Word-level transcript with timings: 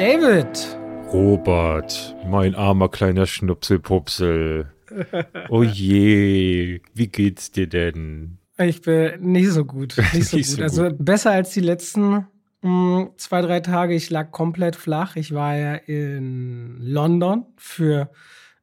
David. 0.00 0.78
Robert, 1.12 2.16
mein 2.26 2.54
armer 2.54 2.88
kleiner 2.88 3.26
Schnupselpupsel. 3.26 4.72
Oh 5.50 5.62
je, 5.62 6.80
wie 6.94 7.06
geht's 7.06 7.52
dir 7.52 7.68
denn? 7.68 8.38
Ich 8.56 8.80
bin 8.80 9.20
nicht 9.20 9.50
so 9.50 9.66
gut. 9.66 9.94
Nicht 10.14 10.24
so, 10.24 10.36
nicht 10.38 10.48
gut. 10.48 10.56
so 10.56 10.62
also 10.62 10.88
gut. 10.88 11.04
Besser 11.04 11.32
als 11.32 11.50
die 11.50 11.60
letzten 11.60 12.26
mh, 12.62 12.98
hm, 12.98 13.10
zwei, 13.18 13.42
drei 13.42 13.60
Tage. 13.60 13.94
Ich 13.94 14.08
lag 14.08 14.32
komplett 14.32 14.74
flach. 14.74 15.16
Ich 15.16 15.34
war 15.34 15.54
ja 15.54 15.74
in 15.74 16.78
London 16.80 17.44
für 17.56 18.10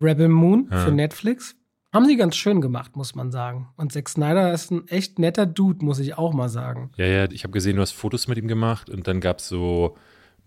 Rebel 0.01 0.29
Moon, 0.29 0.67
ja. 0.71 0.79
für 0.79 0.91
Netflix. 0.91 1.55
Haben 1.93 2.07
sie 2.07 2.17
ganz 2.17 2.35
schön 2.35 2.61
gemacht, 2.61 2.95
muss 2.95 3.13
man 3.13 3.31
sagen. 3.31 3.69
Und 3.77 3.93
Zack 3.93 4.09
Snyder 4.09 4.51
ist 4.53 4.71
ein 4.71 4.87
echt 4.87 5.19
netter 5.19 5.45
Dude, 5.45 5.85
muss 5.85 5.99
ich 5.99 6.17
auch 6.17 6.33
mal 6.33 6.49
sagen. 6.49 6.89
Ja, 6.97 7.05
ja, 7.05 7.31
ich 7.31 7.43
habe 7.43 7.53
gesehen, 7.53 7.75
du 7.75 7.83
hast 7.83 7.91
Fotos 7.91 8.27
mit 8.27 8.39
ihm 8.39 8.47
gemacht 8.47 8.89
und 8.89 9.07
dann 9.07 9.21
gab 9.21 9.37
es 9.37 9.47
so 9.47 9.95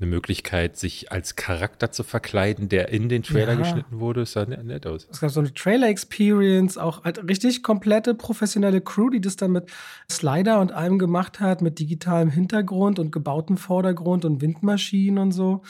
eine 0.01 0.09
Möglichkeit, 0.09 0.77
sich 0.77 1.13
als 1.13 1.37
Charakter 1.37 1.93
zu 1.93 2.03
verkleiden, 2.03 2.69
der 2.69 2.89
in 2.89 3.09
den 3.09 3.23
Trailer 3.23 3.53
ja. 3.53 3.59
geschnitten 3.59 4.01
wurde. 4.01 4.21
Das 4.21 4.33
sah 4.33 4.47
nett 4.47 4.87
aus. 4.87 5.07
Es 5.11 5.21
gab 5.21 5.31
so 5.31 5.41
eine 5.41 5.53
Trailer-Experience, 5.53 6.79
auch 6.79 7.05
halt 7.05 7.29
richtig 7.29 7.63
komplette 7.63 8.15
professionelle 8.15 8.81
Crew, 8.81 9.11
die 9.11 9.21
das 9.21 9.37
dann 9.37 9.53
mit 9.53 9.71
Slider 10.11 10.61
und 10.61 10.73
allem 10.73 10.99
gemacht 10.99 11.41
hat, 11.41 11.61
mit 11.61 11.79
digitalem 11.79 12.31
Hintergrund 12.31 12.99
und 12.99 13.13
gebautem 13.13 13.57
Vordergrund 13.57 14.25
und 14.25 14.41
Windmaschinen 14.41 15.19
und 15.19 15.33
so 15.33 15.63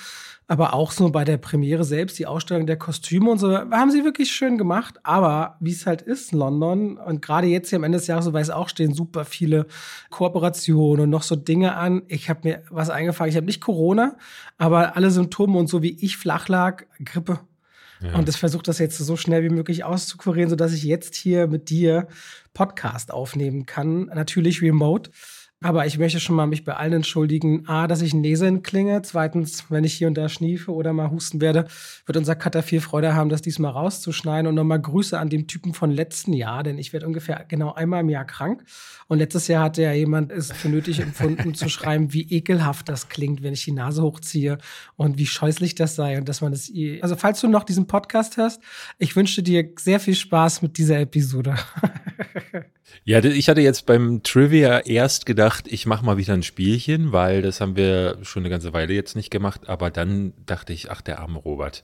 aber 0.50 0.74
auch 0.74 0.90
so 0.90 1.08
bei 1.10 1.24
der 1.24 1.36
Premiere 1.36 1.84
selbst, 1.84 2.18
die 2.18 2.26
Ausstellung 2.26 2.66
der 2.66 2.76
Kostüme 2.76 3.30
und 3.30 3.38
so, 3.38 3.56
haben 3.56 3.92
sie 3.92 4.02
wirklich 4.02 4.32
schön 4.32 4.58
gemacht. 4.58 4.98
Aber 5.04 5.56
wie 5.60 5.70
es 5.70 5.86
halt 5.86 6.02
ist 6.02 6.32
in 6.32 6.40
London 6.40 6.96
und 6.96 7.22
gerade 7.22 7.46
jetzt 7.46 7.68
hier 7.68 7.76
am 7.76 7.84
Ende 7.84 7.98
des 7.98 8.08
Jahres, 8.08 8.24
so 8.24 8.32
weiß 8.32 8.50
auch, 8.50 8.68
stehen 8.68 8.92
super 8.92 9.24
viele 9.24 9.66
Kooperationen 10.10 11.04
und 11.04 11.10
noch 11.10 11.22
so 11.22 11.36
Dinge 11.36 11.76
an. 11.76 12.02
Ich 12.08 12.28
habe 12.28 12.40
mir 12.42 12.62
was 12.68 12.90
eingefangen. 12.90 13.30
Ich 13.30 13.36
habe 13.36 13.46
nicht 13.46 13.60
Corona, 13.60 14.16
aber 14.58 14.96
alle 14.96 15.12
Symptome 15.12 15.56
und 15.56 15.68
so 15.68 15.84
wie 15.84 15.96
ich 16.04 16.16
flach 16.16 16.48
lag, 16.48 16.82
Grippe. 17.04 17.38
Ja. 18.02 18.16
Und 18.16 18.26
das 18.26 18.34
versucht 18.34 18.66
das 18.66 18.80
jetzt 18.80 18.98
so 18.98 19.16
schnell 19.16 19.44
wie 19.44 19.50
möglich 19.50 19.84
auszukurieren, 19.84 20.50
sodass 20.50 20.72
ich 20.72 20.82
jetzt 20.82 21.14
hier 21.14 21.46
mit 21.46 21.70
dir 21.70 22.08
Podcast 22.54 23.12
aufnehmen 23.12 23.66
kann. 23.66 24.06
Natürlich 24.06 24.62
remote. 24.62 25.12
Aber 25.62 25.84
ich 25.84 25.98
möchte 25.98 26.20
schon 26.20 26.36
mal 26.36 26.46
mich 26.46 26.64
bei 26.64 26.74
allen 26.74 26.94
entschuldigen. 26.94 27.68
A, 27.68 27.86
dass 27.86 28.00
ich 28.00 28.14
Näseln 28.14 28.62
klinge. 28.62 29.02
Zweitens, 29.02 29.66
wenn 29.68 29.84
ich 29.84 29.92
hier 29.92 30.08
und 30.08 30.14
da 30.14 30.30
schniefe 30.30 30.72
oder 30.72 30.94
mal 30.94 31.10
husten 31.10 31.42
werde, 31.42 31.66
wird 32.06 32.16
unser 32.16 32.34
Cutter 32.34 32.62
viel 32.62 32.80
Freude 32.80 33.14
haben, 33.14 33.28
das 33.28 33.42
diesmal 33.42 33.72
rauszuschneiden. 33.72 34.46
Und 34.46 34.54
nochmal 34.54 34.80
Grüße 34.80 35.18
an 35.18 35.28
den 35.28 35.48
Typen 35.48 35.74
von 35.74 35.90
letzten 35.90 36.32
Jahr, 36.32 36.62
denn 36.62 36.78
ich 36.78 36.94
werde 36.94 37.06
ungefähr 37.06 37.44
genau 37.46 37.74
einmal 37.74 38.00
im 38.00 38.08
Jahr 38.08 38.24
krank. 38.24 38.64
Und 39.06 39.18
letztes 39.18 39.48
Jahr 39.48 39.64
hatte 39.64 39.82
ja 39.82 39.92
jemand 39.92 40.32
es 40.32 40.50
für 40.50 40.70
nötig 40.70 41.00
empfunden 41.00 41.52
zu 41.54 41.68
schreiben, 41.68 42.14
wie 42.14 42.22
ekelhaft 42.22 42.88
das 42.88 43.10
klingt, 43.10 43.42
wenn 43.42 43.52
ich 43.52 43.64
die 43.64 43.72
Nase 43.72 44.02
hochziehe 44.02 44.56
und 44.96 45.18
wie 45.18 45.26
scheußlich 45.26 45.74
das 45.74 45.94
sei 45.94 46.16
und 46.16 46.26
dass 46.26 46.40
man 46.40 46.54
es, 46.54 46.72
also 47.02 47.16
falls 47.16 47.38
du 47.40 47.48
noch 47.48 47.64
diesen 47.64 47.86
Podcast 47.86 48.38
hörst, 48.38 48.62
ich 48.98 49.14
wünsche 49.14 49.42
dir 49.42 49.68
sehr 49.78 50.00
viel 50.00 50.14
Spaß 50.14 50.62
mit 50.62 50.78
dieser 50.78 51.00
Episode. 51.00 51.56
Ja, 53.04 53.22
ich 53.24 53.48
hatte 53.48 53.60
jetzt 53.60 53.86
beim 53.86 54.22
Trivia 54.22 54.80
erst 54.80 55.26
gedacht, 55.26 55.66
ich 55.68 55.86
mache 55.86 56.04
mal 56.04 56.16
wieder 56.16 56.34
ein 56.34 56.42
Spielchen, 56.42 57.12
weil 57.12 57.42
das 57.42 57.60
haben 57.60 57.76
wir 57.76 58.18
schon 58.22 58.42
eine 58.42 58.50
ganze 58.50 58.72
Weile 58.72 58.92
jetzt 58.92 59.16
nicht 59.16 59.30
gemacht. 59.30 59.68
Aber 59.68 59.90
dann 59.90 60.32
dachte 60.46 60.72
ich, 60.72 60.90
ach, 60.90 61.00
der 61.00 61.20
arme 61.20 61.38
Robert, 61.38 61.82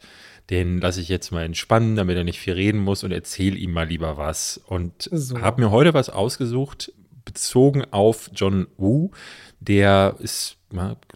den 0.51 0.79
lasse 0.79 1.01
ich 1.01 1.09
jetzt 1.09 1.33
mal 1.33 1.45
entspannen, 1.45 1.97
damit 1.97 2.17
er 2.17 2.25
nicht 2.25 2.39
viel 2.39 2.53
reden 2.53 2.81
muss 2.81 3.03
und 3.03 3.13
erzähle 3.13 3.57
ihm 3.57 3.73
mal 3.73 3.89
lieber 3.89 4.17
was. 4.17 4.61
Und 4.67 5.09
so. 5.11 5.41
habe 5.41 5.63
mir 5.63 5.71
heute 5.71 5.95
was 5.95 6.11
ausgesucht, 6.11 6.93
bezogen 7.25 7.85
auf 7.91 8.31
John 8.35 8.67
Woo. 8.77 9.11
Der 9.59 10.17
ist, 10.21 10.59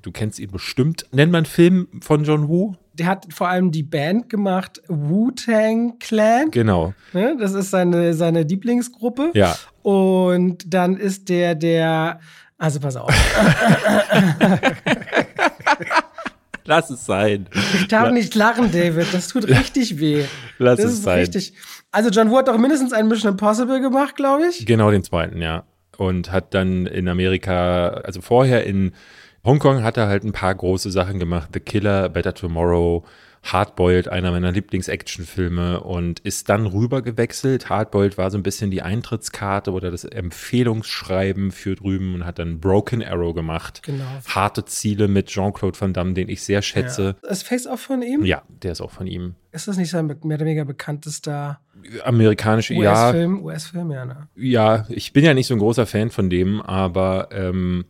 du 0.02 0.12
kennst 0.12 0.38
ihn 0.38 0.50
bestimmt. 0.50 1.06
Nennt 1.12 1.32
man 1.32 1.44
Film 1.44 1.88
von 2.00 2.24
John 2.24 2.48
Woo? 2.48 2.76
der 3.00 3.06
hat 3.06 3.26
vor 3.32 3.48
allem 3.48 3.70
die 3.70 3.82
Band 3.82 4.28
gemacht, 4.28 4.82
Wu-Tang 4.86 5.98
Clan. 5.98 6.50
Genau. 6.50 6.92
Ne, 7.14 7.34
das 7.40 7.54
ist 7.54 7.70
seine, 7.70 8.12
seine 8.12 8.42
Lieblingsgruppe. 8.42 9.30
Ja. 9.34 9.56
Und 9.82 10.74
dann 10.74 10.98
ist 10.98 11.30
der, 11.30 11.54
der, 11.54 12.20
also 12.58 12.78
pass 12.78 12.96
auf. 12.96 13.10
Lass 16.66 16.90
es 16.90 17.06
sein. 17.06 17.48
Ich 17.74 17.88
darf 17.88 18.12
nicht 18.12 18.34
lachen, 18.34 18.70
David. 18.70 19.06
Das 19.12 19.28
tut 19.28 19.48
richtig 19.48 19.98
weh. 19.98 20.24
Lass 20.58 20.78
das 20.78 20.92
es 20.92 21.02
sein. 21.02 21.20
Richtig. 21.20 21.54
Also 21.90 22.10
John 22.10 22.30
Woo 22.30 22.36
hat 22.36 22.48
doch 22.48 22.58
mindestens 22.58 22.92
einen 22.92 23.08
Mission 23.08 23.32
Impossible 23.32 23.80
gemacht, 23.80 24.14
glaube 24.14 24.46
ich. 24.48 24.66
Genau, 24.66 24.90
den 24.90 25.02
zweiten, 25.02 25.40
ja. 25.40 25.64
Und 25.96 26.30
hat 26.30 26.52
dann 26.52 26.84
in 26.86 27.08
Amerika, 27.08 27.88
also 28.04 28.20
vorher 28.20 28.66
in 28.66 28.92
Hongkong 29.44 29.82
hat 29.82 29.96
er 29.96 30.08
halt 30.08 30.24
ein 30.24 30.32
paar 30.32 30.54
große 30.54 30.90
Sachen 30.90 31.18
gemacht. 31.18 31.50
The 31.54 31.60
Killer, 31.60 32.08
Better 32.08 32.34
Tomorrow, 32.34 33.04
Hardboiled, 33.42 34.08
einer 34.08 34.32
meiner 34.32 34.52
Lieblings-Actionfilme 34.52 35.80
und 35.80 36.20
ist 36.20 36.50
dann 36.50 36.66
rüber 36.66 37.00
gewechselt. 37.00 37.70
Hardboiled 37.70 38.18
war 38.18 38.30
so 38.30 38.36
ein 38.36 38.42
bisschen 38.42 38.70
die 38.70 38.82
Eintrittskarte 38.82 39.72
oder 39.72 39.90
das 39.90 40.04
Empfehlungsschreiben 40.04 41.50
für 41.50 41.74
drüben 41.74 42.14
und 42.14 42.26
hat 42.26 42.38
dann 42.38 42.60
Broken 42.60 43.02
Arrow 43.02 43.34
gemacht. 43.34 43.82
Genau. 43.82 44.04
Harte 44.26 44.66
Ziele 44.66 45.08
mit 45.08 45.28
Jean-Claude 45.28 45.80
Van 45.80 45.94
Damme, 45.94 46.12
den 46.12 46.28
ich 46.28 46.42
sehr 46.42 46.60
schätze. 46.60 47.16
Ja. 47.22 47.30
Ist 47.30 47.44
Face 47.44 47.66
auch 47.66 47.78
von 47.78 48.02
ihm? 48.02 48.26
Ja, 48.26 48.42
der 48.48 48.72
ist 48.72 48.82
auch 48.82 48.90
von 48.90 49.06
ihm. 49.06 49.36
Ist 49.52 49.66
das 49.66 49.78
nicht 49.78 49.90
sein 49.90 50.06
mehr 50.06 50.18
oder 50.22 50.40
weniger 50.40 50.66
bekanntester 50.66 51.60
amerikanische 52.04 52.74
US-Film? 52.74 53.42
US-Film, 53.42 53.90
ja, 53.90 54.04
ne? 54.04 54.28
Ja, 54.36 54.86
ich 54.90 55.12
bin 55.12 55.24
ja 55.24 55.34
nicht 55.34 55.46
so 55.46 55.54
ein 55.54 55.60
großer 55.60 55.86
Fan 55.86 56.10
von 56.10 56.28
dem, 56.28 56.60
aber 56.60 57.30
ähm, 57.32 57.86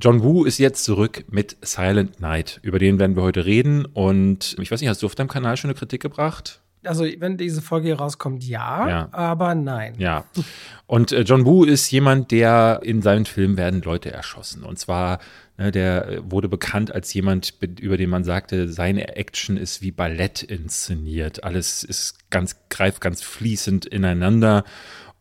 John 0.00 0.22
Woo 0.22 0.44
ist 0.44 0.58
jetzt 0.58 0.84
zurück 0.84 1.24
mit 1.30 1.56
Silent 1.62 2.20
Night. 2.20 2.60
Über 2.62 2.78
den 2.78 2.98
werden 2.98 3.16
wir 3.16 3.22
heute 3.22 3.44
reden. 3.44 3.84
Und 3.86 4.56
ich 4.60 4.70
weiß 4.70 4.80
nicht, 4.80 4.88
hast 4.90 5.02
du 5.02 5.06
auf 5.06 5.14
deinem 5.14 5.28
Kanal 5.28 5.56
schon 5.56 5.70
eine 5.70 5.78
Kritik 5.78 6.02
gebracht? 6.02 6.60
Also, 6.86 7.04
wenn 7.18 7.36
diese 7.36 7.62
Folge 7.62 7.86
hier 7.86 7.96
rauskommt, 7.96 8.44
ja, 8.44 8.88
ja. 8.88 9.08
aber 9.12 9.54
nein. 9.54 9.94
Ja. 9.98 10.24
Und 10.86 11.12
äh, 11.12 11.22
John 11.22 11.46
Woo 11.46 11.64
ist 11.64 11.90
jemand, 11.90 12.30
der 12.30 12.80
in 12.82 13.00
seinen 13.00 13.24
Filmen 13.24 13.56
werden 13.56 13.80
Leute 13.80 14.12
erschossen. 14.12 14.64
Und 14.64 14.78
zwar, 14.78 15.18
ne, 15.56 15.70
der 15.70 16.18
wurde 16.30 16.48
bekannt 16.48 16.94
als 16.94 17.14
jemand, 17.14 17.54
über 17.80 17.96
den 17.96 18.10
man 18.10 18.24
sagte, 18.24 18.68
seine 18.68 19.16
Action 19.16 19.56
ist 19.56 19.80
wie 19.80 19.92
Ballett 19.92 20.42
inszeniert. 20.42 21.42
Alles 21.44 21.84
ist 21.84 22.30
ganz, 22.30 22.56
greift 22.68 23.00
ganz 23.00 23.22
fließend 23.22 23.86
ineinander. 23.86 24.64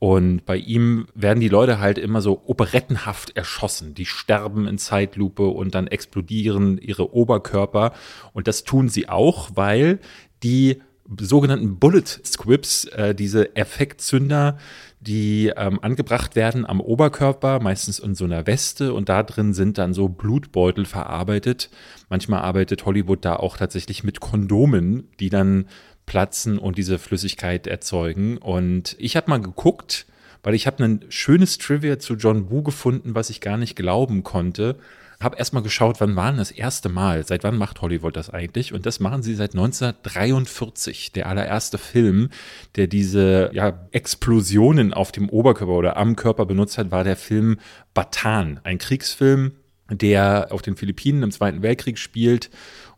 Und 0.04 0.46
bei 0.46 0.58
ihm 0.58 1.08
werden 1.16 1.40
die 1.40 1.48
Leute 1.48 1.80
halt 1.80 1.98
immer 1.98 2.20
so 2.20 2.42
operettenhaft 2.46 3.38
erschossen. 3.38 3.94
Die 3.94 4.06
sterben 4.06 4.68
in 4.68 4.78
Zeitlupe 4.78 5.48
und 5.48 5.76
dann 5.76 5.88
explodieren 5.88 6.78
ihre 6.78 7.16
Oberkörper. 7.16 7.94
Und 8.34 8.50
das 8.50 8.66
tun 8.66 8.90
sie 8.90 9.08
auch, 9.08 9.52
weil 9.54 10.00
die 10.44 10.82
sogenannten 11.22 11.80
Bullet 11.80 12.04
Squibs, 12.26 12.84
äh, 12.84 13.16
diese 13.16 13.56
Effektzünder, 13.56 14.58
die 15.00 15.54
ähm, 15.56 15.80
angebracht 15.82 16.36
werden 16.36 16.66
am 16.66 16.82
Oberkörper, 16.82 17.62
meistens 17.62 18.00
in 18.00 18.14
so 18.14 18.26
einer 18.26 18.46
Weste 18.46 18.94
und 18.94 19.08
da 19.08 19.24
drin 19.24 19.54
sind 19.54 19.78
dann 19.78 19.94
so 19.94 20.10
Blutbeutel 20.10 20.84
verarbeitet. 20.84 21.70
Manchmal 22.10 22.42
arbeitet 22.42 22.86
Hollywood 22.86 23.24
da 23.24 23.38
auch 23.38 23.56
tatsächlich 23.56 24.04
mit 24.04 24.20
Kondomen, 24.20 25.08
die 25.22 25.30
dann 25.30 25.66
platzen 26.06 26.58
und 26.58 26.78
diese 26.78 27.00
Flüssigkeit 27.00 27.68
erzeugen. 27.68 28.38
Und 28.38 28.96
ich 29.00 29.16
habe 29.16 29.30
mal 29.30 29.42
geguckt, 29.42 30.06
weil 30.44 30.54
ich 30.54 30.68
habe 30.68 30.84
ein 30.84 31.06
schönes 31.10 31.58
Trivia 31.58 32.00
zu 32.00 32.16
John 32.16 32.52
Woo 32.52 32.64
gefunden, 32.64 33.16
was 33.16 33.30
ich 33.30 33.42
gar 33.42 33.58
nicht 33.58 33.76
glauben 33.76 34.24
konnte. 34.24 34.78
Habe 35.22 35.38
erstmal 35.38 35.64
geschaut, 35.64 36.02
wann 36.02 36.18
war 36.18 36.30
denn 36.30 36.38
das 36.38 36.52
erste 36.52 36.90
Mal? 36.90 37.26
Seit 37.26 37.46
wann 37.46 37.58
macht 37.58 37.82
Hollywood 37.82 38.18
das 38.18 38.30
eigentlich? 38.30 38.74
Und 38.74 38.86
das 38.86 39.00
machen 39.00 39.24
sie 39.24 39.36
seit 39.36 39.54
1943. 39.54 41.14
Der 41.14 41.28
allererste 41.28 41.78
Film, 41.78 42.30
der 42.76 42.88
diese 42.88 43.50
ja, 43.54 43.88
Explosionen 43.92 44.94
auf 44.94 45.14
dem 45.14 45.30
Oberkörper 45.30 45.72
oder 45.72 45.96
am 45.96 46.18
Körper 46.18 46.46
benutzt 46.46 46.78
hat, 46.78 46.92
war 46.92 47.06
der 47.06 47.16
Film 47.16 47.58
Batan, 47.94 48.60
ein 48.66 48.80
Kriegsfilm, 48.80 49.54
der 49.90 50.48
auf 50.52 50.62
den 50.62 50.76
Philippinen 50.76 51.24
im 51.24 51.32
Zweiten 51.32 51.62
Weltkrieg 51.62 51.98
spielt 51.98 52.50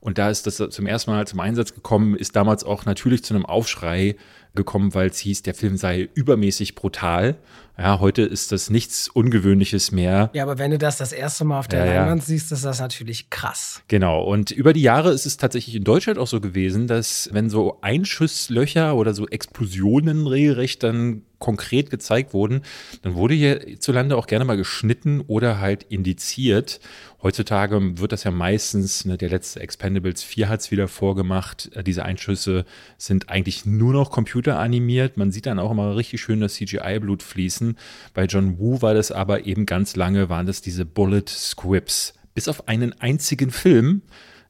und 0.06 0.20
da 0.20 0.30
ist 0.30 0.46
das 0.46 0.62
zum 0.70 0.86
ersten 0.86 1.10
Mal 1.10 1.26
zum 1.26 1.40
Einsatz 1.40 1.74
gekommen, 1.74 2.16
ist 2.16 2.36
damals 2.36 2.64
auch 2.64 2.86
natürlich 2.86 3.24
zu 3.24 3.34
einem 3.34 3.44
Aufschrei 3.44 4.16
gekommen, 4.54 4.94
weil 4.94 5.10
es 5.10 5.18
hieß, 5.18 5.42
der 5.42 5.56
Film 5.56 5.78
sei 5.78 6.08
übermäßig 6.14 6.76
brutal. 6.76 7.38
Ja, 7.76 8.00
heute 8.00 8.22
ist 8.22 8.52
das 8.52 8.70
nichts 8.70 9.10
Ungewöhnliches 9.10 9.92
mehr. 9.92 10.30
Ja, 10.34 10.44
aber 10.44 10.60
wenn 10.60 10.70
du 10.70 10.78
das 10.78 10.98
das 10.98 11.12
erste 11.12 11.44
Mal 11.44 11.58
auf 11.58 11.68
der 11.68 11.88
ja, 11.88 11.94
Leinwand 11.96 12.22
ja. 12.22 12.28
siehst, 12.28 12.52
ist 12.52 12.64
das 12.64 12.80
natürlich 12.80 13.32
krass. 13.32 13.82
Genau. 13.88 14.22
Und 14.24 14.52
über 14.52 14.74
die 14.74 14.84
Jahre 14.84 15.12
ist 15.12 15.26
es 15.26 15.38
tatsächlich 15.38 15.76
in 15.76 15.84
Deutschland 15.84 16.20
auch 16.20 16.28
so 16.28 16.40
gewesen, 16.40 16.86
dass 16.86 17.28
wenn 17.34 17.50
so 17.50 17.80
Einschusslöcher 17.82 18.96
oder 18.96 19.16
so 19.16 19.28
Explosionen 19.28 20.28
regelrecht 20.28 20.84
dann 20.84 21.24
konkret 21.46 21.92
gezeigt 21.92 22.34
wurden, 22.34 22.62
dann 23.04 23.14
wurde 23.14 23.36
hierzulande 23.36 24.18
auch 24.18 24.26
gerne 24.26 24.46
mal 24.46 24.58
geschnitten 24.58 25.22
oder 25.22 25.60
halt 25.60 25.84
indiziert. 25.84 26.80
Heutzutage 27.22 28.00
wird 28.00 28.12
das 28.12 28.24
ja 28.24 28.32
meistens, 28.32 29.06
ne, 29.06 29.16
der 29.16 29.30
letzte 29.30 29.60
Expendables 29.60 30.24
4 30.24 30.50
hat 30.50 30.62
es 30.62 30.72
wieder 30.72 30.88
vorgemacht, 30.88 31.70
äh, 31.76 31.84
diese 31.84 32.04
Einschüsse 32.04 32.66
sind 32.98 33.30
eigentlich 33.30 33.64
nur 33.64 33.94
noch 33.94 34.10
computeranimiert. 34.10 35.18
Man 35.18 35.32
sieht 35.32 35.46
dann 35.46 35.60
auch 35.60 35.70
immer 35.70 35.96
richtig 35.96 36.20
schön 36.20 36.42
das 36.42 36.56
CGI-Blut 36.56 37.22
fließen. 37.22 37.78
Bei 38.16 38.26
John 38.26 38.58
Woo 38.58 38.82
war 38.82 38.96
das 38.96 39.12
aber 39.12 39.46
eben 39.46 39.68
ganz 39.68 39.96
lange, 39.96 40.30
waren 40.30 40.48
das 40.48 40.62
diese 40.62 40.86
Bullet 40.86 41.26
Squibs. 41.28 42.16
Bis 42.34 42.48
auf 42.48 42.68
einen 42.68 43.00
einzigen 43.00 43.52
Film, 43.52 44.02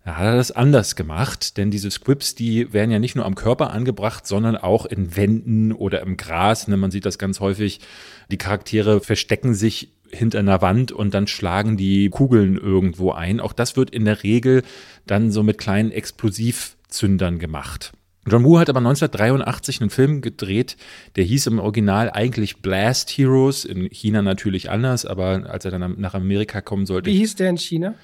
Da 0.06 0.18
hat 0.18 0.26
er 0.26 0.36
das 0.36 0.52
anders 0.52 0.96
gemacht, 0.96 1.58
denn 1.58 1.72
diese 1.72 1.90
Squibs, 1.90 2.36
die 2.36 2.72
werden 2.72 2.92
ja 2.92 3.00
nicht 3.00 3.16
nur 3.16 3.26
am 3.26 3.34
Körper 3.34 3.72
angebracht, 3.72 4.28
sondern 4.28 4.56
auch 4.56 4.86
in 4.86 5.16
Wänden 5.16 5.72
oder 5.72 6.02
im 6.02 6.16
Gras. 6.16 6.68
Ne? 6.68 6.78
Man 6.78 6.92
sieht 6.92 7.08
das 7.08 7.18
ganz 7.18 7.40
häufig. 7.40 7.80
Die 8.30 8.38
Charaktere 8.38 9.02
verstecken 9.02 9.56
sich 9.56 9.90
hinter 10.12 10.38
einer 10.38 10.62
Wand 10.62 10.92
und 10.92 11.16
dann 11.16 11.26
schlagen 11.26 11.76
die 11.76 12.10
Kugeln 12.10 12.56
irgendwo 12.56 13.14
ein. 13.14 13.40
Auch 13.40 13.52
das 13.52 13.78
wird 13.78 13.90
in 13.90 14.06
der 14.06 14.22
Regel 14.22 14.62
dann 15.08 15.32
so 15.32 15.42
mit 15.42 15.58
kleinen 15.58 15.92
Explosivzündern 15.92 17.40
gemacht. 17.40 17.92
John 18.28 18.44
Woo 18.44 18.60
hat 18.60 18.70
aber 18.70 18.80
1983 18.80 19.82
einen 19.82 19.90
Film 19.90 20.22
gedreht, 20.22 20.78
der 21.16 21.24
hieß 21.24 21.48
im 21.48 21.60
Original 21.60 22.12
eigentlich 22.12 22.58
Blast 22.58 23.10
Heroes, 23.10 23.66
in 23.66 23.90
China 23.90 24.22
natürlich 24.22 24.70
anders, 24.70 25.06
aber 25.06 25.50
als 25.50 25.66
er 25.66 25.72
dann 25.72 26.00
nach 26.00 26.14
Amerika 26.14 26.62
kommen 26.62 26.86
sollte. 26.86 27.10
Wie 27.10 27.18
hieß 27.18 27.36
der 27.36 27.50
in 27.50 27.58
China? 27.58 27.96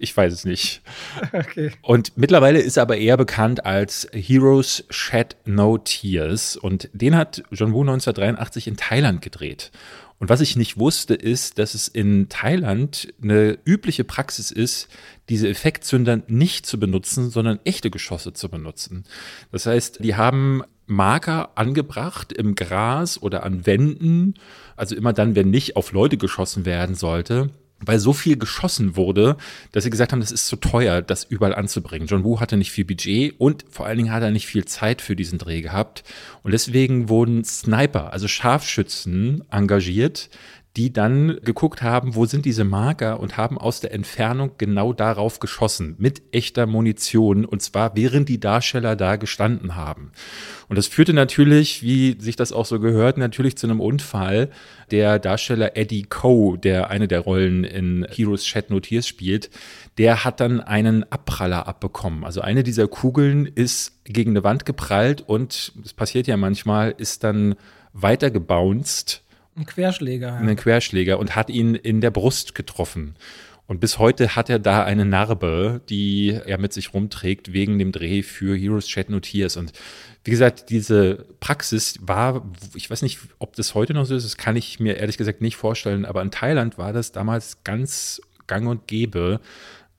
Ich 0.00 0.16
weiß 0.16 0.32
es 0.32 0.44
nicht. 0.44 0.82
Okay. 1.32 1.72
Und 1.82 2.16
mittlerweile 2.16 2.60
ist 2.60 2.76
er 2.76 2.82
aber 2.82 2.96
eher 2.96 3.16
bekannt 3.16 3.66
als 3.66 4.08
Heroes 4.12 4.84
Shed 4.90 5.36
No 5.44 5.78
Tears. 5.78 6.56
Und 6.56 6.88
den 6.92 7.16
hat 7.16 7.42
John 7.50 7.72
Woo 7.72 7.82
1983 7.82 8.68
in 8.68 8.76
Thailand 8.76 9.22
gedreht. 9.22 9.70
Und 10.18 10.30
was 10.30 10.40
ich 10.40 10.56
nicht 10.56 10.78
wusste, 10.78 11.14
ist, 11.14 11.58
dass 11.58 11.74
es 11.74 11.88
in 11.88 12.28
Thailand 12.28 13.12
eine 13.22 13.58
übliche 13.64 14.04
Praxis 14.04 14.50
ist, 14.50 14.88
diese 15.28 15.48
Effektzünder 15.48 16.22
nicht 16.26 16.64
zu 16.64 16.80
benutzen, 16.80 17.30
sondern 17.30 17.60
echte 17.64 17.90
Geschosse 17.90 18.32
zu 18.32 18.48
benutzen. 18.48 19.04
Das 19.52 19.66
heißt, 19.66 20.02
die 20.02 20.14
haben 20.14 20.62
Marker 20.86 21.50
angebracht 21.56 22.32
im 22.32 22.54
Gras 22.54 23.20
oder 23.20 23.42
an 23.42 23.66
Wänden, 23.66 24.34
also 24.76 24.94
immer 24.94 25.12
dann, 25.12 25.34
wenn 25.34 25.50
nicht 25.50 25.76
auf 25.76 25.92
Leute 25.92 26.16
geschossen 26.16 26.64
werden 26.64 26.94
sollte 26.94 27.50
weil 27.80 27.98
so 27.98 28.12
viel 28.12 28.36
geschossen 28.38 28.96
wurde, 28.96 29.36
dass 29.72 29.84
sie 29.84 29.90
gesagt 29.90 30.12
haben, 30.12 30.20
das 30.20 30.32
ist 30.32 30.46
zu 30.46 30.56
teuer, 30.56 31.02
das 31.02 31.24
überall 31.24 31.54
anzubringen. 31.54 32.06
John 32.06 32.24
Woo 32.24 32.40
hatte 32.40 32.56
nicht 32.56 32.70
viel 32.70 32.84
Budget 32.84 33.34
und 33.38 33.64
vor 33.68 33.86
allen 33.86 33.98
Dingen 33.98 34.12
hat 34.12 34.22
er 34.22 34.30
nicht 34.30 34.46
viel 34.46 34.64
Zeit 34.64 35.02
für 35.02 35.14
diesen 35.14 35.38
Dreh 35.38 35.60
gehabt. 35.60 36.02
Und 36.42 36.52
deswegen 36.52 37.08
wurden 37.08 37.44
Sniper, 37.44 38.12
also 38.12 38.28
Scharfschützen, 38.28 39.44
engagiert, 39.50 40.30
die 40.76 40.92
dann 40.92 41.38
geguckt 41.42 41.80
haben, 41.80 42.14
wo 42.14 42.26
sind 42.26 42.44
diese 42.44 42.64
Marker 42.64 43.18
und 43.18 43.38
haben 43.38 43.56
aus 43.56 43.80
der 43.80 43.94
Entfernung 43.94 44.52
genau 44.58 44.92
darauf 44.92 45.40
geschossen, 45.40 45.94
mit 45.98 46.22
echter 46.32 46.66
Munition, 46.66 47.46
und 47.46 47.62
zwar 47.62 47.96
während 47.96 48.28
die 48.28 48.38
Darsteller 48.38 48.94
da 48.94 49.16
gestanden 49.16 49.74
haben. 49.74 50.12
Und 50.68 50.76
das 50.76 50.86
führte 50.86 51.14
natürlich, 51.14 51.82
wie 51.82 52.16
sich 52.20 52.36
das 52.36 52.52
auch 52.52 52.66
so 52.66 52.78
gehört, 52.78 53.16
natürlich 53.16 53.56
zu 53.56 53.66
einem 53.66 53.80
Unfall. 53.80 54.50
Der 54.90 55.18
Darsteller 55.18 55.76
Eddie 55.76 56.02
Coe, 56.02 56.58
der 56.58 56.90
eine 56.90 57.08
der 57.08 57.20
Rollen 57.20 57.64
in 57.64 58.06
Heroes 58.10 58.44
Chat 58.44 58.68
Notiers 58.68 59.08
spielt, 59.08 59.48
der 59.96 60.24
hat 60.24 60.40
dann 60.40 60.60
einen 60.60 61.10
Abpraller 61.10 61.66
abbekommen. 61.66 62.24
Also 62.24 62.42
eine 62.42 62.62
dieser 62.62 62.86
Kugeln 62.86 63.46
ist 63.46 64.04
gegen 64.04 64.32
eine 64.32 64.44
Wand 64.44 64.66
geprallt 64.66 65.22
und, 65.26 65.72
das 65.82 65.94
passiert 65.94 66.26
ja 66.26 66.36
manchmal, 66.36 66.94
ist 66.96 67.24
dann 67.24 67.54
weiter 67.94 68.30
gebounced 68.30 69.22
ein 69.56 69.66
Querschläger. 69.66 70.28
Ja. 70.28 70.36
Einen 70.36 70.56
Querschläger 70.56 71.18
und 71.18 71.34
hat 71.34 71.50
ihn 71.50 71.74
in 71.74 72.00
der 72.00 72.10
Brust 72.10 72.54
getroffen. 72.54 73.16
Und 73.66 73.80
bis 73.80 73.98
heute 73.98 74.36
hat 74.36 74.48
er 74.48 74.60
da 74.60 74.84
eine 74.84 75.04
Narbe, 75.04 75.80
die 75.88 76.38
er 76.44 76.58
mit 76.58 76.72
sich 76.72 76.94
rumträgt, 76.94 77.52
wegen 77.52 77.78
dem 77.78 77.90
Dreh 77.90 78.22
für 78.22 78.56
Heroes 78.56 78.86
Chat 78.86 79.10
No 79.10 79.18
Tears. 79.18 79.56
Und 79.56 79.72
wie 80.24 80.30
gesagt, 80.30 80.70
diese 80.70 81.26
Praxis 81.40 81.98
war, 82.00 82.48
ich 82.74 82.88
weiß 82.88 83.02
nicht, 83.02 83.18
ob 83.40 83.56
das 83.56 83.74
heute 83.74 83.92
noch 83.92 84.04
so 84.04 84.14
ist, 84.14 84.24
das 84.24 84.36
kann 84.36 84.54
ich 84.54 84.78
mir 84.78 84.96
ehrlich 84.96 85.18
gesagt 85.18 85.40
nicht 85.40 85.56
vorstellen, 85.56 86.04
aber 86.04 86.22
in 86.22 86.30
Thailand 86.30 86.78
war 86.78 86.92
das 86.92 87.10
damals 87.10 87.64
ganz 87.64 88.20
gang 88.46 88.68
und 88.68 88.86
gäbe, 88.86 89.40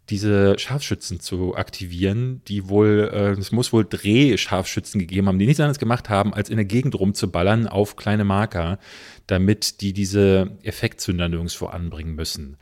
diese 0.09 0.57
Scharfschützen 0.57 1.19
zu 1.19 1.55
aktivieren, 1.55 2.41
die 2.47 2.69
wohl, 2.69 3.09
äh, 3.13 3.39
es 3.39 3.51
muss 3.51 3.73
wohl 3.73 3.85
Drehscharfschützen 3.85 4.99
gegeben 4.99 5.27
haben, 5.27 5.39
die 5.39 5.45
nichts 5.45 5.59
anderes 5.59 5.79
gemacht 5.79 6.09
haben, 6.09 6.33
als 6.33 6.49
in 6.49 6.57
der 6.57 6.65
Gegend 6.65 6.95
rumzuballern 6.95 7.67
auf 7.67 7.95
kleine 7.95 8.23
Marker, 8.23 8.79
damit 9.27 9.81
die 9.81 9.93
diese 9.93 10.51
Effektzünder 10.63 11.27
nirgendwo 11.27 11.65
anbringen 11.67 12.15
müssen. 12.15 12.57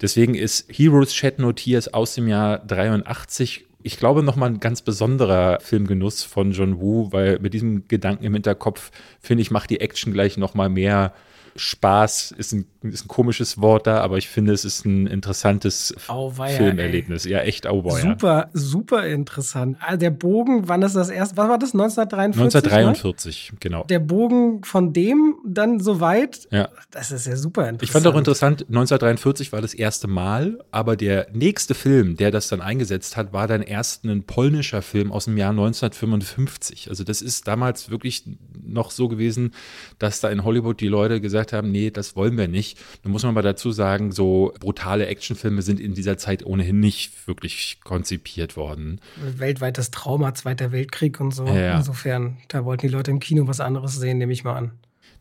Deswegen 0.00 0.34
ist 0.34 0.68
Heroes 0.70 1.12
Chat 1.12 1.38
No 1.38 1.52
Tears 1.52 1.92
aus 1.92 2.14
dem 2.14 2.28
Jahr 2.28 2.58
83 2.58 3.66
ich 3.82 3.96
glaube, 3.96 4.22
nochmal 4.22 4.50
ein 4.50 4.60
ganz 4.60 4.82
besonderer 4.82 5.60
Filmgenuss 5.60 6.24
von 6.24 6.52
John 6.52 6.80
Woo, 6.80 7.12
weil 7.12 7.38
mit 7.38 7.54
diesem 7.54 7.86
Gedanken 7.86 8.24
im 8.24 8.34
Hinterkopf, 8.34 8.90
finde 9.20 9.42
ich, 9.42 9.50
macht 9.50 9.70
die 9.70 9.80
Action 9.80 10.12
gleich 10.12 10.36
nochmal 10.36 10.68
mehr 10.68 11.14
Spaß 11.56 12.32
ist 12.36 12.52
ein, 12.52 12.66
ist 12.82 13.04
ein 13.04 13.08
komisches 13.08 13.60
Wort 13.60 13.86
da, 13.86 14.00
aber 14.00 14.18
ich 14.18 14.28
finde, 14.28 14.52
es 14.52 14.64
ist 14.64 14.84
ein 14.84 15.06
interessantes 15.06 15.94
Auweia, 16.08 16.56
Filmerlebnis. 16.56 17.26
Ey. 17.26 17.32
Ja, 17.32 17.38
echt 17.40 17.66
Auweia. 17.66 18.02
Super, 18.02 18.50
super 18.52 19.06
interessant. 19.06 19.76
Also 19.80 19.98
der 19.98 20.10
Bogen, 20.10 20.68
wann 20.68 20.82
ist 20.82 20.96
das 20.96 21.10
erst? 21.10 21.36
Was 21.36 21.48
war 21.48 21.58
das? 21.58 21.74
1943? 21.74 22.60
1943, 22.60 23.52
ne? 23.52 23.58
genau. 23.60 23.84
Der 23.84 23.98
Bogen 23.98 24.64
von 24.64 24.92
dem 24.92 25.36
dann 25.46 25.80
so 25.80 26.00
weit, 26.00 26.48
ja. 26.50 26.68
das 26.90 27.10
ist 27.10 27.26
ja 27.26 27.36
super 27.36 27.68
interessant. 27.68 27.82
Ich 27.82 27.90
fand 27.90 28.06
auch 28.06 28.18
interessant, 28.18 28.60
1943 28.68 29.52
war 29.52 29.60
das 29.60 29.74
erste 29.74 30.08
Mal, 30.08 30.58
aber 30.70 30.96
der 30.96 31.28
nächste 31.32 31.74
Film, 31.74 32.16
der 32.16 32.30
das 32.30 32.48
dann 32.48 32.60
eingesetzt 32.60 33.16
hat, 33.16 33.32
war 33.32 33.46
dann 33.46 33.62
erst 33.62 34.04
ein 34.04 34.24
polnischer 34.24 34.82
Film 34.82 35.12
aus 35.12 35.26
dem 35.26 35.36
Jahr 35.36 35.50
1955. 35.50 36.88
Also 36.90 37.04
das 37.04 37.22
ist 37.22 37.48
damals 37.48 37.90
wirklich 37.90 38.24
noch 38.62 38.90
so 38.90 39.08
gewesen, 39.08 39.52
dass 39.98 40.20
da 40.20 40.28
in 40.28 40.44
Hollywood 40.44 40.80
die 40.80 40.88
Leute 40.88 41.20
gesagt 41.20 41.47
gesagt 41.48 41.52
haben, 41.52 41.70
nee, 41.70 41.90
das 41.90 42.16
wollen 42.16 42.36
wir 42.36 42.48
nicht. 42.48 42.78
Nun 43.02 43.12
muss 43.12 43.22
man 43.22 43.34
mal 43.34 43.42
dazu 43.42 43.72
sagen, 43.72 44.12
so 44.12 44.52
brutale 44.60 45.06
Actionfilme 45.06 45.62
sind 45.62 45.80
in 45.80 45.94
dieser 45.94 46.18
Zeit 46.18 46.44
ohnehin 46.44 46.80
nicht 46.80 47.26
wirklich 47.26 47.78
konzipiert 47.82 48.56
worden. 48.56 49.00
Weltweites 49.16 49.90
Trauma, 49.90 50.34
Zweiter 50.34 50.72
Weltkrieg 50.72 51.20
und 51.20 51.34
so. 51.34 51.46
Ja. 51.46 51.78
Insofern, 51.78 52.38
da 52.48 52.64
wollten 52.64 52.86
die 52.86 52.92
Leute 52.92 53.10
im 53.10 53.20
Kino 53.20 53.46
was 53.46 53.60
anderes 53.60 53.96
sehen, 53.96 54.18
nehme 54.18 54.32
ich 54.32 54.44
mal 54.44 54.56
an. 54.56 54.72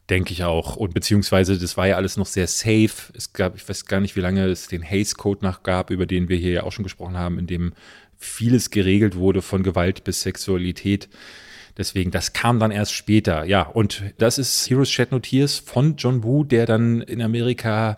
Denke 0.09 0.31
ich 0.31 0.44
auch. 0.44 0.77
Und 0.77 0.94
beziehungsweise, 0.94 1.57
das 1.57 1.75
war 1.75 1.88
ja 1.88 1.95
alles 1.95 2.18
noch 2.18 2.27
sehr 2.27 2.47
safe. 2.47 3.12
Es 3.13 3.33
gab, 3.33 3.56
ich 3.56 3.68
weiß 3.68 3.85
gar 3.85 4.00
nicht, 4.00 4.15
wie 4.15 4.21
lange 4.21 4.45
es 4.45 4.68
den 4.68 4.83
Haze 4.83 5.15
Code 5.15 5.45
noch 5.45 5.63
gab, 5.63 5.89
über 5.89 6.06
den 6.06 6.30
wir 6.30 6.38
hier 6.38 6.51
ja 6.51 6.63
auch 6.63 6.71
schon 6.71 6.83
gesprochen 6.83 7.18
haben, 7.18 7.39
in 7.39 7.47
dem 7.47 7.73
vieles 8.18 8.69
geregelt 8.69 9.15
wurde, 9.15 9.41
von 9.41 9.63
Gewalt 9.63 10.03
bis 10.03 10.21
Sexualität. 10.21 11.09
Deswegen, 11.77 12.12
das 12.12 12.33
kam 12.33 12.59
dann 12.59 12.71
erst 12.71 12.94
später. 12.94 13.45
Ja, 13.45 13.62
und 13.62 14.03
das 14.18 14.38
ist 14.38 14.69
Heroes 14.69 14.89
Shed 14.89 15.11
No 15.11 15.19
Tears 15.19 15.57
von 15.57 15.95
John 15.95 16.23
Woo, 16.23 16.44
der 16.44 16.66
dann 16.66 17.02
in 17.02 17.21
Amerika 17.21 17.97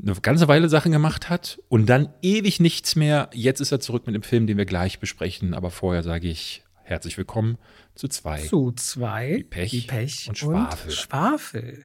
eine 0.00 0.14
ganze 0.14 0.48
Weile 0.48 0.68
Sachen 0.68 0.92
gemacht 0.92 1.28
hat 1.28 1.60
und 1.68 1.86
dann 1.86 2.08
ewig 2.22 2.60
nichts 2.60 2.96
mehr. 2.96 3.28
Jetzt 3.34 3.60
ist 3.60 3.72
er 3.72 3.80
zurück 3.80 4.06
mit 4.06 4.14
dem 4.14 4.22
Film, 4.22 4.46
den 4.46 4.56
wir 4.56 4.64
gleich 4.64 4.98
besprechen. 5.00 5.54
Aber 5.54 5.70
vorher 5.70 6.02
sage 6.02 6.28
ich 6.28 6.62
herzlich 6.84 7.18
willkommen 7.18 7.58
zu 7.94 8.08
zwei. 8.08 8.40
Zu 8.40 8.72
zwei. 8.72 9.36
Wie 9.38 9.44
Pech, 9.44 9.72
Wie 9.72 9.80
Pech 9.82 10.28
und 10.28 10.38
Schwafel. 10.38 10.90
Und 10.90 10.96
Schwafel. 10.96 11.84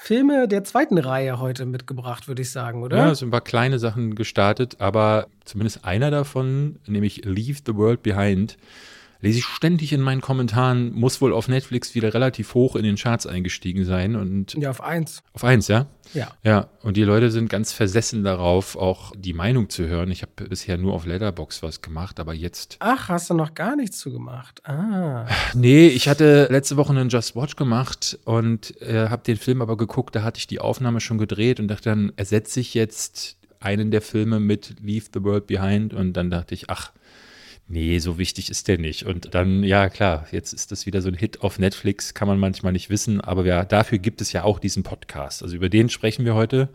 Filme 0.00 0.48
der 0.48 0.64
zweiten 0.64 0.98
Reihe 0.98 1.38
heute 1.38 1.66
mitgebracht, 1.66 2.28
würde 2.28 2.42
ich 2.42 2.50
sagen, 2.50 2.82
oder? 2.82 2.96
Ja, 2.96 3.10
es 3.10 3.18
sind 3.20 3.28
ein 3.28 3.32
paar 3.32 3.40
kleine 3.40 3.78
Sachen 3.78 4.14
gestartet, 4.14 4.76
aber 4.80 5.26
zumindest 5.44 5.84
einer 5.84 6.10
davon, 6.10 6.76
nämlich 6.86 7.24
Leave 7.24 7.58
the 7.66 7.74
World 7.74 8.02
Behind, 8.02 8.56
lese 9.22 9.38
ich 9.38 9.44
ständig 9.44 9.92
in 9.92 10.00
meinen 10.00 10.20
Kommentaren, 10.20 10.92
muss 10.92 11.20
wohl 11.20 11.32
auf 11.32 11.48
Netflix 11.48 11.94
wieder 11.94 12.12
relativ 12.12 12.54
hoch 12.54 12.76
in 12.76 12.82
den 12.82 12.96
Charts 12.96 13.26
eingestiegen 13.26 13.84
sein 13.84 14.16
und 14.16 14.54
ja, 14.54 14.68
auf 14.68 14.82
eins. 14.82 15.22
auf 15.32 15.44
eins, 15.44 15.68
ja? 15.68 15.86
Ja. 16.12 16.28
Ja, 16.42 16.68
und 16.82 16.96
die 16.96 17.04
Leute 17.04 17.30
sind 17.30 17.48
ganz 17.48 17.72
versessen 17.72 18.24
darauf, 18.24 18.76
auch 18.76 19.12
die 19.16 19.32
Meinung 19.32 19.70
zu 19.70 19.86
hören. 19.86 20.10
Ich 20.10 20.22
habe 20.22 20.48
bisher 20.48 20.76
nur 20.76 20.92
auf 20.92 21.06
Letterbox 21.06 21.62
was 21.62 21.80
gemacht, 21.80 22.20
aber 22.20 22.34
jetzt. 22.34 22.76
Ach, 22.80 23.08
hast 23.08 23.30
du 23.30 23.34
noch 23.34 23.54
gar 23.54 23.76
nichts 23.76 23.98
zu 23.98 24.12
gemacht? 24.12 24.60
Ah. 24.68 25.26
Nee, 25.54 25.86
ich 25.86 26.08
hatte 26.08 26.48
letzte 26.50 26.76
Woche 26.76 26.90
einen 26.90 27.08
Just 27.08 27.36
Watch 27.36 27.56
gemacht 27.56 28.18
und 28.24 28.80
äh, 28.82 29.08
habe 29.08 29.22
den 29.22 29.36
Film 29.36 29.62
aber 29.62 29.76
geguckt, 29.76 30.16
da 30.16 30.24
hatte 30.24 30.38
ich 30.38 30.48
die 30.48 30.60
Aufnahme 30.60 31.00
schon 31.00 31.18
gedreht 31.18 31.60
und 31.60 31.68
dachte 31.68 31.90
dann, 31.90 32.12
ersetze 32.16 32.58
ich 32.58 32.74
jetzt 32.74 33.36
einen 33.60 33.92
der 33.92 34.02
Filme 34.02 34.40
mit 34.40 34.74
Leave 34.82 35.06
the 35.14 35.22
World 35.22 35.46
Behind 35.46 35.94
und 35.94 36.14
dann 36.14 36.30
dachte 36.30 36.54
ich, 36.54 36.68
ach, 36.68 36.90
nee, 37.72 37.98
so 37.98 38.18
wichtig 38.18 38.50
ist 38.50 38.68
der 38.68 38.78
nicht. 38.78 39.04
Und 39.04 39.34
dann, 39.34 39.64
ja 39.64 39.88
klar, 39.88 40.26
jetzt 40.30 40.52
ist 40.52 40.70
das 40.70 40.86
wieder 40.86 41.02
so 41.02 41.08
ein 41.08 41.14
Hit 41.14 41.40
auf 41.40 41.58
Netflix, 41.58 42.14
kann 42.14 42.28
man 42.28 42.38
manchmal 42.38 42.72
nicht 42.72 42.90
wissen, 42.90 43.20
aber 43.20 43.44
ja, 43.44 43.64
dafür 43.64 43.98
gibt 43.98 44.20
es 44.20 44.32
ja 44.32 44.44
auch 44.44 44.58
diesen 44.58 44.82
Podcast. 44.82 45.42
Also 45.42 45.56
über 45.56 45.68
den 45.68 45.88
sprechen 45.88 46.24
wir 46.24 46.34
heute. 46.34 46.68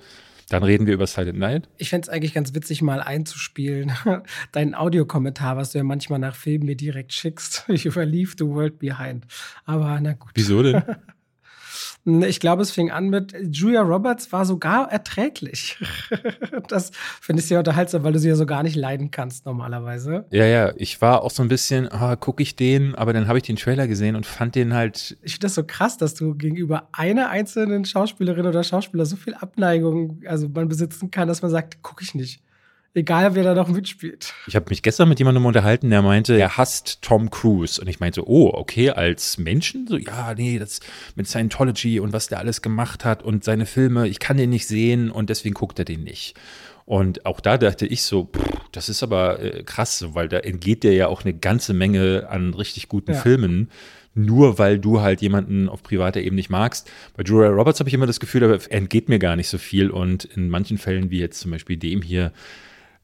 Dann 0.49 0.63
reden 0.63 0.87
wir 0.87 0.93
über 0.93 1.07
Silent 1.07 1.37
Night. 1.37 1.67
Ich 1.77 1.89
fände 1.89 2.07
es 2.07 2.09
eigentlich 2.09 2.33
ganz 2.33 2.55
witzig, 2.55 2.81
mal 2.81 3.01
einzuspielen. 3.01 3.91
Deinen 4.53 4.75
Audiokommentar, 4.75 5.57
was 5.57 5.73
du 5.73 5.77
ja 5.77 5.83
manchmal 5.83 6.19
nach 6.19 6.35
Filmen 6.35 6.65
mir 6.65 6.77
direkt 6.77 7.13
schickst. 7.13 7.65
Ich 7.77 7.85
über 7.85 8.05
Leave 8.05 8.31
the 8.37 8.45
World 8.45 8.79
Behind. 8.79 9.25
Aber 9.65 9.99
na 9.99 10.13
gut. 10.13 10.31
Wieso 10.35 10.63
denn? 10.63 10.81
Ich 12.07 12.39
glaube, 12.39 12.61
es 12.61 12.71
fing 12.71 12.89
an 12.89 13.09
mit 13.09 13.35
Julia 13.51 13.81
Roberts 13.81 14.31
war 14.31 14.45
sogar 14.45 14.89
erträglich. 14.91 15.77
Das 16.69 16.91
finde 17.21 17.41
ich 17.41 17.47
sehr 17.47 17.59
unterhaltsam, 17.59 18.03
weil 18.03 18.11
du 18.11 18.19
sie 18.19 18.27
ja 18.27 18.35
so 18.35 18.45
gar 18.45 18.61
nicht 18.61 18.75
leiden 18.75 19.09
kannst 19.09 19.45
normalerweise. 19.45 20.25
Ja, 20.31 20.45
ja, 20.45 20.73
ich 20.75 21.01
war 21.01 21.23
auch 21.23 21.31
so 21.31 21.41
ein 21.41 21.47
bisschen, 21.47 21.89
ah, 21.89 22.17
gucke 22.17 22.43
ich 22.43 22.57
den, 22.57 22.93
aber 22.95 23.13
dann 23.13 23.27
habe 23.27 23.37
ich 23.37 23.43
den 23.43 23.55
Trailer 23.55 23.87
gesehen 23.87 24.17
und 24.17 24.25
fand 24.25 24.55
den 24.55 24.73
halt, 24.73 25.17
Ich 25.21 25.33
finde 25.33 25.45
das 25.45 25.55
so 25.55 25.63
krass, 25.63 25.97
dass 25.97 26.13
du 26.13 26.35
gegenüber 26.35 26.89
einer 26.91 27.29
einzelnen 27.29 27.85
Schauspielerin 27.85 28.45
oder 28.45 28.63
Schauspieler 28.63 29.05
so 29.05 29.15
viel 29.15 29.33
Abneigung, 29.33 30.21
also 30.25 30.49
man 30.49 30.67
besitzen 30.67 31.09
kann, 31.09 31.27
dass 31.29 31.41
man 31.41 31.51
sagt, 31.51 31.81
gucke 31.81 32.03
ich 32.03 32.13
nicht. 32.13 32.41
Egal, 32.93 33.35
wer 33.35 33.43
da 33.43 33.53
noch 33.53 33.67
mitspielt. 33.67 34.33
ich 34.47 34.55
habe 34.55 34.67
mich 34.69 34.81
gestern 34.81 35.09
mit 35.09 35.19
jemandem 35.19 35.45
unterhalten, 35.45 35.89
der 35.89 36.01
meinte, 36.01 36.33
er 36.33 36.57
hasst 36.57 37.01
Tom 37.01 37.29
Cruise. 37.29 37.79
Und 37.79 37.87
ich 37.87 37.99
meinte, 37.99 38.27
oh, 38.27 38.49
okay, 38.53 38.89
als 38.89 39.37
Menschen? 39.37 39.87
So, 39.87 39.97
ja, 39.97 40.33
nee, 40.35 40.57
das 40.57 40.79
mit 41.15 41.27
Scientology 41.27 41.99
und 41.99 42.11
was 42.13 42.27
der 42.27 42.39
alles 42.39 42.61
gemacht 42.61 43.05
hat 43.05 43.21
und 43.21 43.43
seine 43.43 43.65
Filme, 43.67 44.07
ich 44.07 44.19
kann 44.19 44.37
den 44.37 44.49
nicht 44.49 44.67
sehen 44.67 45.11
und 45.11 45.29
deswegen 45.29 45.53
guckt 45.53 45.77
er 45.77 45.85
den 45.85 46.03
nicht. 46.03 46.35
Und 46.85 47.25
auch 47.25 47.41
da 47.41 47.57
dachte 47.57 47.85
ich 47.85 48.01
so, 48.03 48.29
pff, 48.33 48.41
das 48.71 48.87
ist 48.87 49.03
aber 49.03 49.41
äh, 49.41 49.63
krass, 49.63 50.05
weil 50.13 50.29
da 50.29 50.37
entgeht 50.39 50.83
dir 50.83 50.93
ja 50.93 51.07
auch 51.07 51.23
eine 51.23 51.33
ganze 51.33 51.73
Menge 51.73 52.27
an 52.29 52.53
richtig 52.53 52.87
guten 52.87 53.11
Ja. 53.11 53.19
Filmen, 53.19 53.69
nur 54.15 54.57
weil 54.57 54.79
du 54.79 55.01
halt 55.01 55.21
jemanden 55.21 55.69
auf 55.69 55.83
privater 55.83 56.21
Ebene 56.21 56.37
nicht 56.37 56.49
magst. 56.49 56.89
Bei 57.15 57.23
Julia 57.23 57.49
Roberts 57.49 57.79
habe 57.79 57.89
ich 57.89 57.93
immer 57.93 58.07
das 58.07 58.19
Gefühl, 58.21 58.41
da 58.41 58.55
entgeht 58.69 59.09
mir 59.09 59.19
gar 59.19 59.35
nicht 59.35 59.49
so 59.49 59.57
viel 59.57 59.91
und 59.91 60.25
in 60.25 60.49
manchen 60.49 60.77
Fällen, 60.77 61.11
wie 61.11 61.19
jetzt 61.19 61.41
zum 61.41 61.51
Beispiel 61.51 61.77
dem 61.77 62.01
hier, 62.01 62.31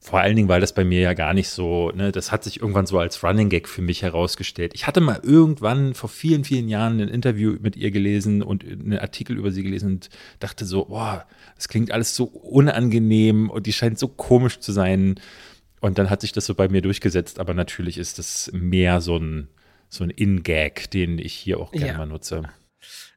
vor 0.04 0.20
allen 0.20 0.36
Dingen, 0.36 0.50
weil 0.50 0.60
das 0.60 0.74
bei 0.74 0.84
mir 0.84 1.00
ja 1.00 1.14
gar 1.14 1.34
nicht 1.34 1.48
so, 1.48 1.90
ne, 1.96 2.12
das 2.12 2.30
hat 2.34 2.44
sich 2.44 2.60
irgendwann 2.60 2.86
so 2.86 3.00
als 3.00 3.24
Running 3.24 3.48
Gag 3.48 3.70
für 3.70 3.82
mich 3.82 4.02
herausgestellt. 4.02 4.74
Ich 4.76 4.86
hatte 4.86 5.00
mal 5.00 5.22
irgendwann 5.24 5.94
vor 5.94 6.10
vielen, 6.10 6.44
vielen 6.44 6.68
Jahren 6.68 7.00
ein 7.00 7.08
Interview 7.08 7.56
mit 7.62 7.78
ihr 7.78 7.90
gelesen 7.90 8.44
und 8.44 8.66
einen 8.66 8.98
Artikel 9.00 9.38
über 9.38 9.52
sie 9.52 9.64
gelesen 9.64 9.92
und 9.94 10.10
dachte 10.40 10.66
so, 10.66 10.86
boah, 10.86 11.26
das 11.56 11.70
klingt 11.70 11.92
alles 11.92 12.18
so 12.18 12.26
unangenehm 12.26 13.50
und 13.50 13.66
die 13.66 13.72
scheint 13.72 13.98
so 13.98 14.10
komisch 14.10 14.60
zu 14.60 14.74
sein. 14.74 15.16
Und 15.80 15.98
dann 15.98 16.10
hat 16.10 16.20
sich 16.20 16.34
das 16.34 16.46
so 16.46 16.54
bei 16.54 16.68
mir 16.68 16.82
durchgesetzt, 16.82 17.40
aber 17.40 17.54
natürlich 17.54 17.98
ist 17.98 18.20
das 18.20 18.52
mehr 18.54 19.00
so 19.00 19.16
ein, 19.18 19.48
so 19.88 20.04
ein 20.04 20.10
In-Gag, 20.10 20.92
den 20.92 21.18
ich 21.18 21.34
hier 21.34 21.60
auch 21.62 21.72
gerne 21.72 21.88
Ja. 21.88 21.98
mal 21.98 22.08
nutze. 22.08 22.44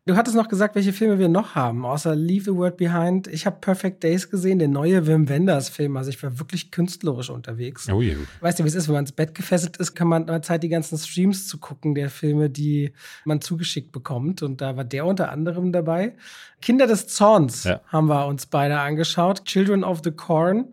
Du 0.08 0.14
hattest 0.14 0.36
noch 0.36 0.46
gesagt, 0.46 0.76
welche 0.76 0.92
Filme 0.92 1.18
wir 1.18 1.28
noch 1.28 1.56
haben, 1.56 1.84
außer 1.84 2.14
Leave 2.14 2.44
the 2.44 2.54
World 2.54 2.76
Behind. 2.76 3.26
Ich 3.26 3.44
habe 3.44 3.56
Perfect 3.60 4.04
Days 4.04 4.30
gesehen, 4.30 4.60
der 4.60 4.68
neue 4.68 5.04
Wim 5.08 5.28
Wenders 5.28 5.68
Film. 5.68 5.96
Also 5.96 6.10
ich 6.10 6.22
war 6.22 6.38
wirklich 6.38 6.70
künstlerisch 6.70 7.28
unterwegs. 7.28 7.88
Oh 7.90 8.00
je. 8.00 8.14
Weißt 8.40 8.60
du, 8.60 8.62
wie 8.62 8.68
es 8.68 8.76
ist, 8.76 8.86
wenn 8.86 8.94
man 8.94 9.02
ins 9.02 9.10
Bett 9.10 9.34
gefesselt 9.34 9.78
ist, 9.78 9.96
kann 9.96 10.06
man 10.06 10.26
mal 10.26 10.42
Zeit, 10.42 10.62
die 10.62 10.68
ganzen 10.68 10.96
Streams 10.96 11.48
zu 11.48 11.58
gucken, 11.58 11.96
der 11.96 12.08
Filme, 12.08 12.48
die 12.48 12.92
man 13.24 13.40
zugeschickt 13.40 13.90
bekommt. 13.90 14.44
Und 14.44 14.60
da 14.60 14.76
war 14.76 14.84
der 14.84 15.06
unter 15.06 15.32
anderem 15.32 15.72
dabei. 15.72 16.14
Kinder 16.62 16.86
des 16.86 17.08
Zorns 17.08 17.64
Ja. 17.64 17.80
haben 17.88 18.06
wir 18.06 18.26
uns 18.26 18.46
beide 18.46 18.78
angeschaut. 18.78 19.44
Children 19.44 19.82
of 19.82 20.02
the 20.04 20.12
Corn 20.12 20.66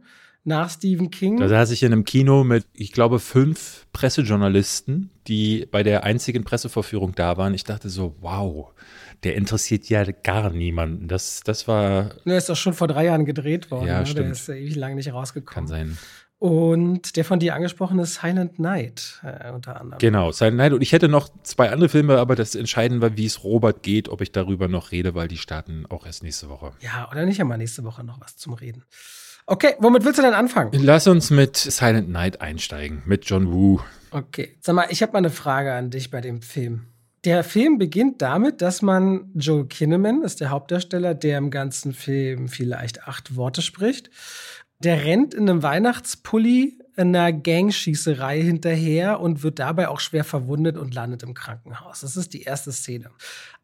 nach 0.43 0.69
Stephen 0.69 1.09
King. 1.09 1.37
Da 1.37 1.47
saß 1.47 1.71
ich 1.71 1.81
in 1.81 1.91
einem 1.91 2.05
Kino 2.05 2.43
mit, 2.43 2.65
ich 2.73 2.91
glaube, 2.91 3.17
fünf 3.17 3.87
Pressejournalisten, 3.93 5.09
die 5.27 5.65
bei 5.71 5.81
der 5.81 6.03
einzigen 6.03 6.43
Pressevorführung 6.43 7.15
da 7.15 7.37
waren. 7.37 7.55
Ich 7.55 7.63
dachte 7.63 7.89
so, 7.89 8.15
wow, 8.21 8.71
der 9.23 9.35
interessiert 9.35 9.87
ja 9.89 10.03
gar 10.03 10.49
niemanden. 10.51 11.07
Das, 11.07 11.41
das 11.43 11.67
war, 11.67 12.11
Der 12.25 12.37
ist 12.37 12.49
doch 12.49 12.55
schon 12.55 12.73
vor 12.73 12.87
drei 12.87 13.05
Jahren 13.05 13.25
gedreht 13.25 13.71
worden. 13.71 13.87
Ja, 13.87 13.99
ne? 13.99 14.03
Der 14.03 14.11
stimmt. 14.11 14.31
ist 14.31 14.47
ja 14.47 14.55
ewig 14.55 14.75
lang 14.75 14.95
nicht 14.95 15.07
kann 15.07 15.15
rausgekommen. 15.15 15.67
sein. 15.67 15.97
Und 16.39 17.15
der 17.15 17.23
von 17.23 17.39
dir 17.39 17.55
angesprochene 17.55 18.05
Silent 18.05 18.59
Night 18.59 19.21
äh, 19.23 19.49
unter 19.51 19.79
anderem. 19.79 19.99
Genau, 19.99 20.31
Silent 20.33 20.57
Night. 20.57 20.73
Und 20.73 20.81
ich 20.81 20.91
hätte 20.91 21.07
noch 21.07 21.29
zwei 21.43 21.69
andere 21.69 21.87
Filme, 21.87 22.17
aber 22.17 22.35
das 22.35 22.53
Entscheidende 22.53 23.01
war, 23.01 23.15
wie 23.15 23.25
es 23.25 23.45
Robert 23.45 23.81
geht, 23.81 24.09
ob 24.09 24.19
ich 24.19 24.33
darüber 24.33 24.67
noch 24.67 24.91
rede, 24.91 25.15
weil 25.15 25.29
die 25.29 25.37
starten 25.37 25.85
auch 25.87 26.05
erst 26.05 26.21
nächste 26.21 26.49
Woche. 26.49 26.73
Ja, 26.81 27.09
oder 27.09 27.25
nicht 27.25 27.39
einmal 27.39 27.57
nächste 27.57 27.85
Woche 27.85 28.03
noch 28.03 28.19
was 28.19 28.35
zum 28.35 28.53
Reden. 28.53 28.83
Okay, 29.45 29.75
womit 29.79 30.03
willst 30.03 30.19
du 30.19 30.23
denn 30.23 30.33
anfangen? 30.33 30.71
Lass 30.73 31.07
uns 31.07 31.29
mit 31.29 31.55
Silent 31.55 32.09
Night 32.09 32.41
einsteigen, 32.41 33.03
mit 33.05 33.23
John 33.25 33.51
Woo. 33.51 33.79
Okay, 34.11 34.57
sag 34.59 34.75
mal, 34.75 34.87
ich 34.89 35.01
habe 35.01 35.13
mal 35.13 35.19
eine 35.19 35.29
Frage 35.29 35.73
an 35.73 35.91
dich 35.91 36.11
bei 36.11 36.19
dem 36.19 36.41
Film. 36.41 36.87
Der 37.25 37.45
Film 37.45 37.77
beginnt 37.77 38.21
damit, 38.21 38.61
dass 38.61 38.81
man 38.81 39.31
Joel 39.33 39.67
Kinnaman, 39.67 40.23
ist 40.23 40.41
der 40.41 40.49
Hauptdarsteller, 40.49 41.15
der 41.15 41.37
im 41.37 41.51
ganzen 41.51 41.93
Film 41.93 42.49
vielleicht 42.49 43.07
acht 43.07 43.37
Worte 43.37 43.61
spricht. 43.61 44.09
Der 44.79 45.05
rennt 45.05 45.33
in 45.33 45.49
einem 45.49 45.63
Weihnachtspulli 45.63 46.79
einer 46.97 47.31
Gangschießerei 47.31 48.41
hinterher 48.41 49.21
und 49.21 49.41
wird 49.41 49.59
dabei 49.59 49.87
auch 49.87 50.01
schwer 50.01 50.25
verwundet 50.25 50.77
und 50.77 50.93
landet 50.93 51.23
im 51.23 51.33
Krankenhaus. 51.33 52.01
Das 52.01 52.17
ist 52.17 52.33
die 52.33 52.43
erste 52.43 52.73
Szene. 52.73 53.09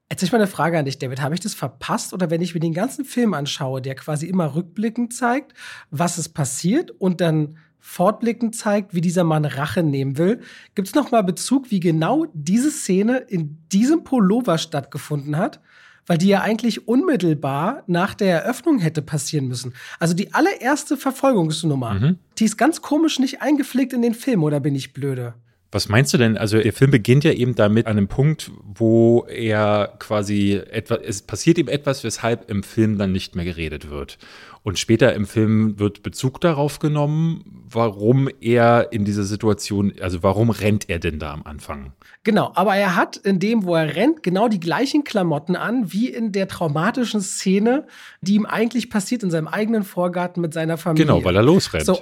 Jetzt 0.10 0.32
mal 0.32 0.40
eine 0.40 0.48
Frage 0.48 0.80
an 0.80 0.86
dich, 0.86 0.98
David. 0.98 1.22
Habe 1.22 1.36
ich 1.36 1.42
das 1.42 1.54
verpasst? 1.54 2.14
Oder 2.14 2.32
wenn 2.32 2.42
ich 2.42 2.54
mir 2.54 2.62
den 2.62 2.74
ganzen 2.74 3.06
Film 3.06 3.34
anschaue, 3.34 3.82
der 3.82 3.94
quasi 3.96 4.26
immer 4.26 4.56
rückblickend 4.56 5.14
zeigt, 5.14 5.54
was 5.92 6.18
ist 6.18 6.30
passiert 6.30 6.90
und 6.92 7.22
dann 7.22 7.58
fortblickend 7.80 8.56
zeigt, 8.56 8.94
wie 8.94 9.02
dieser 9.02 9.24
Mann 9.24 9.46
Rache 9.46 9.84
nehmen 9.84 10.18
will, 10.18 10.42
gibt 10.76 10.88
es 10.88 10.96
noch 10.96 11.12
mal 11.12 11.22
Bezug, 11.24 11.72
wie 11.72 11.80
genau 11.80 12.26
diese 12.34 12.72
Szene 12.72 13.18
in 13.18 13.58
diesem 13.72 14.04
Pullover 14.04 14.58
stattgefunden 14.58 15.38
hat? 15.38 15.60
Weil 16.06 16.18
die 16.18 16.28
ja 16.28 16.42
eigentlich 16.42 16.88
unmittelbar 16.88 17.84
nach 17.86 18.16
der 18.16 18.42
Eröffnung 18.44 18.80
hätte 18.80 19.02
passieren 19.04 19.48
müssen. 19.48 19.74
Also 20.00 20.16
die 20.16 20.34
allererste 20.34 20.98
Verfolgungsnummer, 20.98 21.94
Mhm. 21.94 22.18
die 22.38 22.46
ist 22.46 22.58
ganz 22.58 22.82
komisch 22.82 23.20
nicht 23.20 23.42
eingepflegt 23.42 23.94
in 23.94 24.02
den 24.02 24.16
Film, 24.16 24.44
oder 24.44 24.60
bin 24.60 24.74
ich 24.76 24.94
blöde? 24.94 25.36
Was 25.72 25.88
meinst 25.88 26.14
du 26.14 26.18
denn? 26.18 26.36
Also 26.36 26.60
der 26.60 26.74
Film 26.74 26.90
beginnt 26.90 27.24
ja 27.24 27.32
eben 27.32 27.54
damit 27.54 27.86
an 27.86 27.98
einem 27.98 28.08
Punkt, 28.08 28.52
wo 28.64 29.26
er 29.30 29.94
quasi 30.00 30.60
etwas, 30.72 31.00
es 31.06 31.22
passiert 31.22 31.60
ihm 31.60 31.68
etwas, 31.68 32.04
weshalb 32.04 32.50
im 32.50 32.64
Film 32.64 32.98
dann 32.98 33.12
nicht 33.12 33.36
mehr 33.36 33.46
geredet 33.46 33.90
wird. 33.90 34.18
Und 34.64 34.80
später 34.80 35.14
im 35.14 35.26
Film 35.26 35.80
wird 35.80 36.04
Bezug 36.04 36.42
darauf 36.42 36.80
genommen, 36.80 37.64
warum 37.70 38.30
er 38.42 38.92
in 38.92 39.06
dieser 39.06 39.24
Situation, 39.24 39.94
also 40.02 40.22
warum 40.24 40.50
rennt 40.50 40.90
er 40.90 41.00
denn 41.00 41.20
da 41.20 41.34
am 41.34 41.44
Anfang? 41.44 41.94
Genau, 42.24 42.52
aber 42.56 42.76
er 42.76 42.96
hat 42.96 43.16
in 43.16 43.40
dem, 43.40 43.64
wo 43.64 43.76
er 43.76 43.96
rennt, 43.96 44.24
genau 44.24 44.48
die 44.50 44.60
gleichen 44.60 45.04
Klamotten 45.04 45.56
an, 45.56 45.94
wie 45.94 46.10
in 46.10 46.32
der 46.32 46.48
traumatischen 46.48 47.22
Szene, 47.22 47.86
die 48.22 48.36
ihm 48.36 48.46
eigentlich 48.46 48.90
passiert 48.90 49.24
in 49.24 49.32
seinem 49.32 49.48
eigenen 49.48 49.84
Vorgarten 49.84 50.42
mit 50.42 50.54
seiner 50.54 50.78
Familie. 50.78 51.06
Genau, 51.06 51.24
weil 51.24 51.36
er 51.36 51.44
losrennt. 51.44 51.86
So, 51.86 52.00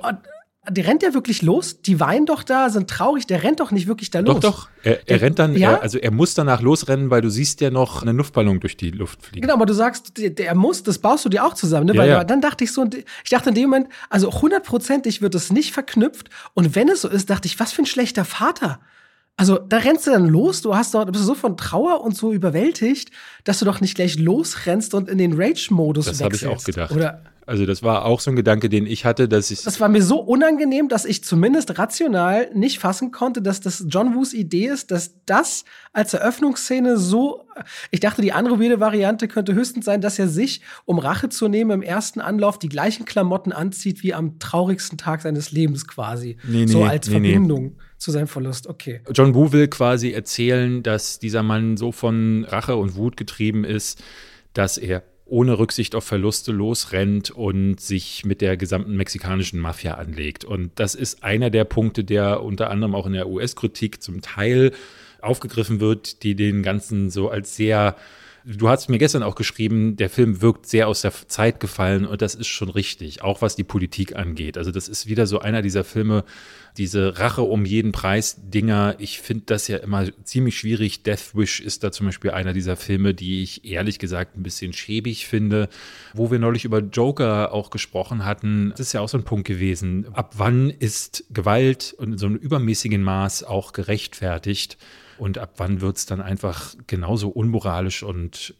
der 0.69 0.85
rennt 0.87 1.01
ja 1.03 1.13
wirklich 1.13 1.41
los. 1.41 1.81
Die 1.81 1.99
weinen 1.99 2.25
doch 2.25 2.43
da, 2.43 2.69
sind 2.69 2.89
traurig. 2.89 3.25
Der 3.27 3.43
rennt 3.43 3.59
doch 3.59 3.71
nicht 3.71 3.87
wirklich 3.87 4.11
da 4.11 4.19
los. 4.19 4.35
Doch, 4.39 4.39
doch. 4.39 4.69
Er, 4.83 5.07
er 5.09 5.21
rennt 5.21 5.39
dann, 5.39 5.55
Ja? 5.55 5.71
er, 5.73 5.81
also 5.81 5.97
er 5.97 6.11
muss 6.11 6.33
danach 6.33 6.61
losrennen, 6.61 7.09
weil 7.09 7.21
du 7.21 7.29
siehst 7.29 7.61
ja 7.61 7.69
noch 7.69 8.01
einen 8.01 8.17
Luftballon 8.17 8.59
durch 8.59 8.77
die 8.77 8.91
Luft 8.91 9.21
fliegen. 9.23 9.41
Genau, 9.41 9.53
aber 9.53 9.65
du 9.65 9.73
sagst, 9.73 10.17
der, 10.17 10.29
der 10.31 10.55
muss, 10.55 10.83
das 10.83 10.99
baust 10.99 11.25
du 11.25 11.29
dir 11.29 11.45
auch 11.45 11.53
zusammen, 11.53 11.87
ne? 11.87 11.93
Ja, 11.93 11.99
Weil 12.01 12.09
ja. 12.09 12.23
dann 12.23 12.41
dachte 12.41 12.63
ich 12.63 12.71
so, 12.71 12.85
ich 13.23 13.29
dachte 13.29 13.49
in 13.49 13.55
dem 13.55 13.69
Moment, 13.69 13.87
also 14.09 14.31
hundertprozentig 14.31 15.21
wird 15.21 15.35
es 15.35 15.51
nicht 15.51 15.71
verknüpft. 15.73 16.29
Und 16.53 16.75
wenn 16.75 16.89
es 16.89 17.01
so 17.01 17.07
ist, 17.09 17.29
dachte 17.29 17.47
ich, 17.47 17.59
was 17.59 17.71
für 17.71 17.83
ein 17.83 17.85
schlechter 17.87 18.25
Vater. 18.25 18.79
Also 19.39 19.59
da 19.59 19.77
rennst 19.77 20.07
du 20.07 20.11
dann 20.11 20.27
los, 20.27 20.63
du 20.63 20.75
hast 20.75 20.95
doch, 20.95 21.05
du 21.05 21.11
bist 21.11 21.23
so 21.23 21.35
von 21.35 21.57
Trauer 21.57 22.01
und 22.01 22.17
so 22.17 22.33
überwältigt, 22.33 23.11
dass 23.43 23.59
du 23.59 23.65
doch 23.65 23.81
nicht 23.81 23.93
gleich 23.95 24.17
losrennst 24.17 24.95
und 24.95 25.07
in 25.09 25.19
den 25.19 25.33
Rage-Modus 25.39 26.05
Das 26.05 26.19
wechselst. 26.19 26.43
habe 26.43 26.53
ich 26.55 26.59
auch 26.59 26.63
gedacht. 26.65 26.91
Oder 26.91 27.21
Also 27.47 27.65
das 27.65 27.81
war 27.81 28.03
auch 28.03 28.19
so 28.19 28.29
ein 28.29 28.35
Gedanke, 28.35 28.67
den 28.67 28.85
ich 28.85 29.05
hatte, 29.05 29.29
dass 29.29 29.51
ich 29.51 29.63
das 29.63 29.79
war 29.79 29.87
mir 29.87 30.03
so 30.03 30.19
unangenehm, 30.19 30.89
dass 30.89 31.05
ich 31.05 31.23
zumindest 31.23 31.79
rational 31.79 32.49
nicht 32.53 32.79
fassen 32.79 33.11
konnte, 33.11 33.41
dass 33.41 33.61
das 33.61 33.85
John 33.87 34.15
Woos 34.15 34.33
Idee 34.33 34.67
ist, 34.67 34.91
dass 34.91 35.13
das 35.25 35.63
als 35.93 36.13
Eröffnungsszene 36.13 36.97
so. 36.97 37.45
Ich 37.89 38.01
dachte, 38.01 38.21
die 38.21 38.33
andere 38.33 38.59
weirde 38.59 38.81
Variante 38.81 39.29
könnte 39.29 39.53
höchstens 39.53 39.85
sein, 39.85 40.01
dass 40.01 40.19
er 40.19 40.27
sich, 40.27 40.59
um 40.83 40.99
Rache 40.99 41.29
zu 41.29 41.47
nehmen, 41.47 41.71
im 41.71 41.81
ersten 41.83 42.19
Anlauf 42.19 42.59
die 42.59 42.67
gleichen 42.67 43.05
Klamotten 43.05 43.53
anzieht 43.53 44.03
wie 44.03 44.13
am 44.13 44.39
traurigsten 44.39 44.97
Tag 44.97 45.21
seines 45.21 45.53
Lebens 45.53 45.87
quasi. 45.87 46.35
Nee, 46.43 46.67
so 46.67 46.79
nee, 46.79 46.89
als 46.89 47.07
nee, 47.07 47.19
nee. 47.21 47.31
Verbindung 47.31 47.77
zu 47.97 48.11
seinem 48.11 48.27
Verlust. 48.27 48.67
Okay. 48.67 48.99
John 49.13 49.33
Woo 49.33 49.53
will 49.53 49.69
quasi 49.69 50.11
erzählen, 50.11 50.83
dass 50.83 51.17
dieser 51.19 51.43
Mann 51.43 51.77
so 51.77 51.93
von 51.93 52.43
Rache 52.43 52.75
und 52.75 52.95
Wut 52.95 53.15
getrieben 53.15 53.63
ist, 53.63 54.03
dass 54.51 54.77
er 54.77 55.03
ohne 55.29 55.59
Rücksicht 55.59 55.95
auf 55.95 56.03
Verluste 56.03 56.51
losrennt 56.51 57.31
und 57.31 57.79
sich 57.79 58.25
mit 58.25 58.41
der 58.41 58.57
gesamten 58.57 58.95
mexikanischen 58.95 59.59
Mafia 59.59 59.95
anlegt. 59.95 60.45
Und 60.45 60.71
das 60.75 60.95
ist 60.95 61.23
einer 61.23 61.49
der 61.49 61.65
Punkte, 61.65 62.03
der 62.03 62.43
unter 62.43 62.69
anderem 62.69 62.95
auch 62.95 63.05
in 63.05 63.13
der 63.13 63.27
US-Kritik 63.27 64.01
zum 64.01 64.21
Teil 64.21 64.71
aufgegriffen 65.21 65.79
wird, 65.79 66.23
die 66.23 66.35
den 66.35 66.63
Ganzen 66.63 67.09
so 67.09 67.29
als 67.29 67.55
sehr 67.55 67.95
Du 68.49 68.69
hast 68.69 68.87
mir 68.87 68.97
gestern 68.97 69.23
auch 69.23 69.35
geschrieben, 69.35 69.97
der 69.97 70.09
Film 70.09 70.41
wirkt 70.41 70.67
sehr 70.67 70.87
aus 70.87 71.01
der 71.01 71.11
Zeit 71.11 71.59
gefallen 71.59 72.05
und 72.05 72.21
das 72.21 72.33
ist 72.33 72.47
schon 72.47 72.69
richtig, 72.69 73.21
auch 73.21 73.41
was 73.41 73.57
die 73.57 73.65
Politik 73.65 74.15
angeht. 74.15 74.57
Also 74.57 74.71
das 74.71 74.87
ist 74.87 75.05
wieder 75.05 75.27
so 75.27 75.39
einer 75.39 75.61
dieser 75.61 75.83
Filme, 75.83 76.23
diese 76.77 77.19
Rache 77.19 77.41
um 77.41 77.65
jeden 77.65 77.91
Preis 77.91 78.37
Dinger. 78.39 78.95
Ich 78.99 79.19
finde 79.19 79.43
das 79.47 79.67
ja 79.67 79.77
immer 79.77 80.07
ziemlich 80.23 80.57
schwierig. 80.57 81.03
Death 81.03 81.35
Wish 81.35 81.59
ist 81.59 81.83
da 81.83 81.91
zum 81.91 82.05
Beispiel 82.05 82.31
einer 82.31 82.53
dieser 82.53 82.75
Filme, 82.75 83.13
die 83.13 83.43
ich 83.43 83.65
ehrlich 83.65 83.99
gesagt 83.99 84.37
ein 84.37 84.43
bisschen 84.43 84.73
schäbig 84.73 85.27
finde. 85.27 85.69
Wo 86.13 86.31
wir 86.31 86.39
neulich 86.39 86.65
über 86.65 86.79
Joker 86.79 87.53
auch 87.53 87.69
gesprochen 87.69 88.25
hatten, 88.25 88.71
das 88.71 88.81
ist 88.81 88.93
ja 88.93 89.01
auch 89.01 89.09
so 89.09 89.17
ein 89.17 89.23
Punkt 89.23 89.47
gewesen. 89.47 90.07
Ab 90.13 90.35
wann 90.37 90.69
ist 90.69 91.25
Gewalt 91.31 91.95
in 91.99 92.17
so 92.17 92.27
einem 92.27 92.35
übermäßigen 92.35 93.01
Maß 93.01 93.43
auch 93.43 93.73
gerechtfertigt? 93.73 94.77
Und 95.17 95.37
ab 95.37 95.55
wann 95.57 95.81
wird 95.81 95.97
es 95.97 96.05
dann 96.05 96.21
einfach 96.21 96.75
genauso 96.85 97.29
unmoralisch 97.29 98.03
und 98.03 98.53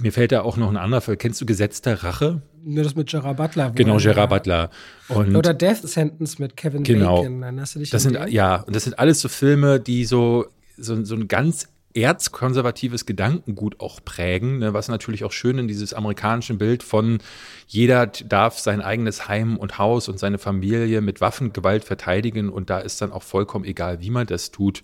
mir 0.00 0.12
fällt 0.12 0.32
da 0.32 0.42
auch 0.42 0.56
noch 0.56 0.68
ein 0.70 0.76
anderer 0.76 1.00
Fall. 1.00 1.16
Kennst 1.16 1.40
du 1.40 1.46
Gesetz 1.46 1.80
der 1.82 2.02
Rache? 2.04 2.42
Nur 2.64 2.82
das 2.84 2.94
mit 2.96 3.08
Gerard 3.08 3.36
Butler. 3.36 3.70
Genau, 3.74 3.94
er- 3.94 4.00
Gerard 4.00 4.30
Butler. 4.30 4.70
Und 5.08 5.36
Oder 5.36 5.54
Death 5.54 5.88
Sentence 5.88 6.38
mit 6.38 6.56
Kevin 6.56 6.82
Genau. 6.82 7.22
Bacon. 7.22 7.42
Erinnerst 7.42 7.74
du 7.76 7.78
dich 7.78 7.90
das 7.90 8.02
sind, 8.02 8.18
ja, 8.28 8.56
und 8.62 8.74
das 8.74 8.84
sind 8.84 8.98
alles 8.98 9.20
so 9.20 9.28
Filme, 9.28 9.78
die 9.80 10.04
so, 10.04 10.46
so, 10.76 11.04
so 11.04 11.14
ein 11.14 11.28
ganz 11.28 11.68
erzkonservatives 11.94 13.06
Gedankengut 13.06 13.80
auch 13.80 14.00
prägen, 14.04 14.58
ne, 14.58 14.74
was 14.74 14.88
natürlich 14.88 15.24
auch 15.24 15.32
schön 15.32 15.58
in 15.58 15.66
dieses 15.68 15.94
amerikanische 15.94 16.54
Bild 16.54 16.82
von 16.82 17.18
jeder 17.66 18.06
darf 18.06 18.58
sein 18.58 18.82
eigenes 18.82 19.28
Heim 19.28 19.56
und 19.56 19.78
Haus 19.78 20.08
und 20.08 20.18
seine 20.18 20.38
Familie 20.38 21.00
mit 21.00 21.20
Waffengewalt 21.20 21.84
verteidigen 21.84 22.50
und 22.50 22.68
da 22.68 22.78
ist 22.80 23.00
dann 23.00 23.12
auch 23.12 23.22
vollkommen 23.22 23.64
egal, 23.64 24.00
wie 24.00 24.10
man 24.10 24.26
das 24.26 24.50
tut, 24.50 24.82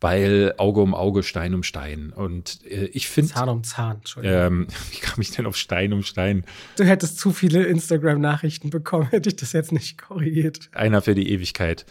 weil 0.00 0.54
Auge 0.58 0.80
um 0.80 0.94
Auge, 0.94 1.22
Stein 1.22 1.54
um 1.54 1.62
Stein. 1.62 2.12
Und 2.14 2.60
äh, 2.66 2.86
ich 2.86 3.08
finde, 3.08 3.32
Zahn 3.32 3.48
um 3.48 3.64
Zahn, 3.64 3.96
Entschuldigung. 3.96 4.38
ähm, 4.38 4.66
wie 4.92 4.98
kam 4.98 5.20
ich 5.20 5.30
denn 5.30 5.46
auf 5.46 5.56
Stein 5.56 5.92
um 5.92 6.02
Stein? 6.02 6.44
Du 6.76 6.84
hättest 6.84 7.18
zu 7.18 7.32
viele 7.32 7.64
Instagram-Nachrichten 7.64 8.70
bekommen, 8.70 9.08
hätte 9.10 9.30
ich 9.30 9.36
das 9.36 9.52
jetzt 9.52 9.72
nicht 9.72 9.98
korrigiert. 9.98 10.68
Einer 10.72 11.02
für 11.02 11.14
die 11.14 11.30
Ewigkeit. 11.30 11.86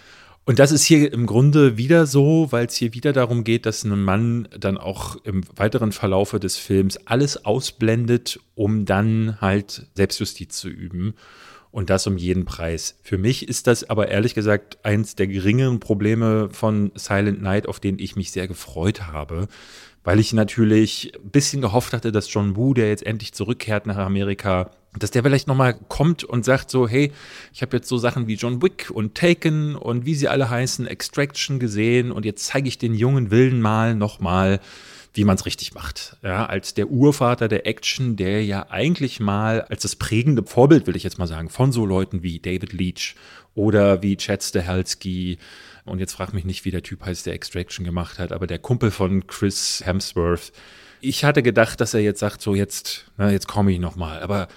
Und 0.45 0.59
das 0.59 0.73
ist 0.73 0.83
hier 0.83 1.13
im 1.13 1.25
Grunde 1.25 1.77
wieder 1.77 2.05
so, 2.05 2.51
weil 2.51 2.65
es 2.65 2.75
hier 2.75 2.93
wieder 2.93 3.13
darum 3.13 3.45
geht, 3.45 3.65
dass 3.65 3.85
ein 3.85 4.03
Mann 4.03 4.49
dann 4.57 4.77
auch 4.77 5.15
im 5.23 5.43
weiteren 5.55 5.93
Verlaufe 5.93 6.39
des 6.39 6.57
Films 6.57 6.97
alles 7.05 7.45
ausblendet, 7.45 8.41
um 8.53 8.83
dann 8.83 9.39
halt 9.39 9.87
Selbstjustiz 9.95 10.57
zu 10.57 10.67
üben. 10.67 11.13
Und 11.73 11.89
das 11.89 12.05
um 12.05 12.17
jeden 12.17 12.45
Preis. 12.45 12.99
Für 13.01 13.17
mich 13.17 13.49
ist 13.49 13.65
das 13.65 13.89
aber 13.89 14.09
ehrlich 14.09 14.35
gesagt 14.35 14.77
eins 14.83 15.15
der 15.15 15.25
geringeren 15.25 15.79
Probleme 15.79 16.49
von 16.51 16.91
Silent 16.93 17.41
Night, 17.41 17.67
auf 17.67 17.79
den 17.79 17.97
ich 17.97 18.15
mich 18.15 18.31
sehr 18.31 18.47
gefreut 18.47 19.07
habe, 19.07 19.47
weil 20.03 20.19
ich 20.19 20.33
natürlich 20.33 21.13
ein 21.15 21.31
bisschen 21.31 21.61
gehofft 21.61 21.91
hatte, 21.93 22.11
dass 22.11 22.31
John 22.31 22.55
Woo, 22.55 22.75
der 22.75 22.89
jetzt 22.89 23.03
endlich 23.03 23.33
zurückkehrt 23.33 23.87
nach 23.87 23.97
Amerika, 23.97 24.69
dass 24.99 25.09
der 25.09 25.23
vielleicht 25.23 25.47
nochmal 25.47 25.73
kommt 25.87 26.23
und 26.23 26.45
sagt 26.45 26.69
so, 26.69 26.87
hey, 26.87 27.11
ich 27.51 27.63
habe 27.63 27.77
jetzt 27.77 27.89
so 27.89 27.97
Sachen 27.97 28.27
wie 28.27 28.35
John 28.35 28.61
Wick 28.61 28.91
und 28.93 29.15
Taken 29.15 29.75
und 29.75 30.05
wie 30.05 30.13
sie 30.13 30.27
alle 30.27 30.51
heißen, 30.51 30.85
Extraction 30.85 31.57
gesehen 31.57 32.11
und 32.11 32.23
jetzt 32.23 32.45
zeige 32.45 32.67
ich 32.67 32.77
den 32.77 32.93
jungen 32.93 33.31
Willen 33.31 33.59
mal 33.59 33.95
nochmal, 33.95 34.59
wie 35.13 35.25
man 35.25 35.35
es 35.35 35.45
richtig 35.45 35.73
macht. 35.73 36.17
Ja, 36.23 36.45
als 36.45 36.73
der 36.73 36.89
Urvater 36.89 37.47
der 37.47 37.67
Action, 37.67 38.15
der 38.15 38.43
ja 38.43 38.67
eigentlich 38.69 39.19
mal 39.19 39.61
als 39.61 39.83
das 39.83 39.95
prägende 39.95 40.43
Vorbild, 40.43 40.87
will 40.87 40.95
ich 40.95 41.03
jetzt 41.03 41.19
mal 41.19 41.27
sagen, 41.27 41.49
von 41.49 41.71
so 41.71 41.85
Leuten 41.85 42.23
wie 42.23 42.39
David 42.39 42.73
Leach 42.73 43.15
oder 43.53 44.01
wie 44.01 44.17
Chad 44.17 44.43
Stahelski 44.43 45.37
und 45.85 45.99
jetzt 45.99 46.13
frag 46.13 46.33
mich 46.33 46.45
nicht, 46.45 46.65
wie 46.65 46.71
der 46.71 46.83
Typ 46.83 47.05
heißt, 47.05 47.25
der 47.25 47.33
Extraction 47.33 47.85
gemacht 47.85 48.19
hat, 48.19 48.31
aber 48.31 48.47
der 48.47 48.59
Kumpel 48.59 48.89
von 48.89 49.27
Chris 49.27 49.81
Hemsworth. 49.85 50.51
Ich 51.01 51.23
hatte 51.23 51.43
gedacht, 51.43 51.81
dass 51.81 51.93
er 51.93 51.99
jetzt 51.99 52.19
sagt, 52.19 52.41
so 52.41 52.55
jetzt, 52.55 53.11
na, 53.17 53.29
jetzt 53.29 53.47
komme 53.47 53.71
ich 53.71 53.79
noch 53.79 53.95
mal. 53.95 54.21
Aber 54.21 54.47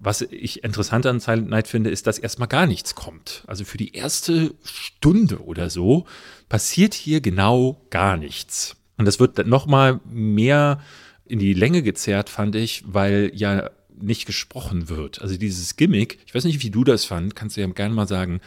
was 0.00 0.20
ich 0.22 0.64
interessant 0.64 1.06
an 1.06 1.20
Silent 1.20 1.48
Night 1.48 1.68
finde, 1.68 1.90
ist, 1.90 2.08
dass 2.08 2.18
erstmal 2.18 2.48
gar 2.48 2.66
nichts 2.66 2.96
kommt. 2.96 3.44
Also 3.46 3.64
für 3.64 3.78
die 3.78 3.94
erste 3.94 4.52
Stunde 4.64 5.38
oder 5.44 5.70
so 5.70 6.06
passiert 6.48 6.92
hier 6.92 7.20
genau 7.20 7.80
gar 7.90 8.16
nichts. 8.16 8.76
Und 8.96 9.06
das 9.06 9.20
wird 9.20 9.46
noch 9.46 9.66
mal 9.66 10.00
mehr 10.04 10.80
in 11.26 11.38
die 11.38 11.54
Länge 11.54 11.82
gezerrt, 11.82 12.28
fand 12.28 12.54
ich, 12.56 12.84
weil 12.86 13.30
ja 13.34 13.70
nicht 14.00 14.26
gesprochen 14.26 14.88
wird. 14.88 15.22
Also 15.22 15.36
dieses 15.36 15.76
Gimmick, 15.76 16.18
ich 16.26 16.34
weiß 16.34 16.44
nicht, 16.44 16.62
wie 16.62 16.70
du 16.70 16.84
das 16.84 17.04
fand, 17.04 17.36
kannst 17.36 17.56
du 17.56 17.60
ja 17.60 17.66
gerne 17.68 17.94
mal 17.94 18.08
sagen. 18.08 18.40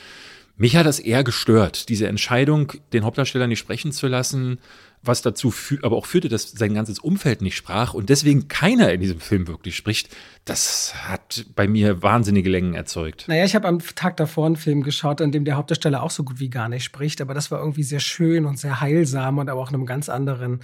Mich 0.57 0.77
hat 0.77 0.85
das 0.85 0.99
eher 0.99 1.23
gestört, 1.25 1.89
diese 1.89 2.07
Entscheidung, 2.07 2.71
den 2.93 3.03
Hauptdarsteller 3.03 3.47
nicht 3.47 3.59
sprechen 3.59 3.91
zu 3.91 4.07
lassen, 4.07 4.59
was 5.03 5.21
dazu 5.21 5.53
aber 5.81 5.97
auch 5.97 6.05
führte, 6.05 6.29
dass 6.29 6.51
sein 6.51 6.73
ganzes 6.73 6.99
Umfeld 6.99 7.41
nicht 7.41 7.57
sprach 7.57 7.93
und 7.93 8.09
deswegen 8.09 8.47
keiner 8.47 8.91
in 8.93 9.01
diesem 9.01 9.19
Film 9.19 9.47
wirklich 9.47 9.75
spricht. 9.75 10.15
Das 10.45 10.93
hat 11.09 11.45
bei 11.55 11.67
mir 11.67 12.01
wahnsinnige 12.01 12.49
Längen 12.49 12.73
erzeugt. 12.73 13.25
Naja, 13.27 13.43
ich 13.43 13.53
habe 13.53 13.67
am 13.67 13.79
Tag 13.79 14.15
davor 14.17 14.45
einen 14.45 14.55
Film 14.55 14.81
geschaut, 14.81 15.19
in 15.19 15.33
dem 15.33 15.43
der 15.43 15.57
Hauptdarsteller 15.57 16.01
auch 16.01 16.11
so 16.11 16.23
gut 16.23 16.39
wie 16.39 16.49
gar 16.49 16.69
nicht 16.69 16.85
spricht, 16.85 17.19
aber 17.19 17.33
das 17.33 17.51
war 17.51 17.59
irgendwie 17.59 17.83
sehr 17.83 17.99
schön 17.99 18.45
und 18.45 18.57
sehr 18.57 18.79
heilsam 18.79 19.37
und 19.37 19.49
aber 19.49 19.61
auch 19.61 19.69
in 19.69 19.75
einem 19.75 19.85
ganz 19.85 20.07
anderen 20.07 20.61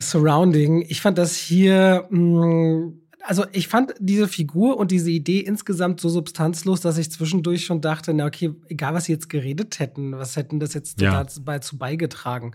Surrounding. 0.00 0.84
Ich 0.88 1.00
fand 1.00 1.16
das 1.16 1.36
hier, 1.36 2.06
mh, 2.10 2.92
also 3.24 3.44
ich 3.52 3.68
fand 3.68 3.94
diese 3.98 4.28
Figur 4.28 4.76
und 4.76 4.90
diese 4.90 5.10
Idee 5.10 5.40
insgesamt 5.40 6.00
so 6.00 6.08
substanzlos, 6.08 6.80
dass 6.80 6.98
ich 6.98 7.10
zwischendurch 7.10 7.64
schon 7.64 7.80
dachte, 7.80 8.12
na 8.14 8.26
okay, 8.26 8.54
egal 8.68 8.94
was 8.94 9.04
sie 9.04 9.12
jetzt 9.12 9.28
geredet 9.28 9.78
hätten, 9.78 10.12
was 10.12 10.36
hätten 10.36 10.60
das 10.60 10.74
jetzt 10.74 11.00
Ja. 11.00 11.24
dazu 11.44 11.76
beigetragen. 11.78 12.52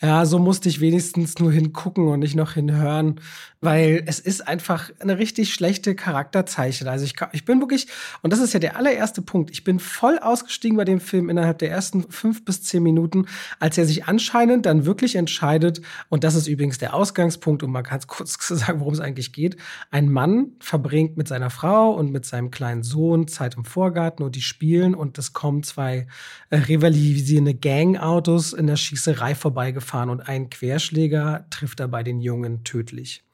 Ja, 0.00 0.24
so 0.26 0.38
musste 0.38 0.68
ich 0.68 0.80
wenigstens 0.80 1.38
nur 1.38 1.52
hingucken 1.52 2.08
und 2.08 2.20
nicht 2.20 2.34
noch 2.36 2.52
hinhören, 2.52 3.20
weil 3.64 4.04
es 4.06 4.20
ist 4.20 4.46
einfach 4.46 4.90
eine 5.00 5.18
richtig 5.18 5.52
schlechte 5.52 5.96
Charakterzeichnung. 5.96 6.88
Also 6.88 7.04
ich, 7.04 7.14
ich 7.32 7.44
bin 7.44 7.60
wirklich, 7.60 7.88
und 8.22 8.32
das 8.32 8.38
ist 8.38 8.54
ja 8.54 8.60
der 8.60 8.76
allererste 8.76 9.22
Punkt, 9.22 9.50
ich 9.50 9.64
bin 9.64 9.80
voll 9.80 10.18
ausgestiegen 10.20 10.76
bei 10.76 10.84
dem 10.84 11.00
Film 11.00 11.28
innerhalb 11.28 11.58
der 11.58 11.70
ersten 11.70 12.08
fünf 12.08 12.44
bis 12.44 12.62
zehn 12.62 12.84
Minuten, 12.84 13.26
als 13.58 13.78
er 13.78 13.84
sich 13.84 14.04
anscheinend 14.04 14.66
dann 14.66 14.86
wirklich 14.86 15.16
entscheidet, 15.16 15.80
und 16.08 16.22
das 16.22 16.36
ist 16.36 16.46
übrigens 16.46 16.78
der 16.78 16.94
Ausgangspunkt, 16.94 17.64
um 17.64 17.72
mal 17.72 17.82
ganz 17.82 18.06
kurz 18.06 18.38
zu 18.38 18.54
sagen, 18.54 18.78
worum 18.78 18.94
es 18.94 19.00
eigentlich 19.00 19.32
geht, 19.32 19.56
ein 19.90 20.04
ein 20.04 20.12
Mann 20.12 20.52
verbringt 20.60 21.16
mit 21.16 21.28
seiner 21.28 21.50
Frau 21.50 21.92
und 21.92 22.12
mit 22.12 22.24
seinem 22.26 22.50
kleinen 22.50 22.82
Sohn 22.82 23.26
Zeit 23.26 23.56
im 23.56 23.64
Vorgarten 23.64 24.24
und 24.24 24.36
die 24.36 24.42
spielen 24.42 24.94
und 24.94 25.18
es 25.18 25.32
kommen 25.32 25.62
zwei 25.62 26.06
äh, 26.50 26.56
rivalisierende 26.56 27.54
Gangautos 27.54 28.52
in 28.52 28.66
der 28.66 28.76
Schießerei 28.76 29.34
vorbeigefahren 29.34 30.10
und 30.10 30.20
ein 30.20 30.50
Querschläger 30.50 31.46
trifft 31.50 31.80
dabei 31.80 32.02
den 32.02 32.20
Jungen 32.20 32.64
tödlich. 32.64 33.24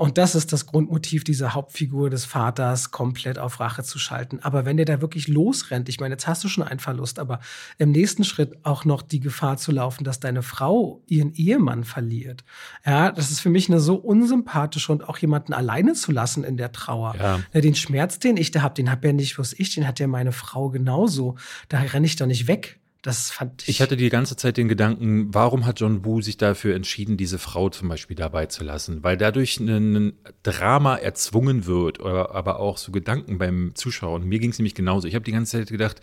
Und 0.00 0.16
das 0.16 0.34
ist 0.34 0.54
das 0.54 0.64
Grundmotiv 0.64 1.24
dieser 1.24 1.52
Hauptfigur 1.52 2.08
des 2.08 2.24
Vaters, 2.24 2.90
komplett 2.90 3.38
auf 3.38 3.60
Rache 3.60 3.82
zu 3.82 3.98
schalten. 3.98 4.38
Aber 4.40 4.64
wenn 4.64 4.78
der 4.78 4.86
da 4.86 5.02
wirklich 5.02 5.28
losrennt, 5.28 5.90
ich 5.90 6.00
meine, 6.00 6.14
jetzt 6.14 6.26
hast 6.26 6.42
du 6.42 6.48
schon 6.48 6.64
einen 6.64 6.80
Verlust, 6.80 7.18
aber 7.18 7.38
im 7.76 7.90
nächsten 7.90 8.24
Schritt 8.24 8.56
auch 8.62 8.86
noch 8.86 9.02
die 9.02 9.20
Gefahr 9.20 9.58
zu 9.58 9.72
laufen, 9.72 10.04
dass 10.04 10.18
deine 10.18 10.40
Frau 10.42 11.02
ihren 11.06 11.34
Ehemann 11.34 11.84
verliert. 11.84 12.44
Ja, 12.86 13.12
das 13.12 13.30
ist 13.30 13.40
für 13.40 13.50
mich 13.50 13.68
eine 13.68 13.78
so 13.78 13.94
unsympathische 13.96 14.90
und 14.90 15.06
auch 15.06 15.18
jemanden 15.18 15.52
alleine 15.52 15.92
zu 15.92 16.12
lassen 16.12 16.44
in 16.44 16.56
der 16.56 16.72
Trauer. 16.72 17.14
Ja. 17.18 17.60
Den 17.60 17.74
Schmerz, 17.74 18.18
den 18.18 18.38
ich 18.38 18.52
da 18.52 18.62
habe, 18.62 18.72
den 18.72 18.90
hab 18.90 19.04
ja 19.04 19.12
nicht 19.12 19.38
was 19.38 19.52
ich, 19.52 19.74
den 19.74 19.86
hat 19.86 20.00
ja 20.00 20.06
meine 20.06 20.32
Frau 20.32 20.70
genauso. 20.70 21.36
Da 21.68 21.78
renne 21.78 22.06
ich 22.06 22.16
doch 22.16 22.24
nicht 22.24 22.46
weg. 22.46 22.80
Das 23.02 23.30
fand 23.30 23.62
ich. 23.62 23.68
Ich 23.70 23.80
hatte 23.80 23.96
die 23.96 24.10
ganze 24.10 24.36
Zeit 24.36 24.58
den 24.58 24.68
Gedanken, 24.68 25.32
warum 25.32 25.64
hat 25.64 25.80
John 25.80 26.04
Woo 26.04 26.20
sich 26.20 26.36
dafür 26.36 26.74
entschieden, 26.74 27.16
diese 27.16 27.38
Frau 27.38 27.70
zum 27.70 27.88
Beispiel 27.88 28.16
dabei 28.16 28.46
zu 28.46 28.62
lassen? 28.62 29.02
Weil 29.02 29.16
dadurch 29.16 29.58
ein 29.58 30.12
Drama 30.42 30.96
erzwungen 30.96 31.64
wird, 31.64 32.00
oder 32.00 32.34
aber 32.34 32.60
auch 32.60 32.76
so 32.76 32.92
Gedanken 32.92 33.38
beim 33.38 33.72
Zuschauer. 33.74 34.16
Und 34.16 34.26
mir 34.26 34.38
ging 34.38 34.50
es 34.50 34.58
nämlich 34.58 34.74
genauso. 34.74 35.08
Ich 35.08 35.14
habe 35.14 35.24
die 35.24 35.32
ganze 35.32 35.58
Zeit 35.58 35.68
gedacht, 35.68 36.02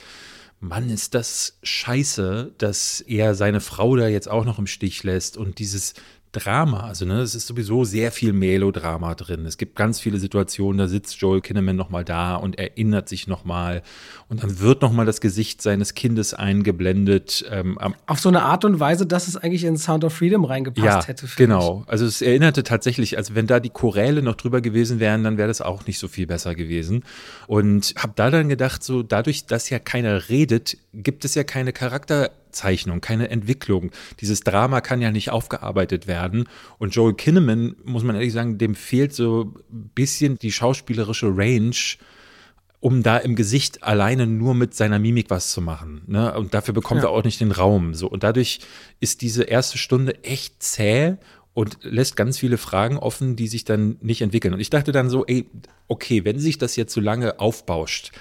Mann, 0.59 0.89
ist 0.89 1.13
das 1.13 1.59
scheiße, 1.61 2.55
dass 2.57 3.01
er 3.01 3.35
seine 3.35 3.61
Frau 3.61 3.95
da 3.95 4.07
jetzt 4.07 4.27
auch 4.27 4.43
noch 4.43 4.57
im 4.57 4.65
Stich 4.65 5.03
lässt 5.03 5.37
und 5.37 5.59
dieses 5.59 5.93
Drama. 6.31 6.81
Also, 6.81 7.05
ne, 7.05 7.21
es 7.21 7.35
ist 7.35 7.47
sowieso 7.47 7.83
sehr 7.83 8.11
viel 8.11 8.33
Melodrama 8.33 9.15
drin. 9.15 9.45
Es 9.45 9.57
gibt 9.57 9.75
ganz 9.75 9.99
viele 9.99 10.19
Situationen, 10.19 10.77
da 10.77 10.87
sitzt 10.87 11.15
Joel 11.21 11.41
Kinnaman 11.41 11.75
nochmal 11.75 12.03
da 12.03 12.35
und 12.35 12.59
erinnert 12.59 13.09
sich 13.09 13.27
nochmal. 13.27 13.81
Und 14.29 14.43
dann 14.43 14.59
wird 14.59 14.81
nochmal 14.81 15.05
das 15.05 15.21
Gesicht 15.21 15.61
seines 15.61 15.93
Kindes 15.93 16.33
eingeblendet. 16.33 17.45
Ähm, 17.49 17.77
Auf 18.05 18.19
so 18.19 18.29
eine 18.29 18.43
Art 18.43 18.65
und 18.65 18.79
Weise, 18.79 19.05
dass 19.05 19.27
es 19.27 19.37
eigentlich 19.37 19.63
in 19.63 19.77
Sound 19.77 20.03
of 20.03 20.13
Freedom 20.13 20.43
reingepasst 20.43 20.85
ja, 20.85 21.07
hätte. 21.07 21.27
Genau. 21.37 21.83
Ich. 21.85 21.91
Also, 21.91 22.05
es 22.05 22.21
erinnerte 22.21 22.63
tatsächlich, 22.63 23.17
also 23.17 23.35
wenn 23.35 23.47
da 23.47 23.59
die 23.59 23.69
Choräle 23.69 24.21
noch 24.21 24.35
drüber 24.35 24.61
gewesen 24.61 24.99
wären, 24.99 25.23
dann 25.23 25.37
wäre 25.37 25.47
das 25.47 25.61
auch 25.61 25.85
nicht 25.87 25.99
so 25.99 26.07
viel 26.07 26.27
besser 26.27 26.55
gewesen. 26.55 27.03
Und 27.47 27.93
habe 27.97 28.13
da 28.15 28.29
dann 28.29 28.49
gedacht, 28.49 28.83
so 28.83 29.01
dadurch, 29.01 29.45
dass 29.45 29.69
ja 29.69 29.79
keiner 29.79 30.29
redet, 30.29 30.77
gibt 30.93 31.25
es 31.25 31.35
ja 31.35 31.43
keine 31.43 31.73
Charakter 31.73 32.31
Zeichnung, 32.57 33.01
keine 33.01 33.29
Entwicklung. 33.29 33.91
Dieses 34.19 34.41
Drama 34.41 34.81
kann 34.81 35.01
ja 35.01 35.11
nicht 35.11 35.29
aufgearbeitet 35.29 36.07
werden. 36.07 36.49
Und 36.79 36.95
Joel 36.95 37.13
Kinnaman, 37.13 37.75
muss 37.85 38.03
man 38.03 38.15
ehrlich 38.15 38.33
sagen, 38.33 38.57
dem 38.57 38.75
fehlt 38.75 39.13
so 39.13 39.53
ein 39.71 39.89
bisschen 39.95 40.37
die 40.37 40.51
schauspielerische 40.51 41.27
Range, 41.27 41.75
um 42.79 43.03
da 43.03 43.17
im 43.17 43.35
Gesicht 43.35 43.83
alleine 43.83 44.27
nur 44.27 44.53
mit 44.53 44.73
seiner 44.75 44.99
Mimik 44.99 45.29
was 45.29 45.51
zu 45.51 45.61
machen. 45.61 46.01
Ne? 46.07 46.33
Und 46.37 46.53
dafür 46.53 46.73
bekommt 46.73 47.01
ja. 47.01 47.07
er 47.07 47.11
auch 47.11 47.23
nicht 47.23 47.39
den 47.39 47.51
Raum. 47.51 47.93
So. 47.93 48.07
Und 48.07 48.23
dadurch 48.23 48.59
ist 48.99 49.21
diese 49.21 49.43
erste 49.43 49.77
Stunde 49.77 50.23
echt 50.23 50.61
zäh 50.61 51.15
und 51.53 51.79
lässt 51.81 52.15
ganz 52.15 52.37
viele 52.37 52.57
Fragen 52.57 52.97
offen, 52.97 53.35
die 53.35 53.47
sich 53.47 53.65
dann 53.65 53.97
nicht 54.01 54.21
entwickeln. 54.21 54.53
Und 54.53 54.59
ich 54.59 54.69
dachte 54.69 54.91
dann 54.91 55.09
so, 55.09 55.25
ey, 55.25 55.49
okay, 55.87 56.23
wenn 56.23 56.37
sich 56.37 56.59
das 56.59 56.75
jetzt 56.75 56.93
so 56.93 57.01
lange 57.01 57.39
aufbauscht, 57.39 58.11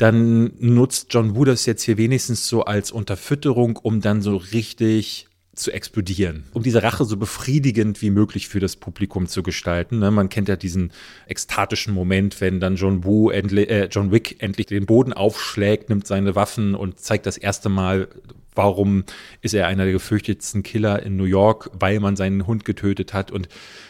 dann 0.00 0.52
nutzt 0.58 1.08
John 1.10 1.36
Woo 1.36 1.44
das 1.44 1.66
jetzt 1.66 1.82
hier 1.82 1.98
wenigstens 1.98 2.48
so 2.48 2.64
als 2.64 2.90
Unterfütterung, 2.90 3.76
um 3.76 4.00
dann 4.00 4.22
so 4.22 4.36
richtig 4.36 5.26
zu 5.54 5.72
explodieren, 5.72 6.44
um 6.54 6.62
diese 6.62 6.82
Rache 6.82 7.04
so 7.04 7.18
befriedigend 7.18 8.00
wie 8.00 8.08
möglich 8.08 8.48
für 8.48 8.60
das 8.60 8.76
Publikum 8.76 9.26
zu 9.26 9.42
gestalten. 9.42 9.98
Ne? 9.98 10.10
Man 10.10 10.30
kennt 10.30 10.48
ja 10.48 10.56
diesen 10.56 10.90
ekstatischen 11.26 11.92
Moment, 11.92 12.40
wenn 12.40 12.60
dann 12.60 12.76
John 12.76 13.04
Woo 13.04 13.30
äh, 13.30 13.88
John 13.90 14.10
Wick 14.10 14.36
endlich 14.38 14.68
den 14.68 14.86
Boden 14.86 15.12
aufschlägt, 15.12 15.90
nimmt 15.90 16.06
seine 16.06 16.34
Waffen 16.34 16.74
und 16.74 16.98
zeigt 16.98 17.26
das 17.26 17.36
erste 17.36 17.68
Mal, 17.68 18.08
warum 18.54 19.04
ist 19.42 19.52
er 19.52 19.66
einer 19.66 19.84
der 19.84 19.92
gefürchtetsten 19.92 20.62
Killer 20.62 21.02
in 21.02 21.16
New 21.16 21.24
York, 21.24 21.70
weil 21.78 22.00
man 22.00 22.16
seinen 22.16 22.46
Hund 22.46 22.64
getötet 22.64 23.12
hat. 23.12 23.30
Und 23.30 23.48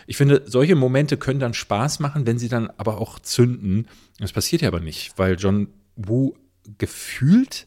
ich 0.08 0.16
finde, 0.16 0.42
solche 0.46 0.74
Momente 0.74 1.16
können 1.18 1.40
dann 1.40 1.54
Spaß 1.54 2.00
machen, 2.00 2.26
wenn 2.26 2.38
sie 2.38 2.48
dann 2.48 2.68
aber 2.78 2.98
auch 2.98 3.20
zünden. 3.20 3.86
Das 4.18 4.32
passiert 4.32 4.62
ja 4.62 4.68
aber 4.68 4.80
nicht, 4.80 5.12
weil 5.16 5.36
John 5.38 5.68
Wu 6.08 6.34
gefühlt 6.78 7.66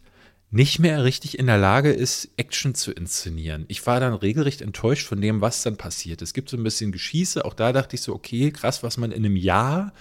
nicht 0.54 0.78
mehr 0.78 1.04
richtig 1.04 1.39
in 1.39 1.48
der 1.48 1.58
Lage 1.58 1.91
ist, 1.91 2.30
Action 2.38 2.76
zu 2.76 2.91
inszenieren. 2.91 3.65
Ich 3.69 3.86
war 3.88 4.00
dann 4.00 4.13
regelrecht 4.13 4.62
enttäuscht 4.62 5.08
von 5.08 5.19
dem, 5.19 5.41
was 5.41 5.63
dann 5.63 5.78
passiert. 5.78 6.22
Es 6.22 6.34
gibt 6.34 6.48
so 6.48 6.58
ein 6.58 6.63
bisschen 6.63 6.91
Geschieße. 6.91 7.43
Auch 7.43 7.56
da 7.56 7.74
dachte 7.74 7.96
ich 7.96 8.04
so, 8.04 8.13
okay, 8.13 8.52
krass, 8.52 8.84
was 8.84 8.98
man 8.98 9.12
in 9.12 9.26
einem 9.26 9.36
Jahr 9.36 9.93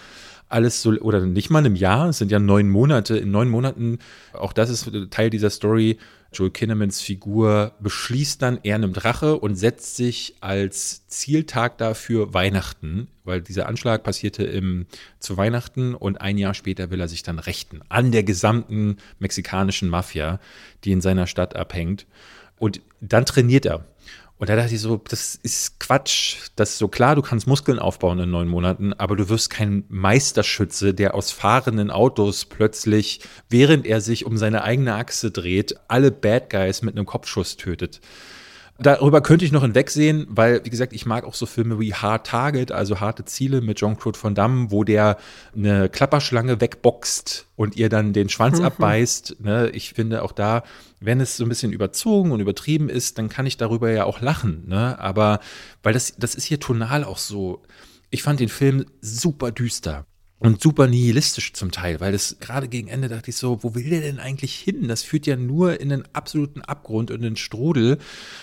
alles 0.51 0.83
so, 0.83 0.91
oder 0.91 1.25
nicht 1.25 1.49
mal 1.49 1.61
in 1.61 1.67
einem 1.67 1.77
Jahr, 1.77 2.11
es 2.11 2.19
sind 2.19 2.31
ja 2.31 2.39
neun 2.39 2.69
Monate. 2.69 3.17
In 3.17 3.31
neun 3.31 3.49
Monaten, 3.49 3.99
auch 4.35 4.53
das 4.53 4.69
ist 4.69 4.91
Teil 5.11 5.31
dieser 5.31 5.49
Story, 5.49 5.97
Joel 6.33 6.51
Kinnemans 6.51 7.01
Figur 7.01 7.73
beschließt 7.81 8.41
dann, 8.41 8.59
er 8.63 8.79
nimmt 8.79 9.05
Rache 9.05 9.39
und 9.39 9.57
setzt 9.57 9.97
sich 9.97 10.37
als 10.41 11.07
Zieltag 11.07 11.79
dafür 11.79 12.35
Weihnachten, 12.35 13.09
weil 13.25 13.43
dieser 13.43 13.69
Anschlag 13.69 14.03
passierte 14.03 14.45
im, 14.45 14.87
zu 15.19 15.37
Weihnachten 15.37 15.95
und 15.95 16.21
ein 16.21 16.39
Jahr 16.39 16.55
später 16.55 16.91
will 16.91 17.01
er 17.01 17.09
sich 17.09 17.23
dann 17.23 17.39
rächten 17.39 17.81
an 17.89 18.13
der 18.13 18.23
gesamten 18.23 18.97
mexikanischen 19.19 19.89
Mafia, 19.89 20.41
die 20.85 20.93
in 20.93 21.01
seiner 21.01 21.27
Stadt 21.27 21.55
abhängt. 21.55 22.07
Und 22.59 22.81
dann 23.01 23.27
trainiert 23.27 23.67
er. 23.67 23.85
Und 24.43 24.49
da 24.49 24.57
dachte 24.57 24.75
ich 24.75 24.81
so, 24.81 25.01
das 25.09 25.37
ist 25.37 25.79
Quatsch. 25.79 26.35
Das 26.57 26.71
ist 26.71 26.79
so 26.79 26.89
klar, 26.89 27.15
du 27.15 27.23
kannst 27.23 27.47
Muskeln 27.47 27.79
aufbauen 27.79 28.19
in 28.19 28.33
neun 28.33 28.49
Monaten, 28.49 28.93
aber 28.93 29.15
du 29.15 29.29
wirst 29.29 29.51
kein 29.51 29.85
Meisterschütze, 29.89 30.95
der 30.95 31.15
aus 31.15 31.31
fahrenden 31.31 31.93
Autos 31.93 32.45
plötzlich, 32.45 33.21
während 33.49 33.87
er 33.87 34.01
sich 34.01 34.27
um 34.27 34.37
seine 34.37 34.65
eigene 34.65 34.97
Achse 34.97 35.31
dreht, 35.31 35.77
alle 35.87 36.11
Bad 36.11 36.51
Guys 36.51 36.83
mit 36.83 36.97
einem 36.97 37.07
Kopfschuss 37.07 37.57
tötet. 37.57 38.01
Darüber 38.79 39.21
könnte 39.21 39.45
ich 39.45 39.53
noch 39.53 39.63
hinwegsehen, 39.63 40.27
weil, 40.29 40.65
wie 40.65 40.71
gesagt, 40.71 40.93
ich 40.93 41.07
mag 41.07 41.25
auch 41.25 41.35
so 41.35 41.47
Filme 41.47 41.79
wie 41.79 41.95
Hard 41.95 42.27
Target, 42.27 42.73
also 42.73 43.01
harte 43.01 43.25
Ziele 43.25 43.61
mit 43.61 43.79
Jean-Claude 43.79 44.19
Van 44.21 44.35
Damme, 44.35 44.71
wo 44.71 44.83
der 44.83 45.19
eine 45.55 45.89
Klapperschlange 45.89 46.61
wegboxt 46.61 47.47
und 47.55 47.77
ihr 47.77 47.89
dann 47.89 48.13
den 48.13 48.29
Schwanz 48.29 48.59
mhm. 48.59 48.65
abbeißt. 48.65 49.37
Ne? 49.41 49.71
Ich 49.71 49.93
finde 49.93 50.23
auch 50.23 50.33
da, 50.33 50.65
wenn 51.01 51.21
es 51.21 51.37
so 51.37 51.45
ein 51.45 51.49
bisschen 51.49 51.73
überzogen 51.73 52.33
und 52.33 52.41
übertrieben 52.41 52.89
ist, 52.89 53.19
dann 53.19 53.29
kann 53.29 53.47
ich 53.47 53.57
darüber 53.57 53.91
ja 53.91 54.05
auch 54.05 54.21
lachen. 54.21 54.65
Ne? 54.67 54.99
Aber, 54.99 55.41
weil 55.83 55.93
das, 55.93 56.15
das 56.19 56.35
ist 56.35 56.45
hier 56.45 56.59
tonal 56.59 57.05
auch 57.05 57.19
so. 57.19 57.63
Ich 58.11 58.23
fand 58.23 58.41
den 58.41 58.49
Film 58.49 58.87
super 59.01 59.53
düster 59.53 60.07
und 60.43 60.61
super 60.61 60.89
nihilistisch 60.89 61.53
zum 61.53 61.71
Teil, 61.71 62.01
weil 62.01 62.11
das 62.11 62.37
gerade 62.41 62.67
gegen 62.67 62.89
Ende 62.89 63.09
dachte 63.09 63.31
ich 63.31 63.37
so, 63.37 63.63
wo 63.63 63.77
will 63.77 63.91
der 63.91 64.01
denn 64.01 64.19
eigentlich 64.19 64.55
hin? 64.55 64.89
Das 64.89 65.05
führt 65.05 65.27
ja 65.27 65.37
nur 65.37 65.81
in 65.81 65.89
den 65.91 66.05
absoluten 66.15 66.63
Abgrund 66.63 67.13
und 67.13 67.23
den 67.23 67.37
Strudel. 67.37 67.99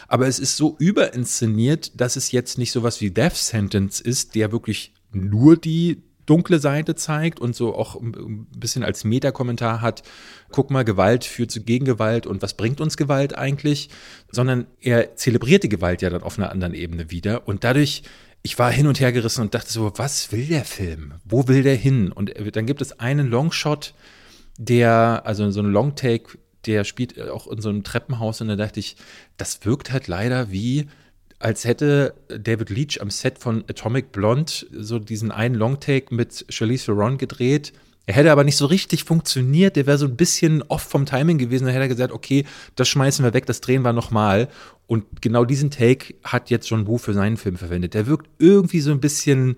Aber 0.07 0.25
es 0.25 0.39
ist 0.39 0.55
so 0.55 0.77
überinszeniert, 0.79 1.99
dass 1.99 2.15
es 2.15 2.31
jetzt 2.31 2.57
nicht 2.57 2.71
sowas 2.71 3.01
wie 3.01 3.11
Death 3.11 3.35
Sentence 3.35 3.99
ist, 3.99 4.35
der 4.35 4.53
wirklich 4.53 4.93
nur 5.11 5.57
die 5.57 6.01
dunkle 6.25 6.59
Seite 6.59 6.95
zeigt 6.95 7.39
und 7.39 7.55
so 7.55 7.75
auch 7.75 7.99
ein 7.99 8.47
bisschen 8.55 8.83
als 8.83 9.03
Metakommentar 9.03 9.81
hat, 9.81 10.03
guck 10.51 10.69
mal, 10.69 10.85
Gewalt 10.85 11.25
führt 11.25 11.51
zu 11.51 11.61
Gegengewalt 11.63 12.27
und 12.27 12.41
was 12.41 12.53
bringt 12.53 12.79
uns 12.79 12.97
Gewalt 12.97 13.35
eigentlich, 13.35 13.89
sondern 14.31 14.67
er 14.79 15.15
zelebriert 15.15 15.63
die 15.63 15.69
Gewalt 15.69 16.01
ja 16.01 16.09
dann 16.09 16.21
auf 16.21 16.37
einer 16.37 16.51
anderen 16.51 16.75
Ebene 16.75 17.09
wieder 17.11 17.47
und 17.47 17.63
dadurch 17.63 18.03
ich 18.41 18.57
war 18.57 18.71
hin 18.71 18.87
und 18.87 18.99
her 18.99 19.11
gerissen 19.11 19.41
und 19.41 19.53
dachte 19.53 19.71
so, 19.71 19.91
was 19.95 20.31
will 20.31 20.45
der 20.47 20.65
Film? 20.65 21.15
Wo 21.25 21.47
will 21.47 21.63
der 21.63 21.75
hin? 21.75 22.11
Und 22.11 22.33
dann 22.53 22.65
gibt 22.65 22.81
es 22.81 22.99
einen 22.99 23.27
Longshot, 23.27 23.93
der, 24.57 25.23
also 25.25 25.49
so 25.51 25.61
ein 25.61 25.71
Longtake, 25.71 26.37
der 26.65 26.83
spielt 26.83 27.19
auch 27.29 27.47
in 27.47 27.61
so 27.61 27.69
einem 27.69 27.83
Treppenhaus 27.83 28.41
und 28.41 28.49
da 28.49 28.55
dachte 28.55 28.79
ich, 28.79 28.97
das 29.37 29.65
wirkt 29.65 29.91
halt 29.91 30.07
leider 30.07 30.51
wie, 30.51 30.87
als 31.39 31.63
hätte 31.63 32.15
David 32.27 32.69
Leach 32.69 33.01
am 33.01 33.09
Set 33.09 33.39
von 33.39 33.63
Atomic 33.69 34.11
Blonde 34.11 34.51
so 34.71 34.99
diesen 34.99 35.31
einen 35.31 35.55
Longtake 35.55 36.13
mit 36.13 36.45
Charlize 36.49 36.87
Theron 36.87 37.17
gedreht. 37.17 37.71
Er 38.09 38.15
hätte 38.15 38.31
aber 38.31 38.43
nicht 38.43 38.57
so 38.57 38.65
richtig 38.65 39.03
funktioniert, 39.03 39.75
der 39.75 39.85
wäre 39.85 39.99
so 39.99 40.07
ein 40.07 40.15
bisschen 40.15 40.63
off 40.63 40.81
vom 40.81 41.05
Timing 41.05 41.37
gewesen. 41.37 41.65
Da 41.65 41.71
hätte 41.71 41.83
er 41.83 41.89
gesagt, 41.89 42.11
okay, 42.11 42.43
das 42.73 42.87
schmeißen 42.87 43.23
wir 43.23 43.35
weg, 43.35 43.45
das 43.45 43.61
drehen 43.61 43.83
wir 43.83 43.93
nochmal. 43.93 44.47
Und 44.87 45.21
genau 45.21 45.45
diesen 45.45 45.69
Take 45.69 46.15
hat 46.23 46.49
jetzt 46.49 46.67
John 46.67 46.87
Woo 46.87 46.97
für 46.97 47.13
seinen 47.13 47.37
Film 47.37 47.55
verwendet. 47.55 47.93
Der 47.93 48.07
wirkt 48.07 48.27
irgendwie 48.39 48.79
so 48.79 48.89
ein 48.89 48.99
bisschen 48.99 49.57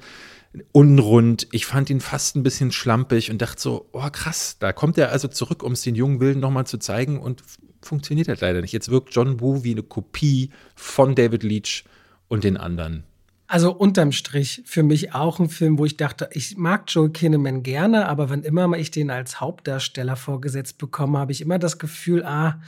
unrund. 0.74 1.48
Ich 1.54 1.66
fand 1.66 1.90
ihn 1.90 2.02
fast 2.02 2.36
ein 2.36 2.44
bisschen 2.44 2.74
schlampig 2.74 3.32
und 3.32 3.42
dachte 3.42 3.62
so, 3.62 3.88
oh 3.94 4.10
krass, 4.12 4.58
da 4.60 4.74
kommt 4.74 4.98
er 4.98 5.14
also 5.14 5.30
zurück, 5.30 5.64
um 5.64 5.72
es 5.72 5.84
den 5.84 5.96
jungen 5.96 6.20
Wilden 6.20 6.42
nochmal 6.42 6.68
zu 6.68 6.78
zeigen 6.78 7.22
und 7.22 7.44
funktioniert 7.82 8.28
halt 8.28 8.42
leider 8.42 8.60
nicht. 8.60 8.74
Jetzt 8.74 8.92
wirkt 8.92 9.16
John 9.16 9.40
Woo 9.40 9.64
wie 9.64 9.72
eine 9.72 9.84
Kopie 9.84 10.52
von 10.76 11.16
David 11.16 11.44
Leach 11.44 11.86
und 12.28 12.44
den 12.44 12.58
anderen. 12.58 13.06
Also 13.52 13.74
unterm 13.74 14.14
Strich 14.14 14.64
für 14.66 14.82
mich 14.82 15.14
auch 15.14 15.42
ein 15.42 15.50
Film, 15.50 15.78
wo 15.78 15.84
ich 15.84 15.98
dachte, 15.98 16.30
ich 16.32 16.56
mag 16.56 16.86
Joel 16.88 17.10
Kinnaman 17.10 17.64
gerne, 17.64 18.08
aber 18.08 18.30
wenn 18.30 18.44
immer 18.44 18.78
ich 18.78 18.92
den 18.92 19.12
als 19.12 19.42
Hauptdarsteller 19.42 20.16
vorgesetzt 20.16 20.78
bekomme, 20.78 21.20
habe 21.20 21.34
ich 21.34 21.42
immer 21.42 21.60
das 21.60 21.78
Gefühl, 21.78 22.24
ah, 22.24 22.62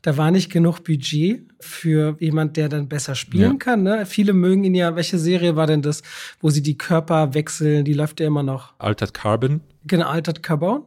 da 0.00 0.16
war 0.16 0.30
nicht 0.30 0.50
genug 0.50 0.82
Budget 0.82 1.42
für 1.60 2.16
jemand, 2.20 2.56
der 2.56 2.70
dann 2.70 2.88
besser 2.88 3.16
spielen 3.16 3.52
ja. 3.52 3.58
kann. 3.58 3.82
Ne? 3.82 4.06
Viele 4.06 4.32
mögen 4.32 4.64
ihn 4.64 4.74
ja. 4.74 4.96
Welche 4.96 5.18
Serie 5.18 5.56
war 5.56 5.66
denn 5.66 5.82
das, 5.82 6.00
wo 6.40 6.48
sie 6.48 6.62
die 6.62 6.78
Körper 6.78 7.34
wechseln? 7.34 7.84
Die 7.84 7.92
läuft 7.92 8.18
ja 8.18 8.26
immer 8.26 8.42
noch. 8.42 8.72
Altered 8.78 9.12
Carbon. 9.12 9.60
Genau, 9.84 10.06
Altered 10.06 10.42
Carbon. 10.42 10.84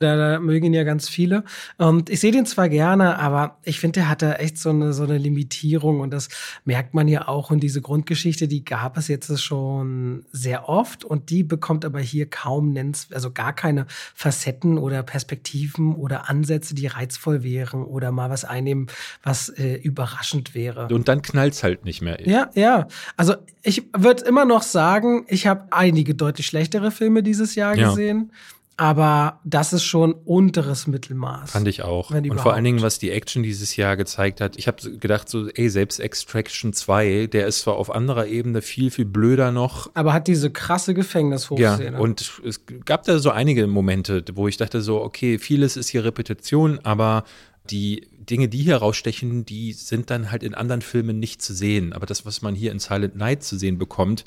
Da, 0.00 0.16
da 0.16 0.40
mögen 0.40 0.64
ihn 0.64 0.72
ja 0.72 0.82
ganz 0.82 1.10
viele. 1.10 1.44
Und 1.76 2.08
ich 2.08 2.20
sehe 2.20 2.32
den 2.32 2.46
zwar 2.46 2.70
gerne, 2.70 3.18
aber 3.18 3.58
ich 3.64 3.78
finde, 3.78 4.00
der 4.00 4.08
hat 4.08 4.22
da 4.22 4.32
echt 4.32 4.56
so 4.56 4.70
eine, 4.70 4.94
so 4.94 5.02
eine 5.02 5.18
Limitierung. 5.18 6.00
Und 6.00 6.10
das 6.10 6.30
merkt 6.64 6.94
man 6.94 7.06
ja 7.06 7.28
auch. 7.28 7.50
Und 7.50 7.60
diese 7.60 7.82
Grundgeschichte, 7.82 8.48
die 8.48 8.64
gab 8.64 8.96
es 8.96 9.08
jetzt 9.08 9.38
schon 9.42 10.24
sehr 10.32 10.70
oft. 10.70 11.04
Und 11.04 11.28
die 11.28 11.44
bekommt 11.44 11.84
aber 11.84 12.00
hier 12.00 12.24
kaum 12.30 12.72
nennens, 12.72 13.08
also 13.12 13.30
gar 13.30 13.52
keine 13.52 13.84
Facetten 14.14 14.78
oder 14.78 15.02
Perspektiven 15.02 15.94
oder 15.94 16.30
Ansätze, 16.30 16.74
die 16.74 16.86
reizvoll 16.86 17.42
wären 17.42 17.84
oder 17.84 18.10
mal 18.10 18.30
was 18.30 18.46
einnehmen, 18.46 18.86
was 19.22 19.50
äh, 19.50 19.74
überraschend 19.74 20.54
wäre. 20.54 20.88
Und 20.88 21.08
dann 21.08 21.20
knallt's 21.20 21.62
halt 21.62 21.84
nicht 21.84 22.00
mehr. 22.00 22.26
Ja, 22.26 22.48
ja. 22.54 22.88
Also 23.18 23.34
ich 23.62 23.82
würde 23.94 24.24
immer 24.24 24.46
noch 24.46 24.62
sagen, 24.62 25.26
ich 25.28 25.46
habe 25.46 25.64
einige 25.72 26.14
deutlich 26.14 26.46
schlechtere 26.46 26.90
Filme 26.90 27.22
dieses 27.22 27.54
Jahr 27.54 27.76
ja. 27.76 27.90
gesehen 27.90 28.32
aber 28.80 29.40
das 29.44 29.74
ist 29.74 29.84
schon 29.84 30.14
unteres 30.14 30.86
Mittelmaß. 30.86 31.50
Fand 31.50 31.68
ich 31.68 31.82
auch. 31.82 32.12
Und 32.12 32.40
vor 32.40 32.54
allen 32.54 32.64
Dingen, 32.64 32.80
was 32.80 32.98
die 32.98 33.10
Action 33.10 33.42
dieses 33.42 33.76
Jahr 33.76 33.94
gezeigt 33.98 34.40
hat, 34.40 34.56
ich 34.56 34.68
habe 34.68 34.96
gedacht, 34.96 35.28
so, 35.28 35.48
ey, 35.50 35.68
selbst 35.68 36.00
Extraction 36.00 36.72
2, 36.72 37.26
der 37.26 37.46
ist 37.46 37.60
zwar 37.60 37.76
auf 37.76 37.94
anderer 37.94 38.26
Ebene 38.26 38.62
viel, 38.62 38.90
viel 38.90 39.04
blöder 39.04 39.52
noch. 39.52 39.90
Aber 39.92 40.14
hat 40.14 40.28
diese 40.28 40.50
krasse 40.50 40.94
Gefängnishochszene. 40.94 41.92
Ja, 41.92 41.98
und 41.98 42.40
es 42.42 42.62
gab 42.86 43.04
da 43.04 43.18
so 43.18 43.28
einige 43.28 43.66
Momente, 43.66 44.24
wo 44.32 44.48
ich 44.48 44.56
dachte 44.56 44.80
so, 44.80 45.02
okay, 45.02 45.38
vieles 45.38 45.76
ist 45.76 45.90
hier 45.90 46.02
Repetition, 46.02 46.78
aber 46.82 47.24
die 47.70 48.08
Dinge, 48.18 48.48
die 48.48 48.62
hier 48.62 48.78
rausstechen, 48.78 49.44
die 49.44 49.74
sind 49.74 50.08
dann 50.08 50.30
halt 50.30 50.42
in 50.42 50.54
anderen 50.54 50.80
Filmen 50.80 51.18
nicht 51.18 51.42
zu 51.42 51.52
sehen. 51.52 51.92
Aber 51.92 52.06
das, 52.06 52.24
was 52.24 52.40
man 52.40 52.54
hier 52.54 52.72
in 52.72 52.78
Silent 52.78 53.14
Night 53.14 53.42
zu 53.42 53.58
sehen 53.58 53.76
bekommt, 53.76 54.24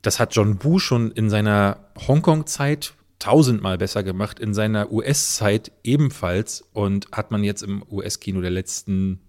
das 0.00 0.18
hat 0.18 0.34
John 0.34 0.56
Boo 0.56 0.78
schon 0.78 1.10
in 1.10 1.28
seiner 1.28 1.80
Hongkong-Zeit 2.08 2.94
tausendmal 3.18 3.78
besser 3.78 4.02
gemacht, 4.02 4.38
in 4.38 4.54
seiner 4.54 4.92
US-Zeit 4.92 5.72
ebenfalls 5.82 6.64
und 6.72 7.08
hat 7.12 7.30
man 7.30 7.44
jetzt 7.44 7.62
im 7.62 7.82
US-Kino 7.90 8.40
der 8.40 8.50
letzten 8.50 9.20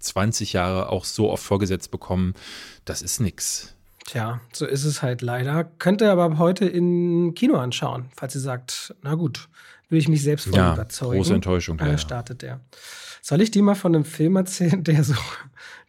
20 0.00 0.52
Jahre 0.52 0.90
auch 0.90 1.04
so 1.04 1.30
oft 1.30 1.44
vorgesetzt 1.44 1.90
bekommen, 1.90 2.34
das 2.84 3.02
ist 3.02 3.20
nix. 3.20 3.74
Tja, 4.04 4.40
so 4.52 4.66
ist 4.66 4.84
es 4.84 5.02
halt 5.02 5.22
leider. 5.22 5.64
Könnt 5.64 6.00
ihr 6.00 6.12
aber 6.12 6.38
heute 6.38 6.64
im 6.66 7.34
Kino 7.34 7.56
anschauen, 7.56 8.06
falls 8.14 8.34
ihr 8.36 8.40
sagt, 8.40 8.94
na 9.02 9.14
gut, 9.14 9.48
will 9.88 9.98
ich 9.98 10.08
mich 10.08 10.22
selbst 10.22 10.44
von 10.44 10.54
ja, 10.54 10.74
überzeugen. 10.74 11.16
Große 11.16 11.34
Enttäuschung. 11.34 11.78
Äh, 11.80 11.98
startet 11.98 12.42
der. 12.42 12.60
Soll 13.20 13.40
ich 13.40 13.50
dir 13.50 13.62
mal 13.62 13.74
von 13.74 13.94
einem 13.94 14.04
Film 14.04 14.36
erzählen, 14.36 14.84
der 14.84 15.02
so, 15.02 15.14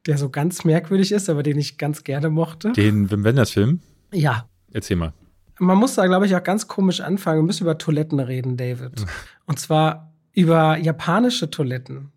der 0.07 0.17
so 0.17 0.29
ganz 0.29 0.63
merkwürdig 0.63 1.11
ist, 1.11 1.29
aber 1.29 1.43
den 1.43 1.59
ich 1.59 1.77
ganz 1.77 2.03
gerne 2.03 2.29
mochte? 2.29 2.71
Den 2.73 3.11
Wim 3.11 3.23
Wenders 3.23 3.51
Film? 3.51 3.81
Ja. 4.11 4.47
Erzähl 4.71 4.97
mal 4.97 5.13
man 5.59 5.77
muss 5.77 5.95
da, 5.95 6.05
glaube 6.05 6.25
ich, 6.25 6.35
auch 6.35 6.43
ganz 6.43 6.67
komisch 6.67 7.01
anfangen. 7.01 7.39
Wir 7.39 7.45
müssen 7.45 7.63
über 7.63 7.77
Toiletten 7.77 8.19
reden, 8.19 8.57
David. 8.57 9.05
Und 9.45 9.59
zwar 9.59 10.13
über 10.33 10.77
japanische 10.77 11.49
Toiletten. 11.49 12.11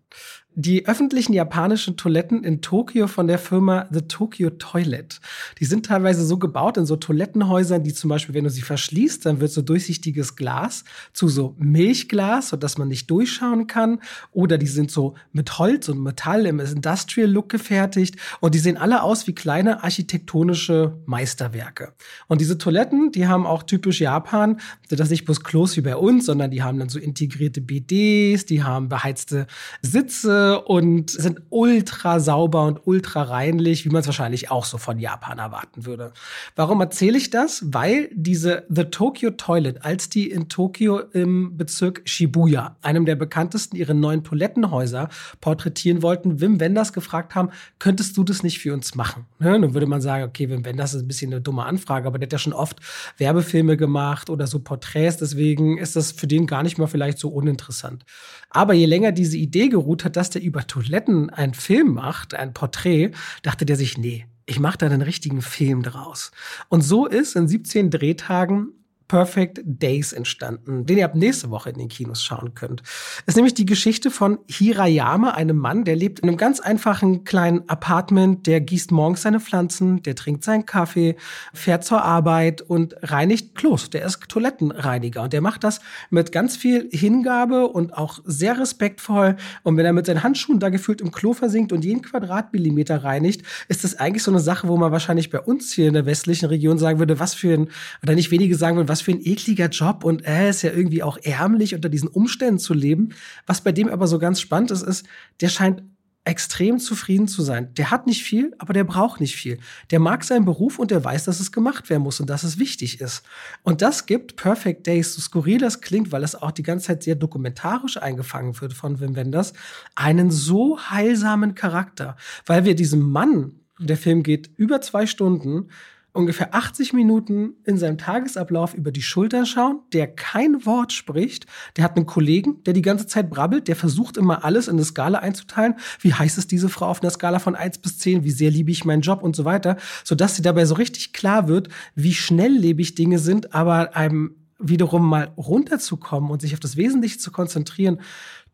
Die 0.55 0.85
öffentlichen 0.85 1.31
japanischen 1.31 1.95
Toiletten 1.95 2.43
in 2.43 2.61
Tokio 2.61 3.07
von 3.07 3.27
der 3.27 3.39
Firma 3.39 3.87
The 3.89 4.01
Tokyo 4.01 4.49
Toilet. 4.49 5.21
Die 5.61 5.65
sind 5.65 5.85
teilweise 5.85 6.25
so 6.25 6.37
gebaut 6.37 6.75
in 6.75 6.85
so 6.85 6.97
Toilettenhäusern, 6.97 7.83
die 7.83 7.93
zum 7.93 8.09
Beispiel, 8.09 8.35
wenn 8.35 8.43
du 8.43 8.49
sie 8.49 8.61
verschließt, 8.61 9.25
dann 9.25 9.39
wird 9.39 9.51
so 9.53 9.61
durchsichtiges 9.61 10.35
Glas 10.35 10.83
zu 11.13 11.29
so 11.29 11.55
Milchglas, 11.57 12.49
sodass 12.49 12.77
man 12.77 12.89
nicht 12.89 13.09
durchschauen 13.09 13.67
kann. 13.67 14.01
Oder 14.33 14.57
die 14.57 14.67
sind 14.67 14.91
so 14.91 15.15
mit 15.31 15.57
Holz 15.57 15.87
und 15.87 16.03
Metall 16.03 16.45
im 16.45 16.59
Industrial 16.59 17.29
Look 17.29 17.47
gefertigt. 17.47 18.17
Und 18.41 18.53
die 18.53 18.59
sehen 18.59 18.75
alle 18.75 19.03
aus 19.03 19.27
wie 19.27 19.33
kleine 19.33 19.83
architektonische 19.85 20.99
Meisterwerke. 21.05 21.93
Und 22.27 22.41
diese 22.41 22.57
Toiletten, 22.57 23.13
die 23.13 23.25
haben 23.25 23.45
auch 23.45 23.63
typisch 23.63 24.01
Japan, 24.01 24.59
das 24.89 25.11
nicht 25.11 25.23
bloß 25.23 25.45
Klos 25.45 25.77
wie 25.77 25.81
bei 25.81 25.95
uns, 25.95 26.25
sondern 26.25 26.51
die 26.51 26.61
haben 26.61 26.77
dann 26.77 26.89
so 26.89 26.99
integrierte 26.99 27.61
BDs, 27.61 28.45
die 28.45 28.63
haben 28.63 28.89
beheizte 28.89 29.47
Sitze, 29.81 30.40
und 30.65 31.09
sind 31.09 31.41
ultra 31.49 32.19
sauber 32.19 32.65
und 32.65 32.81
ultra 32.85 33.23
reinlich, 33.23 33.85
wie 33.85 33.89
man 33.89 34.01
es 34.01 34.07
wahrscheinlich 34.07 34.51
auch 34.51 34.65
so 34.65 34.77
von 34.77 34.99
Japan 34.99 35.39
erwarten 35.39 35.85
würde. 35.85 36.13
Warum 36.55 36.81
erzähle 36.81 37.17
ich 37.17 37.29
das? 37.29 37.63
Weil 37.65 38.09
diese 38.13 38.65
The 38.69 38.85
Tokyo 38.85 39.31
Toilet, 39.31 39.83
als 39.83 40.09
die 40.09 40.29
in 40.29 40.49
Tokio 40.49 40.99
im 40.99 41.57
Bezirk 41.57 42.01
Shibuya, 42.05 42.77
einem 42.81 43.05
der 43.05 43.15
bekanntesten, 43.15 43.75
ihre 43.75 43.93
neuen 43.93 44.23
Toilettenhäuser 44.23 45.09
porträtieren 45.39 46.01
wollten, 46.01 46.41
Wim 46.41 46.59
Wenders 46.59 46.93
gefragt 46.93 47.35
haben, 47.35 47.49
könntest 47.79 48.17
du 48.17 48.23
das 48.23 48.43
nicht 48.43 48.59
für 48.59 48.73
uns 48.73 48.95
machen? 48.95 49.25
Ne? 49.39 49.59
Dann 49.59 49.73
würde 49.73 49.87
man 49.87 50.01
sagen, 50.01 50.23
okay, 50.23 50.49
Wim 50.49 50.65
Wenders 50.65 50.93
ist 50.93 51.03
ein 51.03 51.07
bisschen 51.07 51.31
eine 51.31 51.41
dumme 51.41 51.65
Anfrage, 51.65 52.07
aber 52.07 52.19
der 52.19 52.27
hat 52.27 52.33
ja 52.33 52.39
schon 52.39 52.53
oft 52.53 52.79
Werbefilme 53.17 53.77
gemacht 53.77 54.29
oder 54.29 54.47
so 54.47 54.59
Porträts, 54.59 55.17
deswegen 55.17 55.77
ist 55.77 55.95
das 55.95 56.11
für 56.11 56.27
den 56.27 56.47
gar 56.47 56.63
nicht 56.63 56.77
mal 56.77 56.87
vielleicht 56.87 57.19
so 57.19 57.29
uninteressant. 57.29 58.05
Aber 58.49 58.73
je 58.73 58.85
länger 58.85 59.11
diese 59.11 59.37
Idee 59.37 59.69
geruht 59.69 60.03
hat, 60.03 60.15
dass 60.15 60.29
der 60.31 60.41
über 60.41 60.67
Toiletten 60.67 61.29
einen 61.29 61.53
Film 61.53 61.93
macht, 61.93 62.33
ein 62.33 62.53
Porträt, 62.53 63.11
dachte 63.43 63.65
der 63.65 63.75
sich, 63.75 63.97
nee, 63.97 64.25
ich 64.45 64.59
mache 64.59 64.79
da 64.79 64.85
einen 64.87 65.01
richtigen 65.01 65.41
Film 65.41 65.83
draus. 65.83 66.31
Und 66.67 66.81
so 66.81 67.05
ist 67.05 67.35
in 67.35 67.47
17 67.47 67.89
Drehtagen 67.89 68.73
Perfect 69.11 69.59
Days 69.65 70.13
entstanden, 70.13 70.85
den 70.85 70.97
ihr 70.97 71.03
ab 71.03 71.15
nächste 71.15 71.49
Woche 71.49 71.71
in 71.71 71.77
den 71.77 71.89
Kinos 71.89 72.23
schauen 72.23 72.53
könnt. 72.53 72.81
Es 73.25 73.33
ist 73.33 73.35
nämlich 73.35 73.53
die 73.53 73.65
Geschichte 73.65 74.09
von 74.09 74.39
Hirayama, 74.47 75.31
einem 75.31 75.57
Mann, 75.57 75.83
der 75.83 75.97
lebt 75.97 76.21
in 76.21 76.29
einem 76.29 76.37
ganz 76.37 76.61
einfachen 76.61 77.25
kleinen 77.25 77.67
Apartment, 77.67 78.47
der 78.47 78.61
gießt 78.61 78.93
morgens 78.93 79.23
seine 79.23 79.41
Pflanzen, 79.41 80.01
der 80.01 80.15
trinkt 80.15 80.45
seinen 80.45 80.65
Kaffee, 80.65 81.17
fährt 81.53 81.83
zur 81.83 82.05
Arbeit 82.05 82.61
und 82.61 82.95
reinigt 83.01 83.53
Klos. 83.53 83.89
Der 83.89 84.05
ist 84.05 84.21
Toilettenreiniger 84.29 85.23
und 85.23 85.33
der 85.33 85.41
macht 85.41 85.65
das 85.65 85.81
mit 86.09 86.31
ganz 86.31 86.55
viel 86.55 86.87
Hingabe 86.89 87.67
und 87.67 87.97
auch 87.97 88.21
sehr 88.23 88.57
respektvoll. 88.61 89.35
Und 89.63 89.75
wenn 89.75 89.85
er 89.85 89.91
mit 89.91 90.05
seinen 90.05 90.23
Handschuhen 90.23 90.61
da 90.61 90.69
gefühlt 90.69 91.01
im 91.01 91.11
Klo 91.11 91.33
versinkt 91.33 91.73
und 91.73 91.83
jeden 91.83 92.01
Quadratmillimeter 92.01 93.03
reinigt, 93.03 93.45
ist 93.67 93.83
das 93.83 93.99
eigentlich 93.99 94.23
so 94.23 94.31
eine 94.31 94.39
Sache, 94.39 94.69
wo 94.69 94.77
man 94.77 94.93
wahrscheinlich 94.93 95.29
bei 95.29 95.41
uns 95.41 95.73
hier 95.73 95.89
in 95.89 95.95
der 95.95 96.05
westlichen 96.05 96.45
Region 96.45 96.77
sagen 96.77 96.99
würde, 96.99 97.19
was 97.19 97.33
für 97.33 97.53
ein, 97.53 97.67
oder 98.01 98.15
nicht 98.15 98.31
wenige 98.31 98.55
sagen 98.55 98.77
würden, 98.77 98.87
was 98.87 99.00
was 99.01 99.05
für 99.05 99.11
ein 99.11 99.25
ekliger 99.25 99.67
Job 99.67 100.03
und 100.03 100.23
er 100.23 100.45
äh, 100.45 100.49
ist 100.49 100.61
ja 100.61 100.71
irgendwie 100.71 101.03
auch 101.03 101.17
ärmlich 101.23 101.73
unter 101.75 101.89
diesen 101.89 102.09
Umständen 102.09 102.59
zu 102.59 102.73
leben. 102.73 103.09
Was 103.47 103.61
bei 103.61 103.71
dem 103.71 103.89
aber 103.89 104.07
so 104.07 104.19
ganz 104.19 104.39
spannend 104.39 104.71
ist, 104.71 104.83
ist, 104.83 105.05
der 105.41 105.49
scheint 105.49 105.83
extrem 106.23 106.77
zufrieden 106.77 107.27
zu 107.27 107.41
sein. 107.41 107.73
Der 107.73 107.89
hat 107.89 108.05
nicht 108.05 108.23
viel, 108.23 108.53
aber 108.59 108.73
der 108.73 108.83
braucht 108.83 109.19
nicht 109.19 109.35
viel. 109.35 109.57
Der 109.89 109.99
mag 109.99 110.23
seinen 110.23 110.45
Beruf 110.45 110.77
und 110.77 110.91
der 110.91 111.03
weiß, 111.03 111.23
dass 111.23 111.39
es 111.39 111.51
gemacht 111.51 111.89
werden 111.89 112.03
muss 112.03 112.19
und 112.19 112.29
dass 112.29 112.43
es 112.43 112.59
wichtig 112.59 113.01
ist. 113.01 113.23
Und 113.63 113.81
das 113.81 114.05
gibt 114.05 114.35
Perfect 114.35 114.85
Days, 114.85 115.15
so 115.15 115.21
skurril 115.21 115.57
das 115.57 115.81
klingt, 115.81 116.11
weil 116.11 116.23
es 116.23 116.35
auch 116.35 116.51
die 116.51 116.61
ganze 116.61 116.87
Zeit 116.87 117.01
sehr 117.01 117.15
dokumentarisch 117.15 117.97
eingefangen 117.97 118.61
wird 118.61 118.73
von 118.73 118.99
Wim 118.99 119.15
Wenders, 119.15 119.53
einen 119.95 120.29
so 120.29 120.79
heilsamen 120.79 121.55
Charakter, 121.55 122.15
weil 122.45 122.65
wir 122.65 122.75
diesem 122.75 123.01
Mann, 123.01 123.53
der 123.79 123.97
Film 123.97 124.21
geht 124.21 124.51
über 124.57 124.79
zwei 124.81 125.07
Stunden, 125.07 125.69
ungefähr 126.13 126.53
80 126.53 126.93
Minuten 126.93 127.53
in 127.63 127.77
seinem 127.77 127.97
Tagesablauf 127.97 128.73
über 128.73 128.91
die 128.91 129.01
Schulter 129.01 129.45
schauen, 129.45 129.79
der 129.93 130.07
kein 130.07 130.65
Wort 130.65 130.91
spricht. 130.91 131.45
Der 131.77 131.83
hat 131.83 131.95
einen 131.95 132.05
Kollegen, 132.05 132.63
der 132.65 132.73
die 132.73 132.81
ganze 132.81 133.07
Zeit 133.07 133.29
brabbelt, 133.29 133.67
der 133.67 133.75
versucht 133.75 134.17
immer 134.17 134.43
alles 134.43 134.67
in 134.67 134.75
eine 134.75 134.83
Skala 134.83 135.19
einzuteilen. 135.19 135.75
Wie 135.99 136.13
heißt 136.13 136.37
es 136.37 136.47
diese 136.47 136.69
Frau 136.69 136.87
auf 136.87 137.01
einer 137.01 137.11
Skala 137.11 137.39
von 137.39 137.55
1 137.55 137.77
bis 137.77 137.97
10? 137.99 138.23
Wie 138.23 138.31
sehr 138.31 138.51
liebe 138.51 138.71
ich 138.71 138.83
meinen 138.83 139.01
Job 139.01 139.23
und 139.23 139.35
so 139.35 139.45
weiter, 139.45 139.77
sodass 140.03 140.35
sie 140.35 140.41
dabei 140.41 140.65
so 140.65 140.75
richtig 140.75 141.13
klar 141.13 141.47
wird, 141.47 141.69
wie 141.95 142.13
schnelllebig 142.13 142.95
Dinge 142.95 143.19
sind, 143.19 143.53
aber 143.53 143.95
einem 143.95 144.35
wiederum 144.63 145.07
mal 145.07 145.31
runterzukommen 145.37 146.29
und 146.29 146.41
sich 146.41 146.53
auf 146.53 146.59
das 146.59 146.77
Wesentliche 146.77 147.17
zu 147.17 147.31
konzentrieren, 147.31 147.99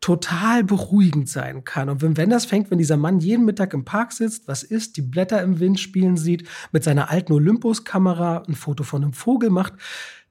total 0.00 0.64
beruhigend 0.64 1.28
sein 1.28 1.64
kann. 1.64 1.88
Und 1.88 2.02
wenn, 2.02 2.16
wenn 2.16 2.30
das 2.30 2.44
fängt, 2.44 2.70
wenn 2.70 2.78
dieser 2.78 2.96
Mann 2.96 3.18
jeden 3.18 3.44
Mittag 3.44 3.74
im 3.74 3.84
Park 3.84 4.12
sitzt, 4.12 4.46
was 4.46 4.62
ist, 4.62 4.96
die 4.96 5.02
Blätter 5.02 5.42
im 5.42 5.58
Wind 5.60 5.80
spielen 5.80 6.16
sieht, 6.16 6.48
mit 6.72 6.84
seiner 6.84 7.10
alten 7.10 7.32
Olympus-Kamera 7.32 8.44
ein 8.48 8.54
Foto 8.54 8.84
von 8.84 9.02
einem 9.02 9.12
Vogel 9.12 9.50
macht, 9.50 9.74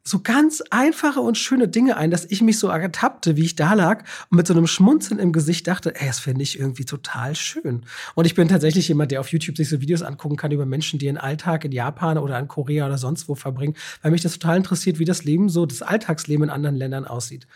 so 0.07 0.19
ganz 0.19 0.63
einfache 0.69 1.19
und 1.19 1.37
schöne 1.37 1.67
Dinge 1.67 1.97
ein, 1.97 2.11
dass 2.11 2.25
ich 2.25 2.41
mich 2.41 2.59
so 2.59 2.69
ertappte, 2.69 3.35
wie 3.35 3.43
ich 3.43 3.55
da 3.55 3.73
lag 3.73 4.03
und 4.29 4.37
mit 4.37 4.47
so 4.47 4.53
einem 4.53 4.67
Schmunzeln 4.67 5.19
im 5.19 5.33
Gesicht 5.33 5.67
dachte, 5.67 5.95
ey, 5.95 6.07
das 6.07 6.19
finde 6.19 6.43
ich 6.43 6.59
irgendwie 6.59 6.85
total 6.85 7.35
schön. 7.35 7.83
Und 8.15 8.25
ich 8.25 8.33
bin 8.33 8.47
tatsächlich 8.47 8.87
jemand, 8.87 9.11
der 9.11 9.19
auf 9.19 9.31
YouTube 9.31 9.57
sich 9.57 9.69
so 9.69 9.81
Videos 9.81 10.01
angucken 10.01 10.37
kann 10.37 10.51
über 10.51 10.65
Menschen, 10.65 10.99
die 10.99 11.07
ihren 11.07 11.17
Alltag 11.17 11.65
in 11.65 11.71
Japan 11.71 12.17
oder 12.17 12.39
in 12.39 12.47
Korea 12.47 12.85
oder 12.85 12.97
sonst 12.97 13.27
wo 13.27 13.35
verbringen, 13.35 13.75
weil 14.01 14.11
mich 14.11 14.21
das 14.21 14.39
total 14.39 14.57
interessiert, 14.57 14.99
wie 14.99 15.05
das 15.05 15.25
Leben 15.25 15.49
so, 15.49 15.65
das 15.65 15.81
Alltagsleben 15.81 16.45
in 16.45 16.49
anderen 16.49 16.75
Ländern 16.75 17.05
aussieht. 17.05 17.47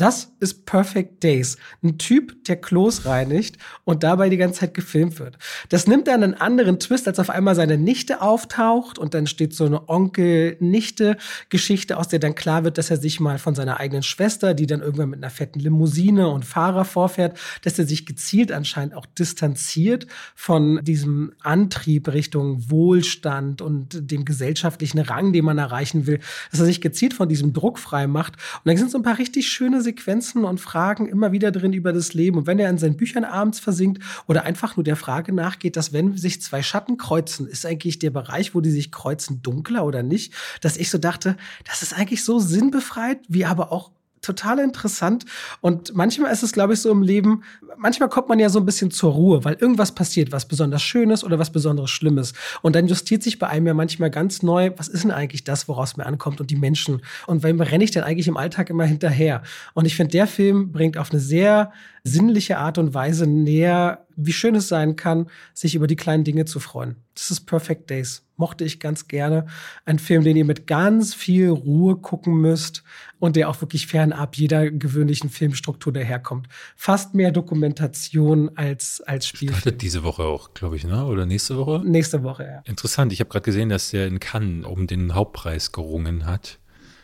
Das 0.00 0.32
ist 0.40 0.64
Perfect 0.64 1.22
Days. 1.22 1.58
Ein 1.82 1.98
Typ, 1.98 2.46
der 2.46 2.56
Klos 2.56 3.04
reinigt 3.04 3.58
und 3.84 4.02
dabei 4.02 4.30
die 4.30 4.38
ganze 4.38 4.60
Zeit 4.60 4.72
gefilmt 4.72 5.18
wird. 5.18 5.36
Das 5.68 5.86
nimmt 5.86 6.08
dann 6.08 6.22
einen 6.22 6.32
anderen 6.32 6.80
Twist, 6.80 7.06
als 7.06 7.18
auf 7.18 7.28
einmal 7.28 7.54
seine 7.54 7.76
Nichte 7.76 8.22
auftaucht 8.22 8.98
und 8.98 9.12
dann 9.12 9.26
steht 9.26 9.54
so 9.54 9.66
eine 9.66 9.90
Onkel-Nichte-Geschichte, 9.90 11.98
aus 11.98 12.08
der 12.08 12.18
dann 12.18 12.34
klar 12.34 12.64
wird, 12.64 12.78
dass 12.78 12.90
er 12.90 12.96
sich 12.96 13.20
mal 13.20 13.38
von 13.38 13.54
seiner 13.54 13.78
eigenen 13.78 14.02
Schwester, 14.02 14.54
die 14.54 14.66
dann 14.66 14.80
irgendwann 14.80 15.10
mit 15.10 15.18
einer 15.18 15.28
fetten 15.28 15.60
Limousine 15.60 16.28
und 16.28 16.46
Fahrer 16.46 16.86
vorfährt, 16.86 17.38
dass 17.60 17.78
er 17.78 17.84
sich 17.84 18.06
gezielt 18.06 18.52
anscheinend 18.52 18.94
auch 18.94 19.04
distanziert 19.04 20.06
von 20.34 20.82
diesem 20.82 21.34
Antrieb 21.40 22.08
Richtung 22.08 22.70
Wohlstand 22.70 23.60
und 23.60 24.10
dem 24.10 24.24
gesellschaftlichen 24.24 25.00
Rang, 25.00 25.34
den 25.34 25.44
man 25.44 25.58
erreichen 25.58 26.06
will, 26.06 26.20
dass 26.50 26.60
er 26.60 26.66
sich 26.66 26.80
gezielt 26.80 27.12
von 27.12 27.28
diesem 27.28 27.52
Druck 27.52 27.78
frei 27.78 28.06
macht. 28.06 28.36
Und 28.64 28.64
dann 28.64 28.78
sind 28.78 28.90
so 28.90 28.96
ein 28.96 29.02
paar 29.02 29.18
richtig 29.18 29.48
schöne 29.48 29.82
Sequenzen 29.90 30.44
und 30.44 30.60
Fragen 30.60 31.06
immer 31.06 31.32
wieder 31.32 31.50
drin 31.50 31.72
über 31.72 31.92
das 31.92 32.14
Leben. 32.14 32.38
Und 32.38 32.46
wenn 32.46 32.58
er 32.58 32.70
in 32.70 32.78
seinen 32.78 32.96
Büchern 32.96 33.24
abends 33.24 33.58
versinkt 33.58 34.02
oder 34.26 34.44
einfach 34.44 34.76
nur 34.76 34.84
der 34.84 34.96
Frage 34.96 35.32
nachgeht, 35.32 35.76
dass 35.76 35.92
wenn 35.92 36.16
sich 36.16 36.40
zwei 36.40 36.62
Schatten 36.62 36.96
kreuzen, 36.96 37.46
ist 37.46 37.66
eigentlich 37.66 37.98
der 37.98 38.10
Bereich, 38.10 38.54
wo 38.54 38.60
die 38.60 38.70
sich 38.70 38.92
kreuzen, 38.92 39.42
dunkler 39.42 39.84
oder 39.84 40.02
nicht, 40.02 40.32
dass 40.60 40.76
ich 40.76 40.90
so 40.90 40.98
dachte, 40.98 41.36
das 41.64 41.82
ist 41.82 41.92
eigentlich 41.92 42.24
so 42.24 42.38
sinnbefreit, 42.38 43.18
wie 43.28 43.44
aber 43.44 43.72
auch 43.72 43.90
total 44.22 44.58
interessant. 44.58 45.24
Und 45.60 45.94
manchmal 45.94 46.32
ist 46.32 46.42
es, 46.42 46.52
glaube 46.52 46.74
ich, 46.74 46.80
so 46.80 46.90
im 46.90 47.02
Leben, 47.02 47.42
manchmal 47.76 48.08
kommt 48.08 48.28
man 48.28 48.38
ja 48.38 48.48
so 48.48 48.58
ein 48.58 48.66
bisschen 48.66 48.90
zur 48.90 49.12
Ruhe, 49.12 49.44
weil 49.44 49.54
irgendwas 49.54 49.92
passiert, 49.92 50.32
was 50.32 50.46
besonders 50.46 50.82
Schönes 50.82 51.24
oder 51.24 51.38
was 51.38 51.50
besonders 51.50 51.90
Schlimmes. 51.90 52.34
Und 52.62 52.76
dann 52.76 52.86
justiert 52.86 53.22
sich 53.22 53.38
bei 53.38 53.48
einem 53.48 53.66
ja 53.66 53.74
manchmal 53.74 54.10
ganz 54.10 54.42
neu, 54.42 54.70
was 54.76 54.88
ist 54.88 55.04
denn 55.04 55.10
eigentlich 55.10 55.44
das, 55.44 55.68
woraus 55.68 55.96
mir 55.96 56.06
ankommt 56.06 56.40
und 56.40 56.50
die 56.50 56.56
Menschen. 56.56 57.02
Und 57.26 57.42
wem 57.42 57.60
renne 57.60 57.84
ich 57.84 57.90
denn 57.90 58.02
eigentlich 58.02 58.28
im 58.28 58.36
Alltag 58.36 58.70
immer 58.70 58.84
hinterher? 58.84 59.42
Und 59.74 59.86
ich 59.86 59.96
finde, 59.96 60.12
der 60.12 60.26
Film 60.26 60.72
bringt 60.72 60.98
auf 60.98 61.10
eine 61.10 61.20
sehr 61.20 61.72
sinnliche 62.04 62.58
Art 62.58 62.78
und 62.78 62.94
Weise 62.94 63.26
näher, 63.26 64.06
wie 64.16 64.32
schön 64.32 64.54
es 64.54 64.68
sein 64.68 64.96
kann, 64.96 65.28
sich 65.54 65.74
über 65.74 65.86
die 65.86 65.96
kleinen 65.96 66.24
Dinge 66.24 66.44
zu 66.44 66.60
freuen. 66.60 66.96
Das 67.14 67.30
ist 67.30 67.40
Perfect 67.46 67.90
Days. 67.90 68.22
Mochte 68.40 68.64
ich 68.64 68.80
ganz 68.80 69.06
gerne. 69.06 69.46
Ein 69.84 69.98
Film, 69.98 70.24
den 70.24 70.34
ihr 70.34 70.46
mit 70.46 70.66
ganz 70.66 71.14
viel 71.14 71.50
Ruhe 71.50 71.96
gucken 71.96 72.40
müsst 72.40 72.82
und 73.18 73.36
der 73.36 73.50
auch 73.50 73.60
wirklich 73.60 73.86
fernab 73.86 74.34
jeder 74.34 74.70
gewöhnlichen 74.70 75.28
Filmstruktur 75.28 75.92
daherkommt. 75.92 76.48
Fast 76.74 77.14
mehr 77.14 77.32
Dokumentation 77.32 78.50
als, 78.56 79.02
als 79.02 79.28
Spiel. 79.28 79.50
Startet 79.50 79.82
diese 79.82 80.04
Woche 80.04 80.22
auch, 80.22 80.54
glaube 80.54 80.76
ich, 80.76 80.84
ne? 80.84 81.04
oder 81.04 81.26
nächste 81.26 81.58
Woche? 81.58 81.82
Nächste 81.84 82.22
Woche, 82.22 82.44
ja. 82.44 82.62
Interessant. 82.64 83.12
Ich 83.12 83.20
habe 83.20 83.28
gerade 83.28 83.44
gesehen, 83.44 83.68
dass 83.68 83.90
der 83.90 84.06
in 84.06 84.20
Cannes 84.20 84.64
um 84.64 84.86
den 84.86 85.14
Hauptpreis 85.14 85.70
gerungen 85.70 86.24
hat. 86.24 86.58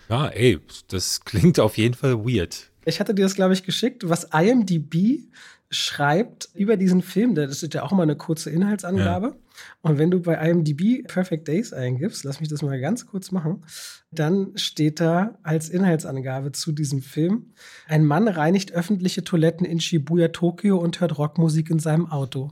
Ja, 0.09 0.29
ey, 0.29 0.59
das 0.89 1.21
klingt 1.27 1.61
auf 1.61 1.77
jeden 1.77 1.95
Fall 1.95 2.25
weird. 2.25 2.71
Ich 2.87 2.99
hatte 2.99 3.15
dir 3.15 3.25
das, 3.25 3.35
glaube 3.35 3.53
ich, 3.53 3.63
geschickt, 3.63 4.09
was 4.09 4.25
IMDb 4.33 5.29
schreibt 5.71 6.49
über 6.55 6.79
diesen 6.79 7.03
Film. 7.03 7.35
Das 7.35 7.63
ist 7.63 7.75
ja 7.75 7.83
auch 7.83 7.93
mal 7.93 8.05
eine 8.05 8.17
kurze 8.17 8.49
Inhaltsangabe. 8.49 9.27
Ja. 9.27 9.35
Und 9.83 9.99
wenn 9.99 10.11
du 10.11 10.21
bei 10.21 10.35
IMDb 10.35 11.07
Perfect 11.07 11.49
Days 11.49 11.73
eingibst, 11.73 12.25
lass 12.25 12.41
mich 12.41 12.49
das 12.49 12.63
mal 12.63 12.81
ganz 12.81 13.07
kurz 13.07 13.31
machen, 13.31 13.65
dann 14.11 14.57
steht 14.57 15.01
da 15.01 15.39
als 15.43 15.69
Inhaltsangabe 15.69 16.53
zu 16.53 16.73
diesem 16.73 17.03
Film: 17.03 17.53
Ein 17.87 18.05
Mann 18.05 18.29
reinigt 18.29 18.73
öffentliche 18.73 19.25
Toiletten 19.25 19.67
in 19.67 19.81
Shibuya, 19.81 20.29
Tokio 20.29 20.79
und 20.79 21.01
hört 21.01 21.19
Rockmusik 21.19 21.71
in 21.71 21.79
seinem 21.79 22.11
Auto. 22.11 22.51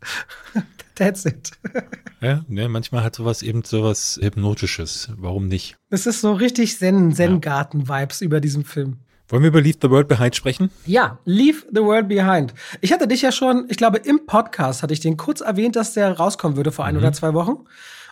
That's 0.94 1.24
it. 1.26 1.52
ja, 2.20 2.44
ne, 2.48 2.68
manchmal 2.68 3.04
hat 3.04 3.14
sowas 3.14 3.42
eben 3.42 3.62
sowas 3.62 4.18
Hypnotisches. 4.20 5.10
Warum 5.16 5.46
nicht? 5.46 5.76
Es 5.90 6.06
ist 6.06 6.20
so 6.20 6.32
richtig 6.32 6.76
Zen, 6.76 7.14
Zen-Garten-Vibes 7.14 8.20
über 8.20 8.40
diesem 8.40 8.64
Film. 8.64 8.98
Wollen 9.28 9.42
wir 9.42 9.48
über 9.48 9.60
Leave 9.60 9.78
the 9.82 9.90
World 9.90 10.08
Behind 10.08 10.34
sprechen? 10.34 10.70
Ja, 10.86 11.18
Leave 11.26 11.66
the 11.70 11.82
World 11.82 12.08
Behind. 12.08 12.54
Ich 12.80 12.92
hatte 12.92 13.06
dich 13.06 13.20
ja 13.20 13.30
schon, 13.30 13.66
ich 13.68 13.76
glaube, 13.76 13.98
im 13.98 14.24
Podcast 14.24 14.82
hatte 14.82 14.94
ich 14.94 15.00
den 15.00 15.18
kurz 15.18 15.42
erwähnt, 15.42 15.76
dass 15.76 15.92
der 15.92 16.16
rauskommen 16.16 16.56
würde 16.56 16.72
vor 16.72 16.86
ein 16.86 16.94
mhm. 16.94 17.00
oder 17.00 17.12
zwei 17.12 17.34
Wochen. 17.34 17.66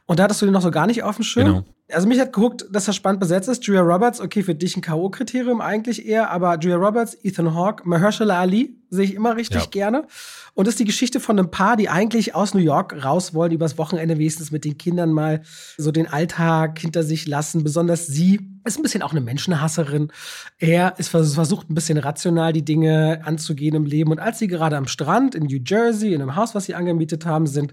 Und 0.05 0.19
da 0.19 0.25
hattest 0.25 0.43
du 0.43 0.47
den 0.47 0.53
noch 0.53 0.63
so 0.63 0.71
gar 0.71 0.87
nicht 0.87 1.03
auf 1.03 1.17
dem 1.17 1.25
Schirm. 1.25 1.47
Genau. 1.47 1.65
Also 1.93 2.09
mich 2.09 2.19
hat 2.19 2.33
geguckt, 2.33 2.67
dass 2.71 2.89
er 2.89 2.95
spannend 2.95 3.21
besetzt 3.21 3.49
ist. 3.49 3.65
Julia 3.65 3.83
Roberts, 3.83 4.21
okay, 4.21 4.43
für 4.43 4.57
dich 4.57 4.77
ein 4.77 4.83
K.O.-Kriterium 4.83 5.61
eigentlich 5.61 6.05
eher, 6.05 6.31
aber 6.31 6.59
Julia 6.59 6.77
Roberts, 6.77 7.17
Ethan 7.23 7.55
Hawke, 7.55 7.89
Mahershala 7.89 8.41
Ali 8.41 8.77
sehe 8.91 9.05
ich 9.05 9.15
immer 9.15 9.37
richtig 9.37 9.63
ja. 9.63 9.69
gerne. 9.71 10.07
Und 10.55 10.67
das 10.67 10.75
ist 10.75 10.81
die 10.81 10.85
Geschichte 10.85 11.21
von 11.21 11.39
einem 11.39 11.51
Paar, 11.53 11.77
die 11.77 11.89
eigentlich 11.89 12.35
aus 12.35 12.55
New 12.55 12.61
York 12.61 13.05
raus 13.05 13.35
wollen, 13.35 13.53
übers 13.53 13.79
Wochenende 13.79 14.19
wenigstens 14.19 14.51
mit 14.51 14.65
den 14.65 14.79
Kindern 14.79 15.13
mal 15.13 15.43
so 15.77 15.93
den 15.93 16.09
Alltag 16.09 16.79
hinter 16.81 17.05
sich 17.05 17.29
lassen. 17.29 17.63
Besonders 17.63 18.09
sie 18.09 18.41
ist 18.65 18.79
ein 18.79 18.83
bisschen 18.83 19.03
auch 19.03 19.13
eine 19.13 19.21
Menschenhasserin. 19.21 20.11
Er 20.59 20.99
ist 20.99 21.09
versucht 21.09 21.71
ein 21.71 21.75
bisschen 21.75 21.99
rational 21.99 22.53
die 22.53 22.65
Dinge 22.65 23.21
anzugehen 23.25 23.77
im 23.77 23.85
Leben. 23.85 24.11
Und 24.11 24.19
als 24.19 24.41
sie 24.41 24.49
gerade 24.49 24.77
am 24.77 24.89
Strand 24.89 25.37
in 25.37 25.45
New 25.45 25.61
Jersey, 25.65 26.15
in 26.15 26.23
einem 26.23 26.35
Haus, 26.35 26.55
was 26.55 26.65
sie 26.65 26.75
angemietet 26.75 27.27
haben, 27.27 27.47
sind, 27.47 27.73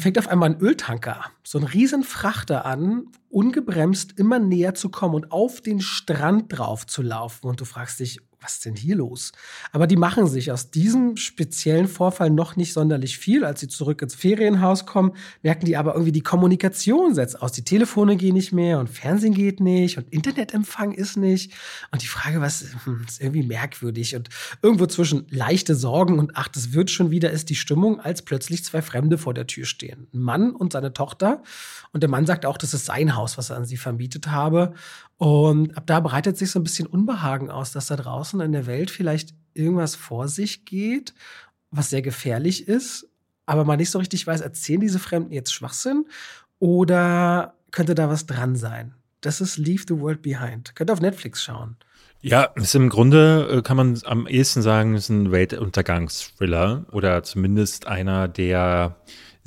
fängt 0.00 0.18
auf 0.18 0.28
einmal 0.28 0.50
ein 0.50 0.60
Öltanker, 0.60 1.24
so 1.42 1.58
ein 1.58 1.64
riesen 1.64 2.04
Frachter 2.04 2.64
an, 2.64 3.08
ungebremst 3.30 4.18
immer 4.18 4.38
näher 4.38 4.74
zu 4.74 4.90
kommen 4.90 5.14
und 5.14 5.32
auf 5.32 5.60
den 5.60 5.80
Strand 5.80 6.56
drauf 6.56 6.86
zu 6.86 7.02
laufen. 7.02 7.48
Und 7.48 7.60
du 7.60 7.64
fragst 7.64 8.00
dich, 8.00 8.20
was 8.40 8.54
ist 8.54 8.66
denn 8.66 8.76
hier 8.76 8.96
los? 8.96 9.32
Aber 9.72 9.86
die 9.86 9.96
machen 9.96 10.28
sich 10.28 10.52
aus 10.52 10.70
diesem 10.70 11.16
speziellen 11.16 11.88
Vorfall 11.88 12.30
noch 12.30 12.54
nicht 12.54 12.72
sonderlich 12.72 13.18
viel. 13.18 13.44
Als 13.44 13.60
sie 13.60 13.68
zurück 13.68 14.00
ins 14.00 14.14
Ferienhaus 14.14 14.86
kommen, 14.86 15.12
merken 15.42 15.66
die 15.66 15.76
aber 15.76 15.94
irgendwie, 15.94 16.12
die 16.12 16.20
Kommunikation 16.20 17.14
setzt 17.14 17.42
aus. 17.42 17.52
Die 17.52 17.64
Telefone 17.64 18.16
gehen 18.16 18.34
nicht 18.34 18.52
mehr 18.52 18.78
und 18.78 18.88
Fernsehen 18.88 19.34
geht 19.34 19.60
nicht 19.60 19.98
und 19.98 20.12
Internetempfang 20.12 20.92
ist 20.92 21.16
nicht. 21.16 21.52
Und 21.90 22.02
die 22.02 22.06
Frage, 22.06 22.40
was 22.40 22.64
hm, 22.84 23.04
ist 23.08 23.20
irgendwie 23.20 23.42
merkwürdig. 23.42 24.14
Und 24.14 24.28
irgendwo 24.62 24.86
zwischen 24.86 25.26
leichte 25.30 25.74
Sorgen 25.74 26.18
und 26.18 26.32
ach, 26.34 26.48
das 26.48 26.72
wird 26.72 26.90
schon 26.90 27.10
wieder, 27.10 27.30
ist 27.30 27.50
die 27.50 27.56
Stimmung, 27.56 28.00
als 28.00 28.22
plötzlich 28.22 28.64
zwei 28.64 28.82
Fremde 28.82 29.18
vor 29.18 29.34
der 29.34 29.48
Tür 29.48 29.64
stehen. 29.64 30.06
Ein 30.14 30.20
Mann 30.20 30.50
und 30.52 30.72
seine 30.72 30.92
Tochter. 30.92 31.42
Und 31.92 32.02
der 32.02 32.10
Mann 32.10 32.26
sagt 32.26 32.46
auch, 32.46 32.56
das 32.56 32.72
ist 32.72 32.86
sein 32.86 33.16
Haus, 33.16 33.36
was 33.36 33.50
er 33.50 33.56
an 33.56 33.64
sie 33.64 33.76
vermietet 33.76 34.28
habe. 34.28 34.74
Und 35.18 35.76
ab 35.76 35.84
da 35.86 35.98
breitet 36.00 36.38
sich 36.38 36.50
so 36.50 36.60
ein 36.60 36.64
bisschen 36.64 36.86
Unbehagen 36.86 37.50
aus, 37.50 37.72
dass 37.72 37.88
da 37.88 37.96
draußen 37.96 38.40
in 38.40 38.52
der 38.52 38.66
Welt 38.66 38.90
vielleicht 38.90 39.34
irgendwas 39.52 39.96
vor 39.96 40.28
sich 40.28 40.64
geht, 40.64 41.12
was 41.70 41.90
sehr 41.90 42.02
gefährlich 42.02 42.68
ist, 42.68 43.08
aber 43.44 43.64
man 43.64 43.78
nicht 43.78 43.90
so 43.90 43.98
richtig 43.98 44.26
weiß, 44.26 44.40
erzählen 44.40 44.80
diese 44.80 45.00
Fremden 45.00 45.32
jetzt 45.32 45.52
Schwachsinn 45.52 46.06
oder 46.60 47.54
könnte 47.72 47.94
da 47.94 48.08
was 48.08 48.26
dran 48.26 48.56
sein? 48.56 48.94
Das 49.20 49.40
ist 49.40 49.58
Leave 49.58 49.84
the 49.88 49.98
World 49.98 50.22
Behind. 50.22 50.74
Könnt 50.76 50.90
ihr 50.90 50.92
auf 50.92 51.00
Netflix 51.00 51.42
schauen. 51.42 51.76
Ja, 52.20 52.44
ist 52.54 52.74
im 52.74 52.88
Grunde, 52.88 53.48
äh, 53.50 53.62
kann 53.62 53.76
man 53.76 54.00
am 54.04 54.26
ehesten 54.26 54.62
sagen, 54.62 54.94
ist 54.94 55.08
ein 55.08 55.30
Weltuntergangsthriller 55.32 56.86
oder 56.92 57.22
zumindest 57.22 57.86
einer, 57.86 58.28
der 58.28 58.96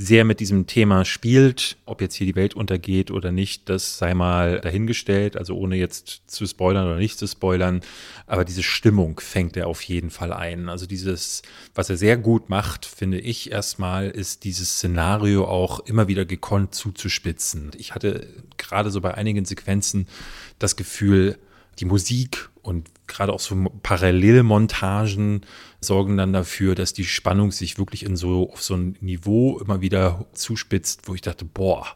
sehr 0.01 0.25
mit 0.25 0.39
diesem 0.39 0.67
Thema 0.67 1.05
spielt. 1.05 1.77
Ob 1.85 2.01
jetzt 2.01 2.15
hier 2.15 2.25
die 2.25 2.35
Welt 2.35 2.55
untergeht 2.55 3.11
oder 3.11 3.31
nicht, 3.31 3.69
das 3.69 3.97
sei 3.97 4.13
mal 4.13 4.59
dahingestellt, 4.59 5.37
also 5.37 5.55
ohne 5.55 5.75
jetzt 5.75 6.23
zu 6.27 6.45
spoilern 6.45 6.87
oder 6.87 6.97
nicht 6.97 7.19
zu 7.19 7.27
spoilern. 7.27 7.81
Aber 8.25 8.43
diese 8.43 8.63
Stimmung 8.63 9.19
fängt 9.19 9.55
er 9.57 9.67
auf 9.67 9.81
jeden 9.83 10.09
Fall 10.09 10.33
ein. 10.33 10.69
Also 10.69 10.85
dieses, 10.85 11.43
was 11.75 11.89
er 11.89 11.97
sehr 11.97 12.17
gut 12.17 12.49
macht, 12.49 12.85
finde 12.85 13.19
ich 13.19 13.51
erstmal, 13.51 14.09
ist 14.09 14.43
dieses 14.43 14.77
Szenario 14.77 15.45
auch 15.45 15.79
immer 15.81 16.07
wieder 16.07 16.25
gekonnt 16.25 16.73
zuzuspitzen. 16.73 17.71
Ich 17.77 17.93
hatte 17.93 18.27
gerade 18.57 18.89
so 18.89 19.01
bei 19.01 19.13
einigen 19.13 19.45
Sequenzen 19.45 20.07
das 20.57 20.75
Gefühl, 20.75 21.37
die 21.79 21.85
Musik 21.85 22.49
und 22.61 22.89
gerade 23.07 23.33
auch 23.33 23.39
so 23.39 23.55
Parallelmontagen 23.83 25.41
sorgen 25.79 26.17
dann 26.17 26.33
dafür, 26.33 26.75
dass 26.75 26.93
die 26.93 27.05
Spannung 27.05 27.51
sich 27.51 27.77
wirklich 27.77 28.03
in 28.03 28.15
so 28.15 28.51
auf 28.51 28.61
so 28.61 28.75
ein 28.75 28.97
Niveau 29.01 29.59
immer 29.59 29.81
wieder 29.81 30.25
zuspitzt, 30.33 31.07
wo 31.07 31.15
ich 31.15 31.21
dachte, 31.21 31.45
boah, 31.45 31.87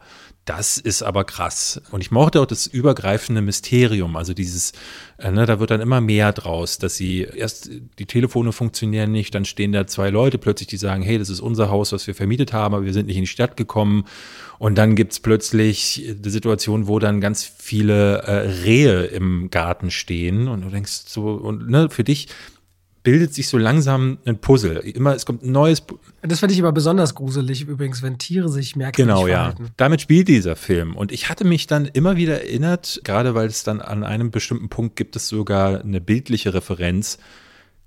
das 0.45 0.77
ist 0.77 1.01
aber 1.01 1.23
krass. 1.23 1.81
Und 1.91 2.01
ich 2.01 2.11
mochte 2.11 2.39
auch 2.39 2.45
das 2.45 2.67
übergreifende 2.67 3.41
Mysterium, 3.41 4.15
also 4.15 4.35
dieses, 4.35 4.73
äh, 5.17 5.31
ne, 5.31 5.47
da 5.47 5.59
wird 5.59 5.71
dann 5.71 5.81
immer 5.81 6.01
mehr 6.01 6.31
draus, 6.33 6.77
dass 6.77 6.95
sie 6.95 7.21
erst 7.21 7.71
die 7.97 8.05
Telefone 8.05 8.51
funktionieren 8.51 9.11
nicht, 9.11 9.33
dann 9.33 9.45
stehen 9.45 9.71
da 9.71 9.87
zwei 9.87 10.11
Leute 10.11 10.37
plötzlich, 10.37 10.67
die 10.67 10.77
sagen, 10.77 11.01
hey, 11.01 11.17
das 11.17 11.29
ist 11.29 11.39
unser 11.39 11.71
Haus, 11.71 11.91
was 11.91 12.05
wir 12.05 12.13
vermietet 12.13 12.53
haben, 12.53 12.75
aber 12.75 12.85
wir 12.85 12.93
sind 12.93 13.07
nicht 13.07 13.17
in 13.17 13.23
die 13.23 13.27
Stadt 13.27 13.57
gekommen. 13.57 14.05
Und 14.57 14.77
dann 14.77 14.95
gibt's 14.95 15.19
plötzlich 15.19 16.15
die 16.15 16.29
Situation, 16.29 16.87
wo 16.87 16.99
dann 16.99 17.19
ganz 17.19 17.43
viele 17.43 18.19
äh, 18.19 18.63
Rehe 18.63 19.05
im 19.05 19.49
Garten 19.49 19.91
stehen 19.91 20.47
und 20.47 20.61
du 20.61 20.69
denkst 20.69 21.03
so, 21.07 21.31
und 21.31 21.69
ne, 21.69 21.89
für 21.89 22.03
dich 22.03 22.27
bildet 23.05 23.33
sich 23.33 23.47
so 23.47 23.57
langsam 23.57 24.17
ein 24.25 24.39
Puzzle. 24.39 24.79
Immer, 24.79 25.15
es 25.15 25.25
kommt 25.25 25.43
ein 25.43 25.51
neues. 25.53 25.83
Das 26.23 26.39
finde 26.39 26.53
ich 26.53 26.59
immer 26.59 26.73
besonders 26.73 27.15
gruselig 27.15 27.61
übrigens, 27.61 28.01
wenn 28.01 28.17
Tiere 28.17 28.49
sich 28.49 28.73
genau, 28.73 28.91
verhalten. 28.91 29.57
Genau, 29.57 29.69
ja. 29.69 29.73
Damit 29.77 30.01
spielt 30.01 30.27
dieser 30.27 30.57
Film. 30.57 30.95
Und 30.95 31.13
ich 31.13 31.29
hatte 31.29 31.45
mich 31.45 31.67
dann 31.67 31.85
immer 31.85 32.17
wieder 32.17 32.41
erinnert, 32.41 32.99
gerade 33.05 33.33
weil 33.35 33.47
es 33.47 33.63
dann 33.63 33.79
an 33.79 34.03
einem 34.03 34.31
bestimmten 34.31 34.67
Punkt 34.67 34.97
gibt 34.97 35.15
es 35.15 35.29
sogar 35.29 35.79
eine 35.79 36.01
bildliche 36.01 36.53
Referenz 36.53 37.19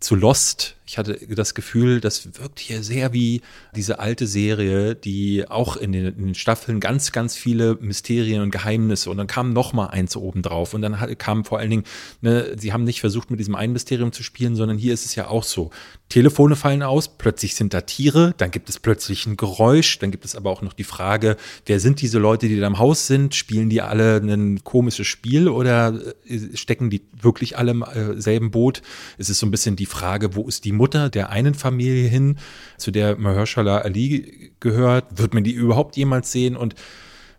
zu 0.00 0.14
Lost. 0.14 0.76
Ich 0.88 0.96
hatte 0.96 1.18
das 1.28 1.54
Gefühl, 1.54 2.00
das 2.00 2.40
wirkt 2.40 2.60
hier 2.60 2.82
sehr 2.82 3.12
wie 3.12 3.42
diese 3.76 3.98
alte 3.98 4.26
Serie, 4.26 4.94
die 4.94 5.46
auch 5.46 5.76
in 5.76 5.92
den, 5.92 6.06
in 6.06 6.26
den 6.28 6.34
Staffeln 6.34 6.80
ganz, 6.80 7.12
ganz 7.12 7.36
viele 7.36 7.76
Mysterien 7.78 8.40
und 8.40 8.50
Geheimnisse 8.50 9.10
und 9.10 9.18
dann 9.18 9.26
kam 9.26 9.52
noch 9.52 9.74
mal 9.74 9.88
eins 9.88 10.16
oben 10.16 10.40
drauf 10.40 10.72
und 10.72 10.80
dann 10.80 10.96
kam 11.18 11.44
vor 11.44 11.58
allen 11.58 11.68
Dingen, 11.68 11.84
ne, 12.22 12.56
sie 12.56 12.72
haben 12.72 12.84
nicht 12.84 13.00
versucht 13.00 13.30
mit 13.30 13.38
diesem 13.38 13.54
einen 13.54 13.74
Mysterium 13.74 14.12
zu 14.12 14.22
spielen, 14.22 14.56
sondern 14.56 14.78
hier 14.78 14.94
ist 14.94 15.04
es 15.04 15.14
ja 15.14 15.28
auch 15.28 15.44
so. 15.44 15.70
Telefone 16.08 16.56
fallen 16.56 16.82
aus, 16.82 17.18
plötzlich 17.18 17.54
sind 17.54 17.74
da 17.74 17.82
Tiere, 17.82 18.32
dann 18.38 18.50
gibt 18.50 18.70
es 18.70 18.78
plötzlich 18.78 19.26
ein 19.26 19.36
Geräusch, 19.36 19.98
dann 19.98 20.10
gibt 20.10 20.24
es 20.24 20.36
aber 20.36 20.50
auch 20.50 20.62
noch 20.62 20.72
die 20.72 20.84
Frage, 20.84 21.36
wer 21.66 21.80
sind 21.80 22.00
diese 22.00 22.18
Leute, 22.18 22.48
die 22.48 22.58
da 22.58 22.66
im 22.66 22.78
Haus 22.78 23.06
sind? 23.06 23.34
Spielen 23.34 23.68
die 23.68 23.82
alle 23.82 24.16
ein 24.16 24.64
komisches 24.64 25.06
Spiel 25.06 25.48
oder 25.50 26.00
äh, 26.26 26.56
stecken 26.56 26.88
die 26.88 27.02
wirklich 27.20 27.58
alle 27.58 27.72
im 27.72 27.82
äh, 27.82 28.18
selben 28.18 28.50
Boot? 28.50 28.80
Es 29.18 29.28
ist 29.28 29.38
so 29.38 29.46
ein 29.46 29.50
bisschen 29.50 29.76
die 29.76 29.84
Frage, 29.84 30.34
wo 30.34 30.48
ist 30.48 30.64
die 30.64 30.77
Mutter 30.78 31.10
der 31.10 31.28
einen 31.28 31.52
Familie 31.52 32.08
hin, 32.08 32.38
zu 32.78 32.90
der 32.90 33.18
Mahershala 33.18 33.78
Ali 33.78 34.52
gehört? 34.60 35.18
Wird 35.18 35.34
man 35.34 35.44
die 35.44 35.52
überhaupt 35.52 35.96
jemals 35.96 36.32
sehen? 36.32 36.56
Und 36.56 36.74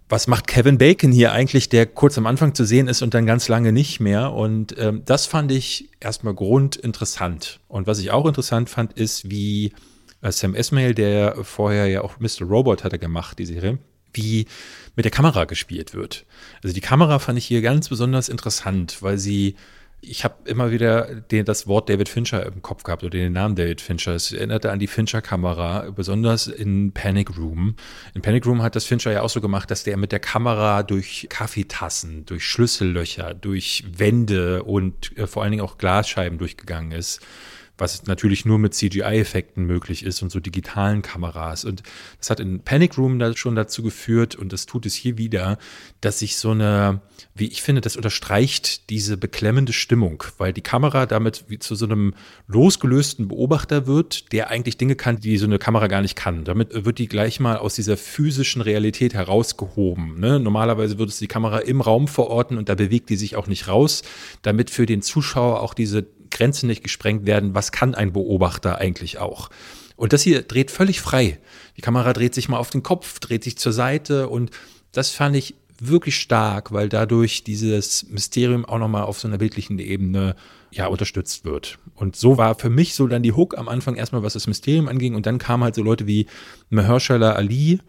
was 0.10 0.28
macht 0.28 0.48
Kevin 0.48 0.78
Bacon 0.78 1.12
hier 1.12 1.32
eigentlich, 1.32 1.70
der 1.70 1.86
kurz 1.86 2.18
am 2.18 2.26
Anfang 2.26 2.56
zu 2.56 2.66
sehen 2.66 2.88
ist 2.88 3.02
und 3.02 3.14
dann 3.14 3.26
ganz 3.26 3.48
lange 3.48 3.72
nicht 3.72 4.00
mehr? 4.00 4.34
Und 4.34 4.76
ähm, 4.78 5.04
das 5.06 5.26
fand 5.26 5.52
ich 5.52 5.90
erstmal 6.00 6.34
grundinteressant. 6.34 7.60
Und 7.68 7.88
was 7.88 8.00
ich 8.00 8.12
auch 8.12 8.26
interessant 8.26 8.70
fand, 8.70 8.94
ist, 8.94 9.30
wie 9.30 9.74
äh, 10.22 10.32
Sam 10.32 10.56
Esmail, 10.56 10.96
der 10.96 11.44
vorher 11.44 11.88
ja 11.88 12.02
auch 12.02 12.20
Mr. 12.20 12.46
Robot 12.48 12.84
hatte 12.84 13.00
gemacht, 13.00 13.40
die 13.40 13.46
Serie, 13.46 13.78
wie 14.14 14.48
mit 14.96 15.06
der 15.06 15.12
Kamera 15.12 15.46
gespielt 15.46 15.94
wird. 15.94 16.26
Also 16.64 16.74
die 16.74 16.82
Kamera 16.82 17.20
fand 17.20 17.38
ich 17.38 17.46
hier 17.46 17.62
ganz 17.62 17.90
besonders 17.90 18.30
interessant, 18.30 19.02
weil 19.02 19.18
sie 19.18 19.56
ich 20.02 20.24
habe 20.24 20.36
immer 20.45 20.72
wieder 20.72 21.16
den, 21.16 21.45
das 21.45 21.68
Wort 21.68 21.89
David 21.89 22.10
Fincher 22.10 22.45
im 22.45 22.62
Kopf 22.62 22.84
gehabt 22.84 23.04
oder 23.04 23.12
den 23.12 23.34
Namen 23.34 23.56
David 23.56 23.82
Fincher. 23.82 24.16
Es 24.16 24.32
erinnerte 24.32 24.72
an 24.72 24.80
die 24.80 24.88
Fincher-Kamera, 24.88 25.91
besonders 25.91 26.47
in 26.47 26.93
Panic 26.93 27.38
Room. 27.38 27.76
In 28.14 28.22
Panic 28.22 28.45
Room 28.45 28.62
hat 28.62 28.76
das 28.76 28.86
Fincher 28.86 29.12
ja 29.12 29.22
auch 29.22 29.30
so 29.30 29.41
gemacht, 29.41 29.70
dass 29.72 29.84
der 29.84 29.97
mit 29.97 30.12
der 30.12 30.20
Kamera 30.20 30.84
durch 30.84 31.28
Kaffeetassen, 31.30 32.26
durch 32.26 32.45
Schlüssellöcher, 32.45 33.34
durch 33.34 33.84
Wände 33.91 34.64
und 34.64 35.18
äh, 35.18 35.28
vor 35.28 35.43
allen 35.43 35.52
Dingen 35.52 35.64
auch 35.64 35.78
Glasscheiben 35.78 36.38
durchgegangen 36.38 36.91
ist 36.91 37.22
was 37.80 38.05
natürlich 38.07 38.45
nur 38.45 38.59
mit 38.59 38.73
CGI-Effekten 38.73 39.65
möglich 39.65 40.03
ist 40.03 40.21
und 40.21 40.32
so 40.32 40.39
digitalen 40.39 41.01
Kameras. 41.01 41.65
Und 41.65 41.84
das 42.17 42.30
hat 42.30 42.39
in 42.39 42.61
Panic 42.61 42.97
Room 42.97 43.19
da 43.19 43.36
schon 43.36 43.55
dazu 43.55 43.84
geführt, 43.84 44.36
und 44.36 44.53
das 44.53 44.65
tut 44.65 44.86
es 44.86 44.93
hier 44.93 45.17
wieder, 45.17 45.57
dass 46.01 46.19
sich 46.19 46.38
so 46.38 46.51
eine, 46.51 47.01
wie 47.36 47.47
ich 47.47 47.61
finde, 47.61 47.82
das 47.82 47.95
unterstreicht 47.95 48.89
diese 48.89 49.17
beklemmende 49.17 49.73
Stimmung, 49.73 50.23
weil 50.38 50.53
die 50.53 50.61
Kamera 50.61 51.05
damit 51.05 51.45
wie 51.47 51.59
zu 51.59 51.75
so 51.75 51.86
einem 51.86 52.13
losgelösten 52.47 53.27
Beobachter 53.27 53.88
wird, 53.88 54.32
der 54.32 54.49
eigentlich 54.49 54.77
Dinge 54.77 54.95
kann, 54.95 55.19
die 55.19 55.38
so 55.38 55.45
eine 55.45 55.59
Kamera 55.59 55.88
gar 55.88 56.01
nicht 56.01 56.15
kann. 56.15 56.43
Damit 56.43 56.86
wird 56.86 56.99
die 56.99 57.07
gleich 57.07 57.39
mal 57.39 57.57
aus 57.57 57.75
dieser 57.75 57.97
physischen 57.97 58.61
Realität 58.61 59.13
herausgehoben. 59.13 60.19
Ne? 60.19 60.39
Normalerweise 60.39 60.97
würde 60.97 61.11
es 61.11 61.19
die 61.19 61.27
Kamera 61.27 61.59
im 61.59 61.82
Raum 61.82 62.07
verorten 62.07 62.57
und 62.57 62.69
da 62.69 62.75
bewegt 62.75 63.09
die 63.09 63.15
sich 63.15 63.36
auch 63.36 63.47
nicht 63.47 63.67
raus, 63.67 64.03
damit 64.41 64.69
für 64.69 64.86
den 64.86 65.01
Zuschauer 65.01 65.61
auch 65.61 65.73
diese 65.73 66.07
Grenzen 66.32 66.67
nicht 66.67 66.84
gesprengt 66.84 67.25
werden, 67.25 67.55
was 67.55 67.71
kann 67.71 67.95
ein 67.95 68.13
Beobachter 68.13 68.77
eigentlich 68.77 69.17
auch. 69.17 69.49
Und 69.95 70.13
das 70.13 70.21
hier 70.21 70.43
dreht 70.43 70.71
völlig 70.71 71.01
frei. 71.01 71.39
Die 71.75 71.82
Kamera 71.82 72.13
dreht 72.13 72.34
sich 72.34 72.47
mal 72.47 72.57
auf 72.57 72.69
den 72.69 72.84
Kopf, 72.84 73.19
dreht 73.19 73.43
sich 73.43 73.57
zur 73.57 73.73
Seite 73.73 74.30
und 74.30 74.51
das 74.91 75.09
fand 75.09 75.36
ich 75.36 75.55
wirklich 75.82 76.17
stark, 76.17 76.71
weil 76.71 76.89
dadurch 76.89 77.43
dieses 77.43 78.09
Mysterium 78.09 78.65
auch 78.65 78.80
nochmal 78.80 79.03
auf 79.03 79.19
so 79.19 79.27
einer 79.27 79.38
bildlichen 79.38 79.80
Ebene 79.80 80.36
ja 80.71 80.88
unterstützt 80.88 81.45
wird. 81.45 81.77
Und 81.95 82.15
so 82.15 82.38
war 82.38 82.55
für 82.55 82.69
mich 82.69 82.95
so 82.95 83.07
dann 83.07 83.23
die 83.23 83.34
Hook 83.34 83.57
am 83.57 83.67
Anfang 83.67 83.95
erstmal, 83.95 84.23
was 84.23 84.34
das 84.34 84.47
Mysterium 84.47 84.88
anging 84.88 85.15
und 85.15 85.25
dann 85.25 85.38
kamen 85.38 85.63
halt 85.63 85.75
so 85.75 85.84
Leute 85.84 86.07
wie 86.07 86.27
Mahershala 86.69 87.34
Ali, 87.34 87.80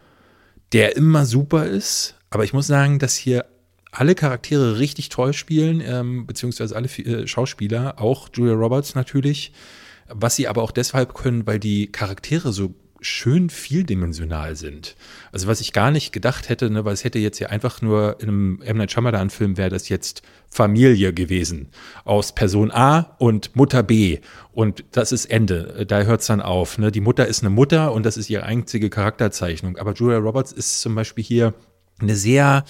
der 0.73 0.97
immer 0.97 1.27
super 1.27 1.67
ist, 1.67 2.15
aber 2.31 2.45
ich 2.45 2.53
muss 2.53 2.67
sagen, 2.67 2.99
dass 2.99 3.17
hier 3.17 3.45
alle 3.93 4.15
Charaktere 4.15 4.79
richtig 4.79 5.09
toll 5.09 5.33
spielen, 5.33 5.83
ähm, 5.85 6.27
beziehungsweise 6.27 6.77
alle 6.77 6.89
äh, 6.89 7.27
Schauspieler, 7.27 8.01
auch 8.01 8.29
Julia 8.33 8.55
Roberts 8.55 8.95
natürlich, 8.95 9.53
was 10.09 10.37
sie 10.37 10.49
aber 10.49 10.63
auch 10.63 10.73
deshalb 10.73 11.15
können, 11.15 11.47
weil 11.47 11.59
die 11.59 11.91
Charaktere 11.91 12.53
so 12.53 12.75
schön 13.01 13.49
vieldimensional 13.49 14.57
sind. 14.57 14.95
Also 15.33 15.47
was 15.47 15.61
ich 15.61 15.73
gar 15.73 15.91
nicht 15.91 16.13
gedacht 16.13 16.49
hätte, 16.49 16.71
ne, 16.71 16.85
weil 16.85 16.93
es 16.93 17.05
hätte 17.05 17.19
jetzt 17.19 17.39
ja 17.39 17.49
einfach 17.49 17.81
nur 17.81 18.21
in 18.21 18.29
einem 18.29 18.63
M. 18.63 18.77
Night 18.77 18.93
Shyamalan-Film 18.93 19.57
wäre 19.57 19.71
das 19.71 19.89
jetzt 19.89 20.23
Familie 20.51 21.15
gewesen 21.15 21.69
aus 22.05 22.35
Person 22.35 22.71
A 22.71 23.17
und 23.19 23.57
Mutter 23.57 23.83
B 23.83 24.19
und 24.53 24.85
das 24.93 25.13
ist 25.13 25.27
Ende. 25.27 25.87
Da 25.87 26.03
hört 26.03 26.21
es 26.21 26.27
dann 26.27 26.43
auf. 26.43 26.79
Ne? 26.79 26.93
Die 26.93 27.01
Mutter 27.01 27.27
ist 27.27 27.43
eine 27.43 27.51
Mutter 27.51 27.93
und 27.93 28.05
das 28.05 28.17
ist 28.17 28.29
ihre 28.29 28.43
einzige 28.43 28.91
Charakterzeichnung. 28.91 29.79
Aber 29.79 29.95
Julia 29.95 30.19
Roberts 30.19 30.53
ist 30.53 30.81
zum 30.81 30.95
Beispiel 30.95 31.25
hier 31.25 31.55
eine 32.01 32.17
sehr 32.17 32.65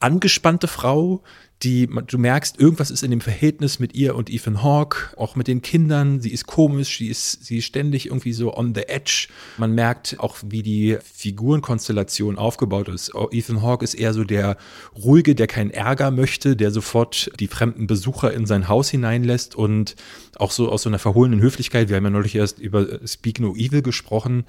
angespannte 0.00 0.68
Frau, 0.68 1.22
die 1.62 1.88
du 2.06 2.18
merkst, 2.18 2.60
irgendwas 2.60 2.90
ist 2.90 3.02
in 3.02 3.10
dem 3.10 3.22
Verhältnis 3.22 3.78
mit 3.78 3.94
ihr 3.94 4.14
und 4.16 4.28
Ethan 4.28 4.62
Hawke, 4.62 5.16
auch 5.16 5.34
mit 5.34 5.48
den 5.48 5.62
Kindern. 5.62 6.20
Sie 6.20 6.30
ist 6.30 6.46
komisch, 6.46 6.98
sie 6.98 7.08
ist, 7.08 7.44
sie 7.44 7.58
ist 7.58 7.64
ständig 7.64 8.06
irgendwie 8.06 8.34
so 8.34 8.54
on 8.54 8.74
the 8.74 8.82
edge. 8.82 9.28
Man 9.56 9.72
merkt 9.74 10.16
auch, 10.18 10.36
wie 10.44 10.62
die 10.62 10.98
Figurenkonstellation 11.02 12.36
aufgebaut 12.36 12.88
ist. 12.88 13.12
Ethan 13.30 13.62
Hawke 13.62 13.84
ist 13.84 13.94
eher 13.94 14.12
so 14.12 14.24
der 14.24 14.58
ruhige, 14.94 15.34
der 15.34 15.46
keinen 15.46 15.70
Ärger 15.70 16.10
möchte, 16.10 16.54
der 16.54 16.70
sofort 16.70 17.30
die 17.40 17.46
fremden 17.46 17.86
Besucher 17.86 18.34
in 18.34 18.44
sein 18.44 18.68
Haus 18.68 18.90
hineinlässt 18.90 19.54
und 19.54 19.96
auch 20.36 20.50
so 20.50 20.70
aus 20.70 20.82
so 20.82 20.90
einer 20.90 20.98
verhohlenen 20.98 21.40
Höflichkeit. 21.40 21.88
Wir 21.88 21.96
haben 21.96 22.04
ja 22.04 22.10
neulich 22.10 22.34
erst 22.34 22.58
über 22.58 23.06
Speak 23.06 23.40
No 23.40 23.54
Evil 23.54 23.80
gesprochen 23.80 24.44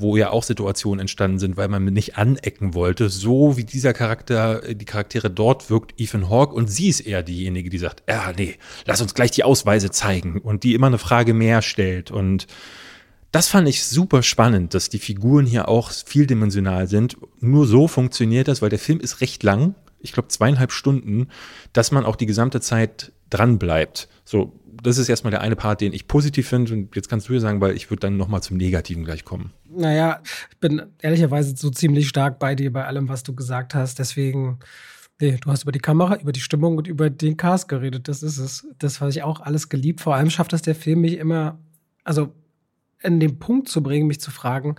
wo 0.00 0.16
ja 0.16 0.30
auch 0.30 0.44
Situationen 0.44 1.00
entstanden 1.00 1.40
sind, 1.40 1.56
weil 1.56 1.68
man 1.68 1.84
nicht 1.84 2.16
anecken 2.16 2.74
wollte. 2.74 3.08
So 3.08 3.56
wie 3.56 3.64
dieser 3.64 3.92
Charakter, 3.92 4.62
die 4.74 4.84
Charaktere 4.84 5.28
dort 5.28 5.70
wirkt 5.70 6.00
Ethan 6.00 6.30
Hawke 6.30 6.54
und 6.54 6.68
sie 6.68 6.88
ist 6.88 7.00
eher 7.00 7.24
diejenige, 7.24 7.68
die 7.68 7.78
sagt, 7.78 8.04
ja, 8.08 8.32
nee, 8.36 8.56
lass 8.86 9.02
uns 9.02 9.14
gleich 9.14 9.32
die 9.32 9.42
Ausweise 9.42 9.90
zeigen 9.90 10.40
und 10.40 10.62
die 10.62 10.74
immer 10.74 10.86
eine 10.86 10.98
Frage 10.98 11.34
mehr 11.34 11.62
stellt 11.62 12.12
und 12.12 12.46
das 13.32 13.48
fand 13.48 13.68
ich 13.68 13.84
super 13.84 14.22
spannend, 14.22 14.72
dass 14.72 14.88
die 14.88 14.98
Figuren 14.98 15.44
hier 15.44 15.68
auch 15.68 15.90
vieldimensional 15.90 16.86
sind. 16.86 17.18
Nur 17.40 17.66
so 17.66 17.86
funktioniert 17.86 18.48
das, 18.48 18.62
weil 18.62 18.70
der 18.70 18.78
Film 18.78 19.00
ist 19.00 19.20
recht 19.20 19.42
lang, 19.42 19.74
ich 20.00 20.12
glaube 20.12 20.28
zweieinhalb 20.28 20.72
Stunden, 20.72 21.28
dass 21.74 21.90
man 21.90 22.06
auch 22.06 22.16
die 22.16 22.24
gesamte 22.24 22.60
Zeit 22.60 23.12
dran 23.28 23.58
bleibt. 23.58 24.08
So, 24.24 24.58
das 24.82 24.98
ist 24.98 25.08
erstmal 25.08 25.30
der 25.30 25.40
eine 25.40 25.56
Part, 25.56 25.80
den 25.80 25.92
ich 25.92 26.06
positiv 26.06 26.48
finde. 26.48 26.72
Und 26.72 26.96
jetzt 26.96 27.08
kannst 27.08 27.28
du 27.28 27.32
dir 27.32 27.40
sagen, 27.40 27.60
weil 27.60 27.76
ich 27.76 27.90
würde 27.90 28.00
dann 28.00 28.16
nochmal 28.16 28.42
zum 28.42 28.56
Negativen 28.56 29.04
gleich 29.04 29.24
kommen. 29.24 29.52
Naja, 29.70 30.20
ich 30.50 30.58
bin 30.58 30.82
ehrlicherweise 31.00 31.56
so 31.56 31.70
ziemlich 31.70 32.08
stark 32.08 32.38
bei 32.38 32.54
dir 32.54 32.72
bei 32.72 32.84
allem, 32.84 33.08
was 33.08 33.22
du 33.22 33.34
gesagt 33.34 33.74
hast. 33.74 33.98
Deswegen, 33.98 34.58
nee, 35.20 35.38
du 35.40 35.50
hast 35.50 35.62
über 35.62 35.72
die 35.72 35.78
Kamera, 35.78 36.16
über 36.16 36.32
die 36.32 36.40
Stimmung 36.40 36.76
und 36.76 36.86
über 36.86 37.10
den 37.10 37.36
Cast 37.36 37.68
geredet. 37.68 38.08
Das 38.08 38.22
ist 38.22 38.38
es. 38.38 38.66
Das, 38.78 39.00
was 39.00 39.16
ich 39.16 39.22
auch 39.22 39.40
alles 39.40 39.68
geliebt. 39.68 40.00
Vor 40.00 40.14
allem 40.14 40.30
schafft 40.30 40.52
es 40.52 40.62
der 40.62 40.74
Film 40.74 41.00
mich 41.02 41.18
immer, 41.18 41.58
also 42.04 42.32
in 43.00 43.20
den 43.20 43.38
Punkt 43.38 43.68
zu 43.68 43.82
bringen, 43.82 44.06
mich 44.06 44.20
zu 44.20 44.30
fragen, 44.30 44.76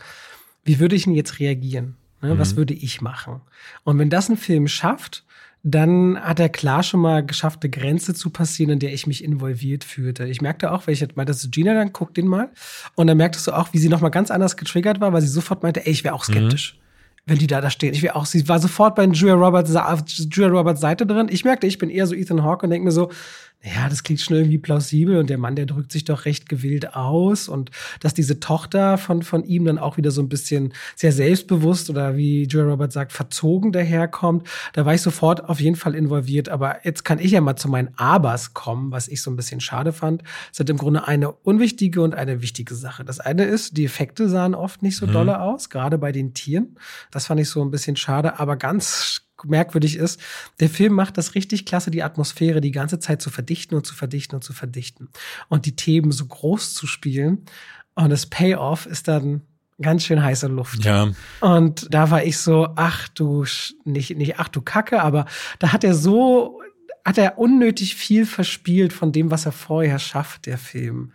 wie 0.64 0.80
würde 0.80 0.96
ich 0.96 1.04
denn 1.04 1.16
jetzt 1.16 1.40
reagieren? 1.40 1.96
Ne? 2.22 2.36
Mhm. 2.36 2.40
Was 2.40 2.56
würde 2.56 2.74
ich 2.74 3.02
machen? 3.02 3.42
Und 3.84 3.98
wenn 3.98 4.10
das 4.10 4.30
ein 4.30 4.38
Film 4.38 4.68
schafft, 4.68 5.26
dann 5.64 6.18
hat 6.20 6.40
er 6.40 6.50
klar 6.50 6.84
schon 6.84 7.02
mal 7.02 7.26
geschafft, 7.26 7.60
eine 7.64 7.70
Grenze 7.70 8.14
zu 8.14 8.30
passieren, 8.30 8.72
in 8.72 8.80
der 8.80 8.94
ich 8.94 9.08
mich 9.08 9.24
involviert 9.24 9.84
fühlte. 9.84 10.26
Ich 10.26 10.42
merkte 10.42 10.72
auch, 10.72 10.88
weil 10.88 10.94
ich 10.94 11.16
meinte 11.16 11.36
zu 11.36 11.50
Gina, 11.50 11.74
dann 11.74 11.92
guck 11.92 12.14
den 12.14 12.28
mal. 12.28 12.50
Und 12.96 13.08
dann 13.08 13.18
merktest 13.18 13.48
du 13.48 13.52
auch, 13.52 13.74
wie 13.74 13.78
sie 13.78 13.90
noch 13.90 14.02
mal 14.02 14.10
ganz 14.10 14.32
anders 14.32 14.56
getriggert 14.56 15.02
war, 15.02 15.12
weil 15.12 15.22
sie 15.22 15.28
sofort 15.28 15.64
meinte, 15.64 15.86
ey, 15.86 15.92
ich 15.92 16.04
wäre 16.04 16.16
auch 16.16 16.24
skeptisch. 16.24 16.76
Mhm 16.76 16.90
wenn 17.30 17.38
die 17.38 17.48
da 17.48 17.62
da 17.62 17.70
stehen. 17.70 17.94
Ich 17.94 18.02
wäre 18.02 18.16
auch, 18.16 18.26
sie 18.26 18.48
war 18.48 18.60
sofort 18.60 18.96
bei 18.96 19.06
Julia 19.06 19.36
Roberts, 19.36 19.74
auf 19.76 20.04
Julia 20.08 20.50
Roberts 20.50 20.82
Seite 20.82 21.06
drin. 21.06 21.28
Ich 21.30 21.46
merkte, 21.46 21.68
ich 21.68 21.78
bin 21.78 21.90
eher 21.90 22.08
so 22.08 22.16
Ethan 22.16 22.44
Hawke 22.44 22.66
und 22.66 22.72
denke 22.72 22.86
mir 22.86 22.92
so, 22.92 23.12
ja, 23.62 23.90
das 23.90 24.04
klingt 24.04 24.22
schon 24.22 24.38
irgendwie 24.38 24.58
plausibel 24.58 25.18
und 25.18 25.30
der 25.30 25.38
Mann, 25.38 25.58
der 25.58 25.66
drückt 25.66 25.92
sich 25.92 26.06
doch 26.06 26.24
recht 26.24 26.48
gewillt 26.48 26.96
aus 26.96 27.50
und 27.50 27.72
dass 28.00 28.14
diese 28.14 28.40
Tochter 28.40 28.98
von, 28.98 29.22
von 29.22 29.44
ihm 29.44 29.66
dann 29.66 29.78
auch 29.78 29.98
wieder 29.98 30.12
so 30.12 30.22
ein 30.22 30.30
bisschen 30.30 30.74
sehr 30.96 31.12
selbstbewusst 31.12 31.90
oder 31.90 32.16
wie 32.16 32.44
Joe 32.44 32.64
Robert 32.64 32.94
sagt, 32.94 33.12
verzogen 33.12 33.74
daherkommt, 33.74 34.48
da 34.72 34.86
war 34.86 34.94
ich 34.94 35.02
sofort 35.02 35.50
auf 35.50 35.60
jeden 35.60 35.76
Fall 35.76 35.94
involviert. 35.94 36.48
Aber 36.48 36.86
jetzt 36.86 37.04
kann 37.04 37.20
ich 37.20 37.32
ja 37.32 37.42
mal 37.42 37.58
zu 37.58 37.68
meinen 37.68 37.90
Abers 37.98 38.54
kommen, 38.54 38.94
was 38.94 39.10
ich 39.10 39.22
so 39.22 39.30
ein 39.30 39.36
bisschen 39.36 39.60
schade 39.60 39.92
fand. 39.92 40.24
Es 40.54 40.60
hat 40.62 40.70
im 40.70 40.78
Grunde 40.78 41.06
eine 41.06 41.30
unwichtige 41.30 42.02
und 42.02 42.16
eine 42.16 42.42
wichtige 42.42 42.76
Sache. 42.76 43.04
Das 43.04 43.20
eine 43.20 43.44
ist, 43.44 43.76
die 43.76 43.84
Effekte 43.84 44.30
sahen 44.30 44.56
oft 44.56 44.82
nicht 44.84 44.96
so 44.96 45.06
mhm. 45.06 45.12
dolle 45.12 45.42
aus, 45.42 45.70
gerade 45.70 45.98
bei 45.98 46.14
den 46.14 46.34
Tieren. 46.34 46.78
Das 47.12 47.26
fand 47.26 47.42
ich 47.42 47.50
so 47.50 47.62
ein 47.62 47.72
bisschen 47.72 47.98
schade, 47.98 48.40
aber 48.40 48.56
ganz 48.56 49.29
merkwürdig 49.46 49.96
ist, 49.96 50.20
der 50.60 50.70
Film 50.70 50.94
macht 50.94 51.18
das 51.18 51.36
richtig 51.36 51.66
klasse, 51.66 51.92
die 51.92 52.04
Atmosphäre 52.04 52.62
die 52.62 52.72
ganze 52.72 53.00
Zeit 53.00 53.22
zu 53.22 53.30
verdichten 53.30 53.76
und 53.76 53.86
zu 53.86 53.96
verdichten 53.96 54.36
und 54.36 54.44
zu 54.44 54.54
verdichten 54.54 55.10
und 55.48 55.66
die 55.66 55.76
Themen 55.76 56.12
so 56.12 56.26
groß 56.26 56.74
zu 56.74 56.88
spielen. 56.88 57.46
Und 57.96 58.10
das 58.10 58.26
Payoff 58.26 58.86
ist 58.86 59.08
dann 59.08 59.42
ganz 59.82 60.04
schön 60.06 60.24
heiße 60.24 60.48
Luft. 60.48 60.84
Ja. 60.84 61.10
Und 61.40 61.94
da 61.94 62.12
war 62.12 62.24
ich 62.24 62.38
so, 62.38 62.70
ach 62.76 63.08
du, 63.10 63.46
nicht, 63.86 64.18
nicht 64.18 64.40
ach 64.40 64.50
du 64.50 64.62
Kacke, 64.62 65.02
aber 65.02 65.26
da 65.60 65.72
hat 65.72 65.84
er 65.84 65.96
so 65.96 66.62
hat 67.06 67.18
er 67.18 67.40
unnötig 67.40 67.96
viel 67.96 68.26
verspielt 68.26 68.94
von 68.94 69.12
dem, 69.12 69.32
was 69.32 69.46
er 69.46 69.52
vorher 69.52 69.98
schafft, 69.98 70.46
der 70.46 70.58
Film. 70.58 71.12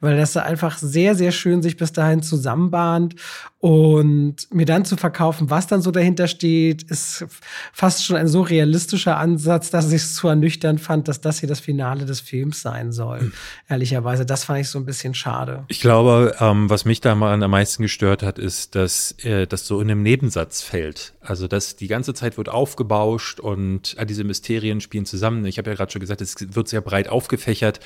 Weil 0.00 0.16
das 0.16 0.36
einfach 0.36 0.76
sehr, 0.76 1.14
sehr 1.14 1.32
schön 1.32 1.62
sich 1.62 1.76
bis 1.76 1.92
dahin 1.92 2.22
zusammenbahnt 2.22 3.14
und 3.60 4.36
mir 4.54 4.66
dann 4.66 4.84
zu 4.84 4.96
verkaufen, 4.96 5.50
was 5.50 5.66
dann 5.66 5.82
so 5.82 5.90
dahinter 5.90 6.28
steht, 6.28 6.84
ist 6.84 7.26
fast 7.72 8.04
schon 8.04 8.14
ein 8.14 8.28
so 8.28 8.42
realistischer 8.42 9.16
Ansatz, 9.16 9.70
dass 9.70 9.88
ich 9.88 10.02
es 10.02 10.14
zu 10.14 10.28
ernüchternd 10.28 10.80
fand, 10.80 11.08
dass 11.08 11.20
das 11.20 11.40
hier 11.40 11.48
das 11.48 11.58
Finale 11.58 12.06
des 12.06 12.20
Films 12.20 12.62
sein 12.62 12.92
soll. 12.92 13.22
Mhm. 13.22 13.32
Ehrlicherweise, 13.68 14.24
das 14.24 14.44
fand 14.44 14.60
ich 14.60 14.68
so 14.68 14.78
ein 14.78 14.84
bisschen 14.84 15.12
schade. 15.12 15.64
Ich 15.66 15.80
glaube, 15.80 16.36
ähm, 16.38 16.70
was 16.70 16.84
mich 16.84 17.00
da 17.00 17.16
mal 17.16 17.42
am 17.42 17.50
meisten 17.50 17.82
gestört 17.82 18.22
hat, 18.22 18.38
ist, 18.38 18.76
dass 18.76 19.12
äh, 19.24 19.48
das 19.48 19.66
so 19.66 19.80
in 19.80 19.90
einem 19.90 20.04
Nebensatz 20.04 20.62
fällt. 20.62 21.14
Also, 21.20 21.48
dass 21.48 21.74
die 21.74 21.88
ganze 21.88 22.14
Zeit 22.14 22.38
wird 22.38 22.48
aufgebauscht 22.48 23.40
und 23.40 23.96
all 23.98 24.06
diese 24.06 24.22
Mysterien 24.22 24.80
spielen 24.80 25.04
zusammen. 25.04 25.44
Ich 25.46 25.58
habe 25.58 25.68
ja 25.70 25.76
gerade 25.76 25.90
schon 25.90 26.00
gesagt, 26.00 26.20
es 26.20 26.36
wird 26.54 26.68
sehr 26.68 26.80
breit 26.80 27.08
aufgefächert. 27.08 27.80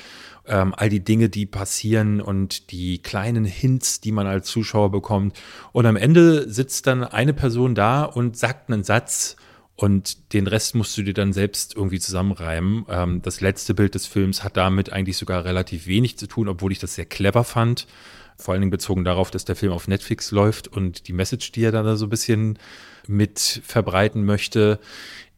Ähm, 0.45 0.73
all 0.75 0.89
die 0.89 1.03
Dinge, 1.03 1.29
die 1.29 1.45
passieren 1.45 2.21
und 2.21 2.71
die 2.71 3.01
kleinen 3.01 3.45
Hints, 3.45 4.01
die 4.01 4.11
man 4.11 4.27
als 4.27 4.47
Zuschauer 4.47 4.91
bekommt. 4.91 5.39
Und 5.73 5.85
am 5.87 5.97
Ende 5.97 6.49
sitzt 6.49 6.87
dann 6.87 7.03
eine 7.03 7.33
Person 7.33 7.75
da 7.75 8.03
und 8.03 8.37
sagt 8.37 8.71
einen 8.71 8.83
Satz 8.83 9.35
und 9.75 10.33
den 10.33 10.45
Rest 10.45 10.75
musst 10.75 10.95
du 10.97 11.01
dir 11.01 11.15
dann 11.15 11.33
selbst 11.33 11.75
irgendwie 11.75 11.99
zusammenreimen. 11.99 12.85
Ähm, 12.87 13.21
das 13.23 13.41
letzte 13.41 13.73
Bild 13.73 13.95
des 13.95 14.05
Films 14.05 14.43
hat 14.43 14.55
damit 14.55 14.93
eigentlich 14.93 15.17
sogar 15.17 15.45
relativ 15.45 15.87
wenig 15.87 16.17
zu 16.17 16.27
tun, 16.27 16.47
obwohl 16.47 16.71
ich 16.71 16.79
das 16.79 16.95
sehr 16.95 17.05
clever 17.05 17.43
fand. 17.43 17.87
Vor 18.37 18.53
allen 18.53 18.61
Dingen 18.61 18.71
bezogen 18.71 19.03
darauf, 19.03 19.31
dass 19.31 19.45
der 19.45 19.55
Film 19.55 19.71
auf 19.71 19.87
Netflix 19.87 20.31
läuft 20.31 20.67
und 20.67 21.07
die 21.07 21.13
Message, 21.13 21.51
die 21.51 21.63
er 21.63 21.71
da 21.71 21.95
so 21.95 22.05
ein 22.05 22.09
bisschen 22.09 22.59
mit 23.07 23.61
verbreiten 23.65 24.25
möchte. 24.25 24.79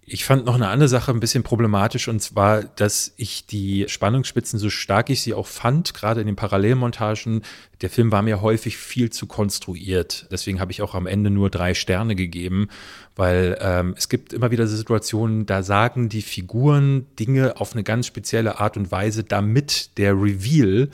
Ich 0.08 0.24
fand 0.24 0.46
noch 0.46 0.54
eine 0.54 0.68
andere 0.68 0.88
Sache 0.88 1.12
ein 1.12 1.20
bisschen 1.20 1.42
problematisch 1.42 2.08
und 2.08 2.22
zwar, 2.22 2.64
dass 2.64 3.14
ich 3.18 3.48
die 3.48 3.86
Spannungsspitzen, 3.88 4.60
so 4.60 4.70
stark 4.70 5.10
ich 5.10 5.22
sie 5.22 5.34
auch 5.34 5.48
fand, 5.48 5.96
gerade 5.96 6.22
in 6.22 6.28
den 6.28 6.36
Parallelmontagen, 6.36 7.42
der 7.82 7.90
Film 7.90 8.12
war 8.12 8.22
mir 8.22 8.40
häufig 8.40 8.78
viel 8.78 9.10
zu 9.10 9.26
konstruiert. 9.26 10.28
Deswegen 10.30 10.60
habe 10.60 10.72
ich 10.72 10.84
auch 10.84 10.94
am 10.94 11.08
Ende 11.08 11.32
nur 11.32 11.50
drei 11.50 11.74
Sterne 11.74 12.16
gegeben, 12.16 12.68
weil 13.16 13.58
ähm, 13.60 13.96
es 13.98 14.08
gibt 14.08 14.32
immer 14.32 14.52
wieder 14.52 14.68
Situationen, 14.68 15.48
da 15.48 15.64
sagen 15.64 16.08
die 16.08 16.22
Figuren 16.22 17.08
Dinge 17.18 17.60
auf 17.60 17.74
eine 17.74 17.84
ganz 17.84 18.06
spezielle 18.06 18.60
Art 18.60 18.78
und 18.78 18.92
Weise, 18.92 19.24
damit 19.24 19.98
der 19.98 20.14
Reveal 20.14 20.90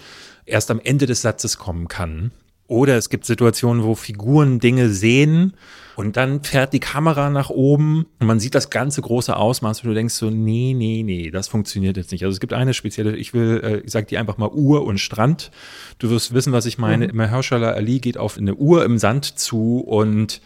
erst 0.45 0.71
am 0.71 0.79
Ende 0.79 1.05
des 1.05 1.21
Satzes 1.21 1.57
kommen 1.57 1.89
kann. 1.89 2.31
Oder 2.67 2.95
es 2.95 3.09
gibt 3.09 3.25
Situationen, 3.25 3.83
wo 3.83 3.95
Figuren 3.95 4.59
Dinge 4.59 4.89
sehen 4.89 5.53
und 5.95 6.17
dann 6.17 6.43
fährt 6.43 6.73
die 6.73 6.79
Kamera 6.79 7.29
nach 7.29 7.49
oben 7.49 8.05
und 8.19 8.27
man 8.27 8.39
sieht 8.39 8.55
das 8.55 8.69
ganze 8.69 9.01
große 9.01 9.35
Ausmaß 9.35 9.81
und 9.81 9.89
du 9.89 9.93
denkst 9.93 10.13
so, 10.13 10.29
nee, 10.29 10.73
nee, 10.75 11.03
nee, 11.03 11.31
das 11.31 11.47
funktioniert 11.47 11.97
jetzt 11.97 12.11
nicht. 12.11 12.23
Also 12.23 12.33
es 12.33 12.39
gibt 12.39 12.53
eine 12.53 12.73
spezielle, 12.73 13.15
ich 13.15 13.33
will, 13.33 13.61
äh, 13.63 13.77
ich 13.79 13.91
sag 13.91 14.07
dir 14.07 14.19
einfach 14.19 14.37
mal 14.37 14.49
Uhr 14.49 14.85
und 14.85 14.99
Strand. 14.99 15.51
Du 15.99 16.09
wirst 16.09 16.33
wissen, 16.33 16.53
was 16.53 16.65
ich 16.65 16.77
meine. 16.77 17.07
Mhm. 17.07 17.15
Mahershala 17.15 17.71
Ali 17.71 17.99
geht 17.99 18.17
auf 18.17 18.37
eine 18.37 18.55
Uhr 18.55 18.85
im 18.85 18.97
Sand 18.97 19.25
zu 19.39 19.79
und 19.79 20.41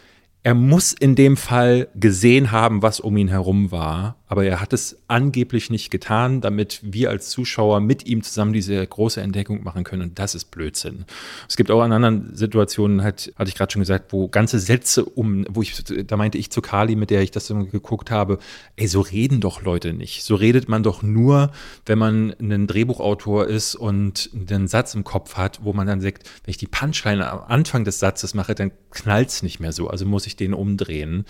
er 0.46 0.54
muss 0.54 0.94
in 0.94 1.16
dem 1.16 1.38
Fall 1.38 1.88
gesehen 1.96 2.52
haben, 2.52 2.84
was 2.84 3.00
um 3.00 3.18
ihn 3.18 3.30
herum 3.30 3.72
war, 3.72 4.18
aber 4.28 4.46
er 4.46 4.62
hat 4.62 4.74
es 4.74 4.98
angeblich 5.08 5.72
nicht 5.72 5.90
getan, 5.90 6.40
damit 6.40 6.82
wir 6.84 7.10
als 7.10 7.30
Zuschauer 7.30 7.80
mit 7.80 8.06
ihm 8.06 8.22
zusammen 8.22 8.54
diese 8.54 8.86
große 8.86 9.22
Entdeckung 9.22 9.64
machen 9.64 9.84
können. 9.84 10.04
Und 10.04 10.20
das 10.20 10.36
ist 10.36 10.52
Blödsinn. 10.52 11.06
Es 11.50 11.56
gibt 11.56 11.72
auch 11.72 11.84
in 11.84 11.92
anderen 11.92 12.36
Situationen, 12.36 13.02
halt, 13.02 13.34
hatte 13.36 13.50
ich 13.50 13.56
gerade 13.56 13.72
schon 13.72 13.82
gesagt, 13.82 14.14
wo 14.14 14.28
ganze 14.28 14.60
Sätze 14.60 15.06
um, 15.06 15.46
wo 15.50 15.64
ich, 15.64 15.84
da 15.84 16.16
meinte 16.16 16.38
ich 16.38 16.52
zu 16.52 16.62
Kali, 16.62 16.96
mit 16.96 17.10
der 17.10 17.22
ich 17.22 17.32
das 17.32 17.48
geguckt 17.48 18.12
habe, 18.12 18.38
ey, 18.76 18.88
so 18.88 19.02
reden 19.02 19.42
doch 19.42 19.64
Leute 19.64 19.94
nicht. 19.94 20.24
So 20.24 20.36
redet 20.36 20.70
man 20.70 20.84
doch 20.84 21.02
nur, 21.02 21.52
wenn 21.88 21.98
man 21.98 22.36
ein 22.40 22.68
Drehbuchautor 22.68 23.48
ist 23.48 23.74
und 23.74 24.30
einen 24.50 24.68
Satz 24.68 24.94
im 24.94 25.04
Kopf 25.04 25.38
hat, 25.38 25.64
wo 25.64 25.74
man 25.74 25.88
dann 25.88 26.02
sagt, 26.02 26.30
wenn 26.44 26.52
ich 26.52 26.58
die 26.58 26.68
Punchline 26.68 27.28
am 27.28 27.42
Anfang 27.48 27.84
des 27.84 28.00
Satzes 28.00 28.36
mache, 28.36 28.54
dann 28.54 28.72
knallt's 28.92 29.42
nicht 29.42 29.60
mehr 29.60 29.72
so. 29.72 29.88
Also 29.88 30.06
muss 30.06 30.28
ich 30.28 30.35
den 30.36 30.54
umdrehen. 30.54 31.26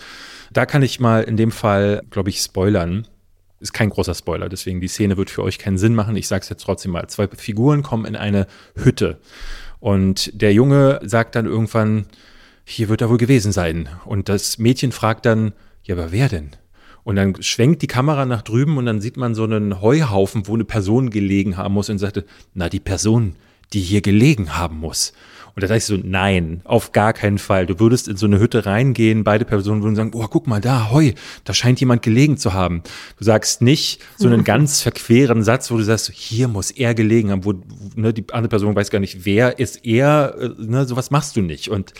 Da 0.52 0.66
kann 0.66 0.82
ich 0.82 1.00
mal 1.00 1.22
in 1.22 1.36
dem 1.36 1.50
Fall, 1.50 2.02
glaube 2.10 2.30
ich, 2.30 2.40
spoilern. 2.40 3.06
Ist 3.58 3.72
kein 3.72 3.90
großer 3.90 4.14
Spoiler, 4.14 4.48
deswegen 4.50 4.80
die 4.82 4.88
Szene 4.88 5.16
wird 5.16 5.30
für 5.30 5.42
euch 5.42 5.58
keinen 5.58 5.78
Sinn 5.78 5.94
machen. 5.94 6.14
Ich 6.16 6.28
sage 6.28 6.42
es 6.42 6.48
jetzt 6.50 6.62
trotzdem 6.62 6.92
mal. 6.92 7.08
Zwei 7.08 7.26
Figuren 7.28 7.82
kommen 7.82 8.04
in 8.04 8.16
eine 8.16 8.46
Hütte 8.74 9.18
und 9.80 10.30
der 10.34 10.52
Junge 10.52 11.00
sagt 11.04 11.34
dann 11.36 11.46
irgendwann, 11.46 12.06
hier 12.64 12.88
wird 12.88 13.00
er 13.00 13.08
wohl 13.08 13.18
gewesen 13.18 13.52
sein. 13.52 13.88
Und 14.04 14.28
das 14.28 14.58
Mädchen 14.58 14.92
fragt 14.92 15.24
dann, 15.24 15.52
ja, 15.84 15.94
aber 15.94 16.12
wer 16.12 16.28
denn? 16.28 16.50
Und 17.04 17.14
dann 17.14 17.40
schwenkt 17.40 17.82
die 17.82 17.86
Kamera 17.86 18.26
nach 18.26 18.42
drüben 18.42 18.78
und 18.78 18.86
dann 18.86 19.00
sieht 19.00 19.16
man 19.16 19.36
so 19.36 19.44
einen 19.44 19.80
Heuhaufen, 19.80 20.48
wo 20.48 20.54
eine 20.54 20.64
Person 20.64 21.10
gelegen 21.10 21.56
haben 21.56 21.74
muss 21.74 21.88
und 21.88 21.98
sagte, 21.98 22.24
na, 22.52 22.68
die 22.68 22.80
Person, 22.80 23.36
die 23.72 23.80
hier 23.80 24.00
gelegen 24.00 24.56
haben 24.58 24.78
muss. 24.78 25.12
Und 25.56 25.62
da 25.62 25.68
dachte 25.68 25.78
ich 25.78 25.84
so, 25.86 25.96
nein, 25.96 26.60
auf 26.64 26.92
gar 26.92 27.14
keinen 27.14 27.38
Fall. 27.38 27.64
Du 27.64 27.80
würdest 27.80 28.08
in 28.08 28.18
so 28.18 28.26
eine 28.26 28.38
Hütte 28.38 28.66
reingehen, 28.66 29.24
beide 29.24 29.46
Personen 29.46 29.82
würden 29.82 29.96
sagen, 29.96 30.10
oh, 30.12 30.26
guck 30.28 30.46
mal 30.46 30.60
da, 30.60 30.90
hoi, 30.90 31.14
da 31.44 31.54
scheint 31.54 31.80
jemand 31.80 32.02
gelegen 32.02 32.36
zu 32.36 32.52
haben. 32.52 32.82
Du 33.18 33.24
sagst 33.24 33.62
nicht 33.62 34.02
so 34.18 34.28
einen 34.28 34.44
ganz 34.44 34.82
verqueren 34.82 35.42
Satz, 35.42 35.70
wo 35.70 35.78
du 35.78 35.82
sagst, 35.82 36.12
hier 36.12 36.46
muss 36.48 36.70
er 36.70 36.94
gelegen 36.94 37.30
haben, 37.30 37.46
wo 37.46 37.54
ne, 37.94 38.12
die 38.12 38.26
andere 38.32 38.50
Person 38.50 38.76
weiß 38.76 38.90
gar 38.90 38.98
nicht, 38.98 39.24
wer 39.24 39.58
ist 39.58 39.86
er, 39.86 40.36
äh, 40.38 40.50
ne, 40.58 40.84
sowas 40.84 41.10
machst 41.10 41.36
du 41.36 41.40
nicht. 41.40 41.70
Und 41.70 41.94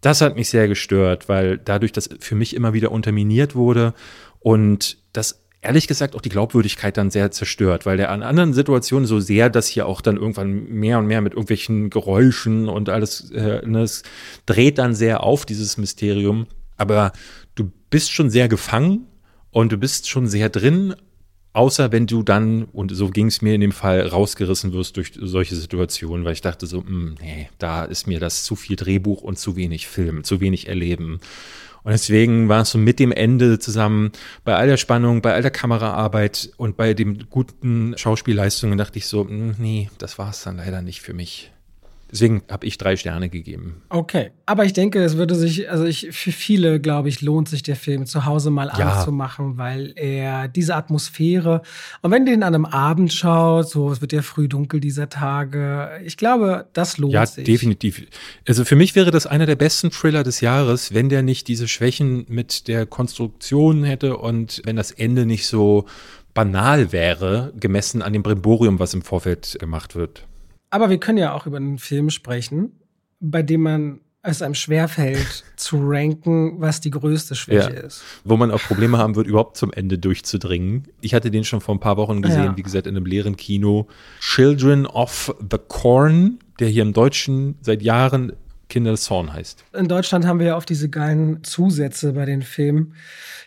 das 0.00 0.20
hat 0.20 0.34
mich 0.34 0.48
sehr 0.50 0.66
gestört, 0.66 1.28
weil 1.28 1.56
dadurch 1.56 1.92
das 1.92 2.10
für 2.18 2.34
mich 2.34 2.56
immer 2.56 2.72
wieder 2.72 2.90
unterminiert 2.90 3.54
wurde 3.54 3.94
und 4.40 4.98
das 5.12 5.44
ehrlich 5.60 5.88
gesagt 5.88 6.14
auch 6.14 6.20
die 6.20 6.28
Glaubwürdigkeit 6.28 6.96
dann 6.96 7.10
sehr 7.10 7.30
zerstört, 7.30 7.84
weil 7.84 7.96
der 7.96 8.10
an 8.10 8.22
anderen 8.22 8.54
Situationen 8.54 9.06
so 9.06 9.20
sehr 9.20 9.50
das 9.50 9.66
hier 9.66 9.86
auch 9.86 10.00
dann 10.00 10.16
irgendwann 10.16 10.68
mehr 10.68 10.98
und 10.98 11.06
mehr 11.06 11.20
mit 11.20 11.32
irgendwelchen 11.32 11.90
Geräuschen 11.90 12.68
und 12.68 12.88
alles, 12.88 13.30
äh, 13.30 13.66
ne, 13.66 13.82
es 13.82 14.02
dreht 14.46 14.78
dann 14.78 14.94
sehr 14.94 15.22
auf, 15.22 15.46
dieses 15.46 15.76
Mysterium. 15.76 16.46
Aber 16.76 17.12
du 17.54 17.70
bist 17.90 18.12
schon 18.12 18.30
sehr 18.30 18.48
gefangen 18.48 19.06
und 19.50 19.72
du 19.72 19.78
bist 19.78 20.08
schon 20.08 20.28
sehr 20.28 20.48
drin, 20.48 20.94
außer 21.52 21.90
wenn 21.90 22.06
du 22.06 22.22
dann, 22.22 22.64
und 22.64 22.94
so 22.94 23.10
ging 23.10 23.26
es 23.26 23.42
mir 23.42 23.54
in 23.54 23.60
dem 23.60 23.72
Fall, 23.72 24.06
rausgerissen 24.06 24.72
wirst 24.72 24.96
durch 24.96 25.12
solche 25.20 25.56
Situationen, 25.56 26.24
weil 26.24 26.34
ich 26.34 26.40
dachte 26.40 26.66
so, 26.66 26.82
mh, 26.82 26.86
hm, 26.86 27.14
nee, 27.20 27.48
da 27.58 27.84
ist 27.84 28.06
mir 28.06 28.20
das 28.20 28.44
zu 28.44 28.54
viel 28.54 28.76
Drehbuch 28.76 29.22
und 29.22 29.38
zu 29.38 29.56
wenig 29.56 29.88
Film, 29.88 30.22
zu 30.22 30.40
wenig 30.40 30.68
Erleben. 30.68 31.18
Und 31.88 31.92
deswegen 31.92 32.50
war 32.50 32.60
es 32.60 32.70
so 32.72 32.76
mit 32.76 32.98
dem 32.98 33.12
Ende 33.12 33.58
zusammen, 33.58 34.12
bei 34.44 34.54
all 34.54 34.66
der 34.66 34.76
Spannung, 34.76 35.22
bei 35.22 35.32
all 35.32 35.40
der 35.40 35.50
Kameraarbeit 35.50 36.50
und 36.58 36.76
bei 36.76 36.92
den 36.92 37.30
guten 37.30 37.96
Schauspielleistungen 37.96 38.76
dachte 38.76 38.98
ich 38.98 39.06
so, 39.06 39.26
hm, 39.26 39.54
nee, 39.56 39.88
das 39.96 40.18
war 40.18 40.28
es 40.28 40.42
dann 40.42 40.58
leider 40.58 40.82
nicht 40.82 41.00
für 41.00 41.14
mich. 41.14 41.50
Deswegen 42.10 42.42
habe 42.50 42.66
ich 42.66 42.78
drei 42.78 42.96
Sterne 42.96 43.28
gegeben. 43.28 43.82
Okay, 43.90 44.30
aber 44.46 44.64
ich 44.64 44.72
denke, 44.72 45.02
es 45.02 45.18
würde 45.18 45.34
sich, 45.34 45.70
also 45.70 45.84
ich, 45.84 46.08
für 46.12 46.32
viele, 46.32 46.80
glaube 46.80 47.10
ich, 47.10 47.20
lohnt 47.20 47.48
sich 47.48 47.62
der 47.62 47.76
Film 47.76 48.06
zu 48.06 48.24
Hause 48.24 48.50
mal 48.50 48.70
ja. 48.78 48.92
anzumachen, 48.94 49.58
weil 49.58 49.92
er 49.96 50.48
diese 50.48 50.74
Atmosphäre, 50.74 51.62
und 52.00 52.10
wenn 52.10 52.24
du 52.24 52.32
den 52.32 52.42
an 52.42 52.54
einem 52.54 52.64
Abend 52.64 53.12
schaut, 53.12 53.68
so 53.68 53.92
es 53.92 54.00
wird 54.00 54.12
ja 54.12 54.22
früh 54.22 54.48
dunkel 54.48 54.80
dieser 54.80 55.10
Tage, 55.10 56.00
ich 56.02 56.16
glaube, 56.16 56.66
das 56.72 56.96
lohnt 56.96 57.12
ja, 57.12 57.26
sich. 57.26 57.46
Ja, 57.46 57.52
definitiv. 57.52 58.06
Also 58.46 58.64
für 58.64 58.76
mich 58.76 58.94
wäre 58.94 59.10
das 59.10 59.26
einer 59.26 59.46
der 59.46 59.56
besten 59.56 59.90
Thriller 59.90 60.22
des 60.22 60.40
Jahres, 60.40 60.94
wenn 60.94 61.10
der 61.10 61.22
nicht 61.22 61.46
diese 61.46 61.68
Schwächen 61.68 62.24
mit 62.28 62.68
der 62.68 62.86
Konstruktion 62.86 63.84
hätte 63.84 64.16
und 64.16 64.62
wenn 64.64 64.76
das 64.76 64.92
Ende 64.92 65.26
nicht 65.26 65.46
so 65.46 65.84
banal 66.32 66.92
wäre, 66.92 67.52
gemessen 67.58 68.00
an 68.00 68.12
dem 68.12 68.22
Brimborium, 68.22 68.78
was 68.78 68.94
im 68.94 69.02
Vorfeld 69.02 69.58
gemacht 69.58 69.94
wird. 69.94 70.24
Aber 70.70 70.90
wir 70.90 70.98
können 70.98 71.18
ja 71.18 71.32
auch 71.32 71.46
über 71.46 71.56
einen 71.56 71.78
Film 71.78 72.10
sprechen, 72.10 72.72
bei 73.20 73.42
dem 73.42 73.62
man 73.62 74.00
es 74.22 74.42
einem 74.42 74.54
schwerfällt 74.54 75.44
zu 75.56 75.78
ranken, 75.80 76.60
was 76.60 76.80
die 76.80 76.90
größte 76.90 77.34
Schwäche 77.34 77.74
ja. 77.74 77.80
ist. 77.80 78.02
Wo 78.24 78.36
man 78.36 78.50
auch 78.50 78.60
Probleme 78.60 78.98
haben 78.98 79.16
wird, 79.16 79.26
überhaupt 79.26 79.56
zum 79.56 79.72
Ende 79.72 79.98
durchzudringen. 79.98 80.88
Ich 81.00 81.14
hatte 81.14 81.30
den 81.30 81.44
schon 81.44 81.60
vor 81.60 81.74
ein 81.74 81.80
paar 81.80 81.96
Wochen 81.96 82.22
gesehen, 82.22 82.44
ja. 82.44 82.56
wie 82.56 82.62
gesagt, 82.62 82.86
in 82.86 82.96
einem 82.96 83.06
leeren 83.06 83.36
Kino. 83.36 83.88
Children 84.20 84.86
of 84.86 85.34
the 85.50 85.58
Corn, 85.68 86.38
der 86.58 86.68
hier 86.68 86.82
im 86.82 86.92
Deutschen 86.92 87.56
seit 87.60 87.82
Jahren 87.82 88.32
Kinder 88.68 88.90
des 88.90 89.04
Zorn 89.04 89.32
heißt. 89.32 89.64
In 89.72 89.88
Deutschland 89.88 90.26
haben 90.26 90.40
wir 90.40 90.48
ja 90.48 90.56
oft 90.56 90.68
diese 90.68 90.90
geilen 90.90 91.42
Zusätze 91.42 92.12
bei 92.12 92.26
den 92.26 92.42
Filmen. 92.42 92.94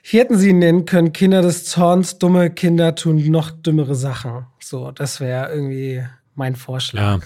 Hier 0.02 0.22
hätten 0.22 0.38
sie 0.38 0.50
ihn 0.50 0.60
nennen 0.60 0.86
können, 0.86 1.14
Kinder 1.14 1.44
des 1.44 1.66
Zorns, 1.66 2.18
dumme 2.18 2.50
Kinder 2.50 2.96
tun 2.96 3.24
noch 3.30 3.52
dümmere 3.52 3.94
Sachen. 3.94 4.48
So, 4.60 4.92
das 4.92 5.20
wäre 5.20 5.54
irgendwie 5.54 6.04
mein 6.36 6.56
Vorschlag. 6.56 7.02
Ja. 7.02 7.20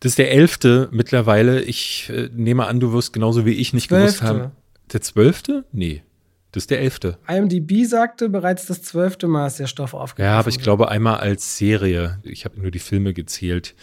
Das 0.00 0.12
ist 0.12 0.18
der 0.18 0.32
elfte 0.32 0.88
mittlerweile. 0.90 1.62
Ich 1.62 2.10
äh, 2.10 2.28
nehme 2.32 2.66
an, 2.66 2.80
du 2.80 2.92
wirst 2.92 3.12
genauso 3.12 3.46
wie 3.46 3.52
ich 3.52 3.72
nicht 3.72 3.88
Zwölfte. 3.88 4.18
gewusst 4.18 4.22
haben. 4.22 4.52
Der 4.92 5.00
zwölfte? 5.00 5.64
Nee. 5.72 6.02
Das 6.50 6.64
ist 6.64 6.70
der 6.70 6.80
elfte. 6.80 7.18
IMDb 7.28 7.86
sagte 7.86 8.28
bereits 8.28 8.66
das 8.66 8.82
zwölfte 8.82 9.26
Mal 9.26 9.46
ist 9.46 9.58
der 9.58 9.66
Stoff 9.66 9.94
aufgegriffen. 9.94 10.32
Ja, 10.32 10.38
aber 10.38 10.50
ich 10.50 10.58
glaube 10.58 10.90
einmal 10.90 11.16
als 11.18 11.56
Serie. 11.56 12.18
Ich 12.24 12.44
habe 12.44 12.60
nur 12.60 12.70
die 12.70 12.78
Filme 12.78 13.14
gezählt. 13.14 13.74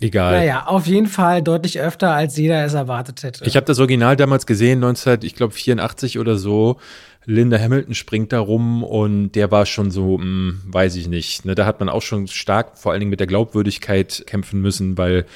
Egal. 0.00 0.38
Naja, 0.38 0.66
auf 0.66 0.86
jeden 0.86 1.06
Fall 1.06 1.40
deutlich 1.40 1.80
öfter, 1.80 2.12
als 2.12 2.36
jeder 2.36 2.64
es 2.64 2.74
erwartet 2.74 3.22
hätte. 3.22 3.44
Ich 3.44 3.56
habe 3.56 3.64
das 3.64 3.78
Original 3.78 4.16
damals 4.16 4.44
gesehen, 4.44 4.80
19, 4.80 5.20
ich 5.22 5.34
glaube 5.34 5.54
84 5.54 6.18
oder 6.18 6.36
so. 6.36 6.78
Linda 7.26 7.58
Hamilton 7.58 7.94
springt 7.94 8.32
da 8.32 8.40
rum 8.40 8.82
und 8.82 9.32
der 9.32 9.50
war 9.50 9.66
schon 9.66 9.90
so, 9.90 10.18
mh, 10.18 10.22
hm, 10.24 10.62
weiß 10.66 10.96
ich 10.96 11.08
nicht. 11.08 11.44
Ne, 11.44 11.54
da 11.54 11.66
hat 11.66 11.80
man 11.80 11.88
auch 11.88 12.02
schon 12.02 12.26
stark, 12.28 12.78
vor 12.78 12.92
allen 12.92 13.00
Dingen 13.00 13.10
mit 13.10 13.20
der 13.20 13.26
Glaubwürdigkeit 13.26 14.24
kämpfen 14.26 14.60
müssen, 14.60 14.98
weil 14.98 15.26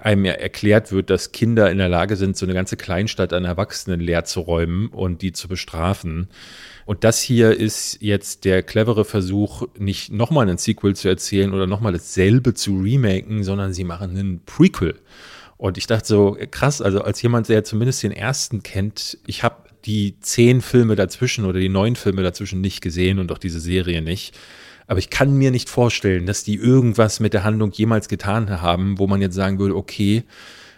einem 0.00 0.24
ja 0.24 0.32
erklärt 0.32 0.92
wird, 0.92 1.10
dass 1.10 1.32
Kinder 1.32 1.70
in 1.70 1.78
der 1.78 1.88
Lage 1.88 2.16
sind, 2.16 2.36
so 2.36 2.46
eine 2.46 2.54
ganze 2.54 2.76
Kleinstadt 2.76 3.32
an 3.32 3.44
Erwachsenen 3.44 4.00
leer 4.00 4.24
zu 4.24 4.40
räumen 4.40 4.88
und 4.88 5.22
die 5.22 5.32
zu 5.32 5.48
bestrafen. 5.48 6.28
Und 6.84 7.02
das 7.02 7.20
hier 7.20 7.58
ist 7.58 7.98
jetzt 8.00 8.44
der 8.44 8.62
clevere 8.62 9.04
Versuch, 9.04 9.66
nicht 9.78 10.12
nochmal 10.12 10.48
einen 10.48 10.58
Sequel 10.58 10.94
zu 10.94 11.08
erzählen 11.08 11.52
oder 11.52 11.66
nochmal 11.66 11.92
dasselbe 11.92 12.54
zu 12.54 12.78
remaken, 12.78 13.42
sondern 13.42 13.72
sie 13.72 13.84
machen 13.84 14.10
einen 14.10 14.44
Prequel. 14.44 14.94
Und 15.56 15.78
ich 15.78 15.86
dachte 15.86 16.06
so, 16.06 16.36
krass, 16.50 16.82
also 16.82 17.00
als 17.00 17.20
jemand, 17.22 17.48
der 17.48 17.64
zumindest 17.64 18.02
den 18.02 18.12
ersten 18.12 18.62
kennt, 18.62 19.18
ich 19.26 19.42
habe 19.42 19.56
die 19.86 20.16
zehn 20.20 20.60
Filme 20.60 20.96
dazwischen 20.96 21.44
oder 21.44 21.60
die 21.60 21.68
neun 21.68 21.96
Filme 21.96 22.22
dazwischen 22.22 22.60
nicht 22.60 22.80
gesehen 22.80 23.18
und 23.18 23.30
auch 23.32 23.38
diese 23.38 23.60
Serie 23.60 24.02
nicht. 24.02 24.36
Aber 24.88 24.98
ich 24.98 25.10
kann 25.10 25.34
mir 25.34 25.50
nicht 25.50 25.68
vorstellen, 25.68 26.26
dass 26.26 26.44
die 26.44 26.56
irgendwas 26.56 27.20
mit 27.20 27.32
der 27.32 27.44
Handlung 27.44 27.72
jemals 27.72 28.08
getan 28.08 28.60
haben, 28.60 28.98
wo 28.98 29.06
man 29.06 29.20
jetzt 29.20 29.34
sagen 29.34 29.58
würde, 29.58 29.76
okay, 29.76 30.24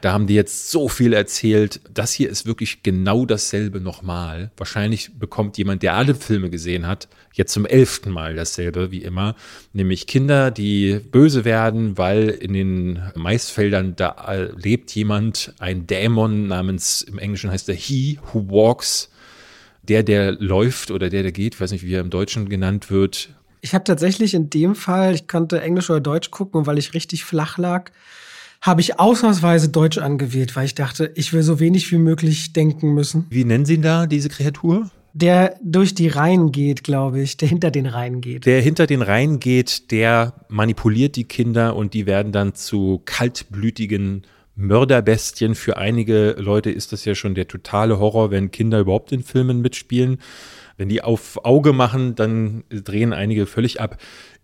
da 0.00 0.12
haben 0.12 0.26
die 0.26 0.34
jetzt 0.34 0.70
so 0.70 0.88
viel 0.88 1.12
erzählt. 1.12 1.80
Das 1.92 2.12
hier 2.12 2.30
ist 2.30 2.46
wirklich 2.46 2.82
genau 2.82 3.26
dasselbe 3.26 3.80
nochmal. 3.80 4.50
Wahrscheinlich 4.56 5.18
bekommt 5.18 5.58
jemand, 5.58 5.82
der 5.82 5.94
alle 5.94 6.14
Filme 6.14 6.50
gesehen 6.50 6.86
hat, 6.86 7.08
jetzt 7.32 7.52
zum 7.52 7.66
elften 7.66 8.10
Mal 8.10 8.36
dasselbe, 8.36 8.90
wie 8.90 9.02
immer. 9.02 9.34
Nämlich 9.72 10.06
Kinder, 10.06 10.50
die 10.50 11.00
böse 11.10 11.44
werden, 11.44 11.98
weil 11.98 12.28
in 12.28 12.52
den 12.52 13.02
Maisfeldern 13.14 13.96
da 13.96 14.50
lebt 14.56 14.90
jemand, 14.92 15.54
ein 15.58 15.86
Dämon 15.86 16.46
namens, 16.46 17.02
im 17.02 17.18
Englischen 17.18 17.50
heißt 17.50 17.68
er 17.68 17.74
He 17.74 18.18
Who 18.32 18.48
Walks. 18.48 19.10
Der, 19.82 20.02
der 20.02 20.32
läuft 20.32 20.90
oder 20.90 21.08
der, 21.08 21.22
der 21.22 21.32
geht, 21.32 21.54
ich 21.54 21.60
weiß 21.60 21.72
nicht, 21.72 21.84
wie 21.84 21.94
er 21.94 22.02
im 22.02 22.10
Deutschen 22.10 22.48
genannt 22.48 22.90
wird, 22.90 23.30
ich 23.60 23.74
habe 23.74 23.84
tatsächlich 23.84 24.34
in 24.34 24.50
dem 24.50 24.74
Fall, 24.74 25.14
ich 25.14 25.26
konnte 25.26 25.60
Englisch 25.60 25.90
oder 25.90 26.00
Deutsch 26.00 26.30
gucken 26.30 26.66
weil 26.66 26.78
ich 26.78 26.94
richtig 26.94 27.24
flach 27.24 27.58
lag, 27.58 27.90
habe 28.60 28.80
ich 28.80 28.98
ausnahmsweise 28.98 29.68
Deutsch 29.68 29.98
angewählt, 29.98 30.56
weil 30.56 30.66
ich 30.66 30.74
dachte, 30.74 31.12
ich 31.14 31.32
will 31.32 31.42
so 31.42 31.60
wenig 31.60 31.90
wie 31.92 31.98
möglich 31.98 32.52
denken 32.52 32.92
müssen. 32.92 33.26
Wie 33.30 33.44
nennen 33.44 33.64
Sie 33.64 33.74
ihn 33.74 33.82
da, 33.82 34.06
diese 34.06 34.28
Kreatur? 34.28 34.90
Der 35.14 35.56
durch 35.62 35.94
die 35.94 36.08
Reihen 36.08 36.52
geht, 36.52 36.84
glaube 36.84 37.20
ich, 37.20 37.36
der 37.36 37.48
hinter 37.48 37.70
den 37.70 37.86
Reihen 37.86 38.20
geht. 38.20 38.46
Der 38.46 38.60
hinter 38.60 38.86
den 38.86 39.02
Reihen 39.02 39.40
geht, 39.40 39.90
der 39.90 40.34
manipuliert 40.48 41.16
die 41.16 41.24
Kinder 41.24 41.76
und 41.76 41.94
die 41.94 42.06
werden 42.06 42.30
dann 42.30 42.54
zu 42.54 43.02
kaltblütigen 43.04 44.22
Mörderbestien. 44.54 45.54
Für 45.54 45.76
einige 45.76 46.36
Leute 46.38 46.70
ist 46.70 46.92
das 46.92 47.04
ja 47.04 47.14
schon 47.14 47.34
der 47.34 47.48
totale 47.48 47.98
Horror, 47.98 48.30
wenn 48.30 48.50
Kinder 48.50 48.80
überhaupt 48.80 49.12
in 49.12 49.22
Filmen 49.22 49.60
mitspielen. 49.60 50.18
Wenn 50.76 50.88
die 50.88 51.02
auf 51.02 51.44
Auge 51.44 51.72
machen, 51.72 52.14
dann 52.14 52.64
drehen 52.70 53.12
einige 53.12 53.46
völlig 53.46 53.80
ab. 53.80 53.98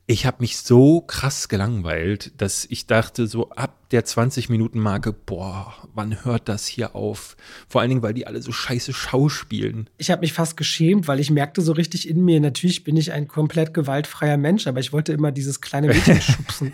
Ich 0.06 0.26
habe 0.26 0.38
mich 0.40 0.58
so 0.58 1.00
krass 1.00 1.48
gelangweilt, 1.48 2.32
dass 2.40 2.66
ich 2.68 2.86
dachte, 2.86 3.26
so 3.26 3.50
ab 3.50 3.83
der 3.94 4.04
20-Minuten-Marke, 4.04 5.12
boah, 5.12 5.72
wann 5.94 6.24
hört 6.24 6.48
das 6.48 6.66
hier 6.66 6.96
auf? 6.96 7.36
Vor 7.68 7.80
allen 7.80 7.90
Dingen, 7.90 8.02
weil 8.02 8.12
die 8.12 8.26
alle 8.26 8.42
so 8.42 8.50
scheiße 8.50 8.92
schauspielen. 8.92 9.88
Ich 9.98 10.10
habe 10.10 10.22
mich 10.22 10.32
fast 10.32 10.56
geschämt, 10.56 11.06
weil 11.06 11.20
ich 11.20 11.30
merkte 11.30 11.62
so 11.62 11.70
richtig 11.70 12.08
in 12.08 12.24
mir, 12.24 12.40
natürlich 12.40 12.82
bin 12.82 12.96
ich 12.96 13.12
ein 13.12 13.28
komplett 13.28 13.72
gewaltfreier 13.72 14.36
Mensch, 14.36 14.66
aber 14.66 14.80
ich 14.80 14.92
wollte 14.92 15.12
immer 15.12 15.30
dieses 15.30 15.60
kleine 15.60 15.86
Mädchen 15.86 16.20
schubsen. 16.20 16.72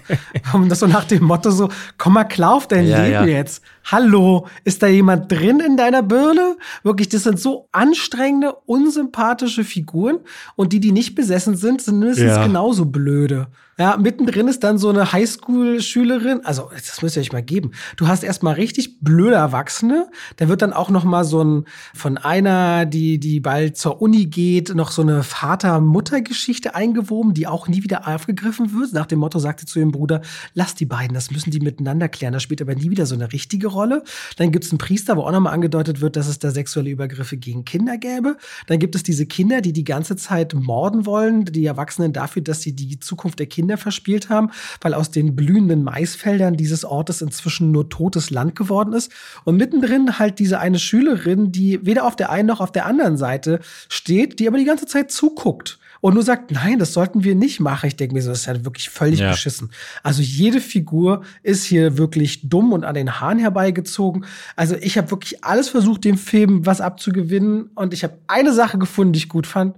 Und 0.55 0.71
das 0.71 0.81
so 0.81 0.87
nach 0.87 1.05
dem 1.05 1.25
Motto 1.25 1.51
so, 1.51 1.69
komm 1.99 2.15
mal 2.15 2.25
klar 2.25 2.55
auf 2.55 2.67
dein 2.67 2.87
ja, 2.89 3.03
Leben 3.03 3.29
ja. 3.29 3.37
jetzt. 3.37 3.63
Hallo, 3.85 4.47
ist 4.65 4.83
da 4.83 4.87
jemand 4.87 5.31
drin 5.31 5.61
in 5.61 5.77
deiner 5.77 6.03
Birne? 6.03 6.57
Wirklich, 6.83 7.11
das 7.11 7.25
sind 7.25 7.39
so 7.39 7.69
anstrengende, 7.71 8.55
unsympathische 8.65 9.65
Figuren 9.65 10.21
und 10.57 10.73
die, 10.73 10.81
die 10.81 10.93
nicht 10.93 11.15
besessen 11.15 11.55
sind, 11.55 11.83
sind 11.83 11.99
mindestens 11.99 12.29
ja. 12.29 12.47
genauso 12.47 12.87
blöde. 12.87 13.49
Ja, 13.81 13.97
mittendrin 13.97 14.47
ist 14.47 14.63
dann 14.63 14.77
so 14.77 14.91
eine 14.91 15.11
Highschool-Schülerin. 15.11 16.45
Also, 16.45 16.69
das 16.71 17.01
müsst 17.01 17.17
ihr 17.17 17.23
euch 17.23 17.33
mal 17.33 17.43
geben. 17.43 17.71
Du 17.97 18.09
hast 18.09 18.23
erstmal 18.23 18.57
richtig 18.57 19.01
blöde 19.01 19.37
Erwachsene. 19.37 20.11
Da 20.37 20.49
wird 20.49 20.61
dann 20.61 20.75
auch 20.75 20.91
noch 20.91 21.05
mal 21.05 21.25
so 21.25 21.43
ein, 21.43 21.65
von 21.95 22.19
einer, 22.19 22.85
die, 22.85 23.19
die 23.19 23.41
bald 23.41 23.79
zur 23.79 24.03
Uni 24.03 24.27
geht, 24.27 24.75
noch 24.75 24.91
so 24.91 25.01
eine 25.01 25.23
Vater-Mutter-Geschichte 25.23 26.75
eingewoben, 26.75 27.33
die 27.33 27.47
auch 27.47 27.69
nie 27.69 27.83
wieder 27.83 28.07
aufgegriffen 28.07 28.79
wird. 28.79 28.93
Nach 28.93 29.07
dem 29.07 29.21
Motto 29.21 29.39
sagte 29.39 29.65
zu 29.65 29.79
ihrem 29.79 29.93
Bruder, 29.93 30.21
lass 30.53 30.75
die 30.75 30.85
beiden, 30.85 31.15
das 31.15 31.31
müssen 31.31 31.51
die 31.51 31.61
miteinander 31.61 32.11
klären. 32.11 32.35
Das 32.35 32.43
spielt 32.43 32.61
aber 32.61 32.75
nie 32.75 32.91
wieder 32.91 33.07
so 33.07 33.15
eine 33.15 33.33
richtige 33.33 33.69
Rolle. 33.69 34.03
Dann 34.37 34.53
gibt 34.53 34.67
es 34.67 34.73
einen 34.73 34.79
Priester, 34.79 35.17
wo 35.17 35.23
auch 35.23 35.33
noch 35.33 35.41
mal 35.41 35.53
angedeutet 35.53 36.03
wird, 36.03 36.17
dass 36.17 36.29
es 36.29 36.39
da 36.39 36.51
sexuelle 36.51 36.91
Übergriffe 36.91 37.39
gegen 37.39 37.65
Kinder 37.65 37.97
gäbe. 37.97 38.37
Dann 38.67 38.79
gibt 38.79 38.95
es 38.95 39.05
diese 39.05 39.25
Kinder, 39.25 39.63
die 39.63 39.73
die 39.73 39.85
ganze 39.85 40.17
Zeit 40.17 40.53
morden 40.53 41.07
wollen, 41.07 41.47
die 41.47 41.65
Erwachsenen 41.65 42.13
dafür, 42.13 42.43
dass 42.43 42.61
sie 42.61 42.75
die 42.77 43.01
Zukunft 43.01 43.39
der 43.39 43.47
Kinder 43.47 43.70
Kinder 43.71 43.79
verspielt 43.79 44.29
haben, 44.29 44.51
weil 44.81 44.95
aus 44.95 45.11
den 45.11 45.37
blühenden 45.37 45.85
Maisfeldern 45.85 46.57
dieses 46.57 46.85
Ortes 46.85 47.23
inzwischen 47.23 47.71
nur 47.71 47.89
totes 47.89 48.31
Land 48.31 48.57
geworden 48.57 48.93
ist. 48.93 49.13
Und 49.45 49.57
mittendrin 49.57 50.19
halt 50.19 50.41
diese 50.41 50.59
eine 50.59 50.79
Schülerin, 50.79 51.53
die 51.53 51.85
weder 51.87 52.05
auf 52.05 52.17
der 52.17 52.31
einen 52.31 52.49
noch 52.49 52.61
auf 52.61 52.73
der 52.73 52.87
anderen 52.87 53.17
Seite 53.17 53.61
steht, 53.89 54.41
die 54.41 54.49
aber 54.49 54.59
die 54.59 54.65
ganze 54.65 54.87
Zeit 54.87 55.13
zuguckt 55.13 55.79
und 56.01 56.15
nur 56.15 56.23
sagt, 56.23 56.51
nein, 56.51 56.79
das 56.79 56.93
sollten 56.93 57.23
wir 57.23 57.35
nicht 57.35 57.61
machen. 57.61 57.87
Ich 57.87 57.97
denke 57.97 58.15
mir 58.15 58.23
so, 58.23 58.31
das 58.31 58.41
ist 58.41 58.47
ja 58.47 58.65
wirklich 58.65 58.89
völlig 58.91 59.21
ja. 59.21 59.31
beschissen. 59.31 59.71
Also 60.03 60.23
jede 60.23 60.61
Figur 60.61 61.23
ist 61.43 61.65
hier 61.65 61.99
wirklich 61.99 62.49
dumm 62.49 62.73
und 62.73 62.85
an 62.85 62.95
den 62.95 63.21
Haaren 63.21 63.39
herbeigezogen. 63.39 64.25
Also 64.57 64.75
ich 64.77 64.99
habe 64.99 65.11
wirklich 65.11 65.45
alles 65.45 65.69
versucht, 65.69 66.05
dem 66.05 66.19
Film 66.19 66.67
was 66.67 66.81
abzugewinnen 66.81 67.71
und 67.75 67.95
ich 67.95 68.03
habe 68.03 68.19
eine 68.27 68.53
Sache 68.53 68.79
gefunden, 68.79 69.13
die 69.13 69.19
ich 69.19 69.29
gut 69.29 69.47
fand. 69.47 69.77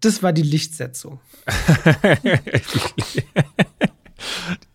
Das 0.00 0.22
war 0.22 0.32
die 0.32 0.42
Lichtsetzung. 0.42 1.20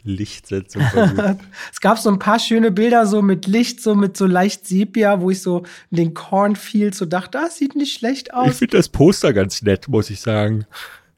Lichtsetzung. 0.03 0.81
es 1.71 1.81
gab 1.81 1.99
so 1.99 2.09
ein 2.09 2.19
paar 2.19 2.39
schöne 2.39 2.71
Bilder 2.71 3.05
so 3.05 3.21
mit 3.21 3.47
Licht, 3.47 3.81
so 3.81 3.95
mit 3.95 4.17
so 4.17 4.25
leicht 4.25 4.67
Sepia, 4.67 5.21
wo 5.21 5.29
ich 5.29 5.41
so 5.41 5.63
in 5.91 5.97
den 5.97 6.13
Cornfields 6.13 6.97
so 6.97 7.05
dachte, 7.05 7.37
das 7.37 7.57
sieht 7.57 7.75
nicht 7.75 7.97
schlecht 7.97 8.33
aus. 8.33 8.51
Ich 8.51 8.57
finde 8.57 8.77
das 8.77 8.89
Poster 8.89 9.33
ganz 9.33 9.61
nett, 9.61 9.87
muss 9.87 10.09
ich 10.09 10.21
sagen. 10.21 10.65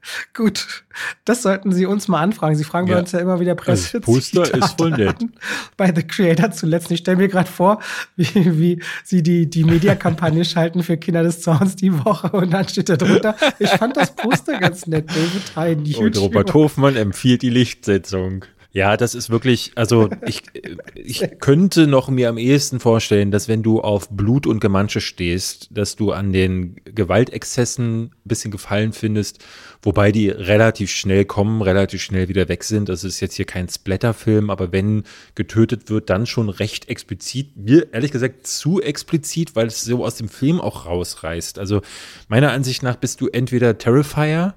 Gut, 0.34 0.84
das 1.24 1.42
sollten 1.42 1.72
Sie 1.72 1.86
uns 1.86 2.08
mal 2.08 2.20
anfragen. 2.20 2.56
Sie 2.56 2.64
fragen 2.64 2.88
ja. 2.88 2.94
bei 2.94 3.00
uns 3.00 3.12
ja 3.12 3.20
immer 3.20 3.40
wieder 3.40 3.54
Presse. 3.54 4.00
Das 4.00 4.06
Poster 4.06 4.54
ist 4.54 4.76
voll 4.76 4.90
nett. 4.90 5.16
Bei 5.76 5.92
The 5.94 6.02
Creator 6.02 6.50
zuletzt. 6.50 6.90
Ich 6.90 7.00
stelle 7.00 7.16
mir 7.16 7.28
gerade 7.28 7.50
vor, 7.50 7.80
wie, 8.16 8.28
wie 8.34 8.82
Sie 9.04 9.22
die, 9.22 9.48
die 9.48 9.64
Mediakampagne 9.64 10.44
schalten 10.44 10.82
für 10.82 10.96
Kinder 10.96 11.22
des 11.22 11.40
Zorns 11.40 11.76
die 11.76 11.92
Woche 12.04 12.30
und 12.32 12.52
dann 12.52 12.68
steht 12.68 12.88
da 12.88 12.96
drunter, 12.96 13.36
ich 13.58 13.70
fand 13.70 13.96
das 13.96 14.14
Poster 14.14 14.58
ganz 14.58 14.86
nett. 14.86 15.08
David 15.10 15.56
Hein, 15.56 15.94
Und 15.98 16.18
Robert 16.18 16.54
Hofmann 16.54 16.96
empfiehlt 16.96 17.42
die 17.42 17.50
Lichtsetzung. 17.50 18.44
Ja, 18.74 18.96
das 18.96 19.14
ist 19.14 19.28
wirklich, 19.28 19.72
also 19.74 20.08
ich, 20.24 20.44
ich 20.94 21.38
könnte 21.40 21.86
noch 21.86 22.08
mir 22.08 22.30
am 22.30 22.38
ehesten 22.38 22.80
vorstellen, 22.80 23.30
dass 23.30 23.46
wenn 23.46 23.62
du 23.62 23.82
auf 23.82 24.08
Blut 24.08 24.46
und 24.46 24.60
Gemansche 24.60 25.02
stehst, 25.02 25.68
dass 25.70 25.94
du 25.94 26.12
an 26.12 26.32
den 26.32 26.76
Gewaltexzessen 26.86 28.04
ein 28.04 28.10
bisschen 28.24 28.50
Gefallen 28.50 28.94
findest, 28.94 29.44
wobei 29.82 30.10
die 30.10 30.30
relativ 30.30 30.90
schnell 30.90 31.26
kommen, 31.26 31.60
relativ 31.60 32.00
schnell 32.00 32.30
wieder 32.30 32.48
weg 32.48 32.64
sind. 32.64 32.88
Das 32.88 33.04
ist 33.04 33.20
jetzt 33.20 33.34
hier 33.34 33.44
kein 33.44 33.68
Splatterfilm, 33.68 34.48
aber 34.48 34.72
wenn 34.72 35.02
getötet 35.34 35.90
wird, 35.90 36.08
dann 36.08 36.24
schon 36.24 36.48
recht 36.48 36.88
explizit. 36.88 37.54
Mir 37.54 37.92
ehrlich 37.92 38.10
gesagt 38.10 38.46
zu 38.46 38.80
explizit, 38.80 39.54
weil 39.54 39.66
es 39.66 39.82
so 39.82 40.02
aus 40.02 40.14
dem 40.14 40.30
Film 40.30 40.62
auch 40.62 40.86
rausreißt. 40.86 41.58
Also 41.58 41.82
meiner 42.28 42.52
Ansicht 42.52 42.82
nach 42.82 42.96
bist 42.96 43.20
du 43.20 43.28
entweder 43.28 43.76
Terrifier, 43.76 44.54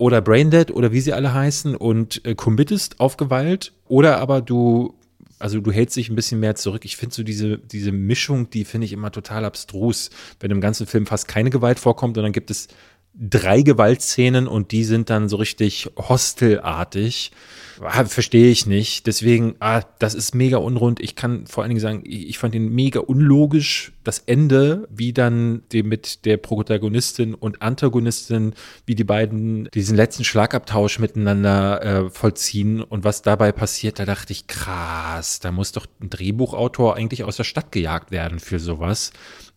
oder 0.00 0.22
Braindead 0.22 0.70
oder 0.70 0.92
wie 0.92 1.00
sie 1.00 1.12
alle 1.12 1.34
heißen 1.34 1.76
und 1.76 2.24
äh, 2.24 2.34
committest 2.34 3.00
auf 3.00 3.18
Gewalt 3.18 3.72
oder 3.86 4.18
aber 4.18 4.40
du 4.40 4.94
also 5.38 5.60
du 5.60 5.72
hältst 5.72 5.96
dich 5.96 6.10
ein 6.10 6.16
bisschen 6.16 6.38
mehr 6.38 6.54
zurück. 6.54 6.84
Ich 6.84 6.98
finde 6.98 7.14
so 7.14 7.22
diese, 7.22 7.56
diese 7.56 7.92
Mischung, 7.92 8.50
die 8.50 8.66
finde 8.66 8.84
ich 8.84 8.92
immer 8.92 9.10
total 9.10 9.46
abstrus, 9.46 10.10
wenn 10.38 10.50
im 10.50 10.60
ganzen 10.60 10.86
Film 10.86 11.06
fast 11.06 11.28
keine 11.28 11.48
Gewalt 11.48 11.78
vorkommt 11.78 12.18
und 12.18 12.24
dann 12.24 12.32
gibt 12.32 12.50
es 12.50 12.68
drei 13.14 13.62
Gewaltszenen 13.62 14.46
und 14.46 14.72
die 14.72 14.84
sind 14.84 15.10
dann 15.10 15.28
so 15.28 15.36
richtig 15.36 15.90
hostelartig. 15.96 17.32
Ah, 17.82 18.04
verstehe 18.04 18.50
ich 18.50 18.66
nicht. 18.66 19.06
Deswegen, 19.06 19.54
ah, 19.58 19.82
das 19.98 20.14
ist 20.14 20.34
mega 20.34 20.58
unrund. 20.58 21.00
Ich 21.00 21.16
kann 21.16 21.46
vor 21.46 21.62
allen 21.62 21.70
Dingen 21.70 21.80
sagen, 21.80 22.02
ich 22.04 22.38
fand 22.38 22.54
ihn 22.54 22.68
mega 22.74 23.00
unlogisch. 23.00 23.92
Das 24.04 24.18
Ende, 24.18 24.86
wie 24.90 25.14
dann 25.14 25.62
die 25.72 25.82
mit 25.82 26.26
der 26.26 26.36
Protagonistin 26.36 27.34
und 27.34 27.62
Antagonistin, 27.62 28.54
wie 28.84 28.94
die 28.94 29.04
beiden 29.04 29.70
diesen 29.72 29.96
letzten 29.96 30.24
Schlagabtausch 30.24 30.98
miteinander 30.98 31.82
äh, 31.82 32.10
vollziehen 32.10 32.82
und 32.82 33.04
was 33.04 33.22
dabei 33.22 33.50
passiert, 33.50 33.98
da 33.98 34.04
dachte 34.04 34.34
ich, 34.34 34.46
krass, 34.46 35.40
da 35.40 35.50
muss 35.50 35.72
doch 35.72 35.86
ein 36.02 36.10
Drehbuchautor 36.10 36.96
eigentlich 36.96 37.24
aus 37.24 37.36
der 37.36 37.44
Stadt 37.44 37.72
gejagt 37.72 38.10
werden 38.10 38.40
für 38.40 38.58
sowas. 38.58 39.12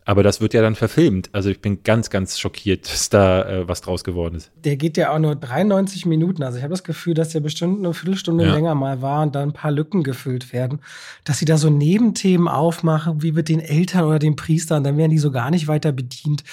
Aber 0.05 0.23
das 0.23 0.41
wird 0.41 0.53
ja 0.53 0.61
dann 0.61 0.75
verfilmt. 0.75 1.29
Also 1.31 1.49
ich 1.49 1.61
bin 1.61 1.83
ganz, 1.83 2.09
ganz 2.09 2.39
schockiert, 2.39 2.91
dass 2.91 3.09
da 3.09 3.43
äh, 3.43 3.67
was 3.67 3.81
draus 3.81 4.03
geworden 4.03 4.35
ist. 4.35 4.51
Der 4.63 4.75
geht 4.75 4.97
ja 4.97 5.11
auch 5.13 5.19
nur 5.19 5.35
93 5.35 6.05
Minuten. 6.05 6.43
Also 6.43 6.57
ich 6.57 6.63
habe 6.63 6.73
das 6.73 6.83
Gefühl, 6.83 7.13
dass 7.13 7.29
der 7.29 7.39
bestimmt 7.39 7.79
eine 7.79 7.93
Viertelstunde 7.93 8.45
Ja. 8.45 8.53
länger 8.53 8.75
mal 8.75 9.01
war 9.01 9.23
und 9.23 9.35
dann 9.35 9.49
ein 9.49 9.53
paar 9.53 9.71
Lücken 9.71 10.03
gefüllt 10.03 10.51
werden. 10.51 10.79
Dass 11.23 11.39
sie 11.39 11.45
da 11.45 11.57
so 11.57 11.69
Nebenthemen 11.69 12.47
aufmachen, 12.47 13.21
wie 13.21 13.31
mit 13.31 13.47
den 13.49 13.59
Eltern 13.59 14.05
oder 14.05 14.19
den 14.19 14.35
Priestern, 14.35 14.83
dann 14.83 14.97
werden 14.97 15.11
die 15.11 15.19
so 15.19 15.31
gar 15.31 15.51
nicht 15.51 15.67
weiter 15.67 15.91
bedient. 15.91 16.43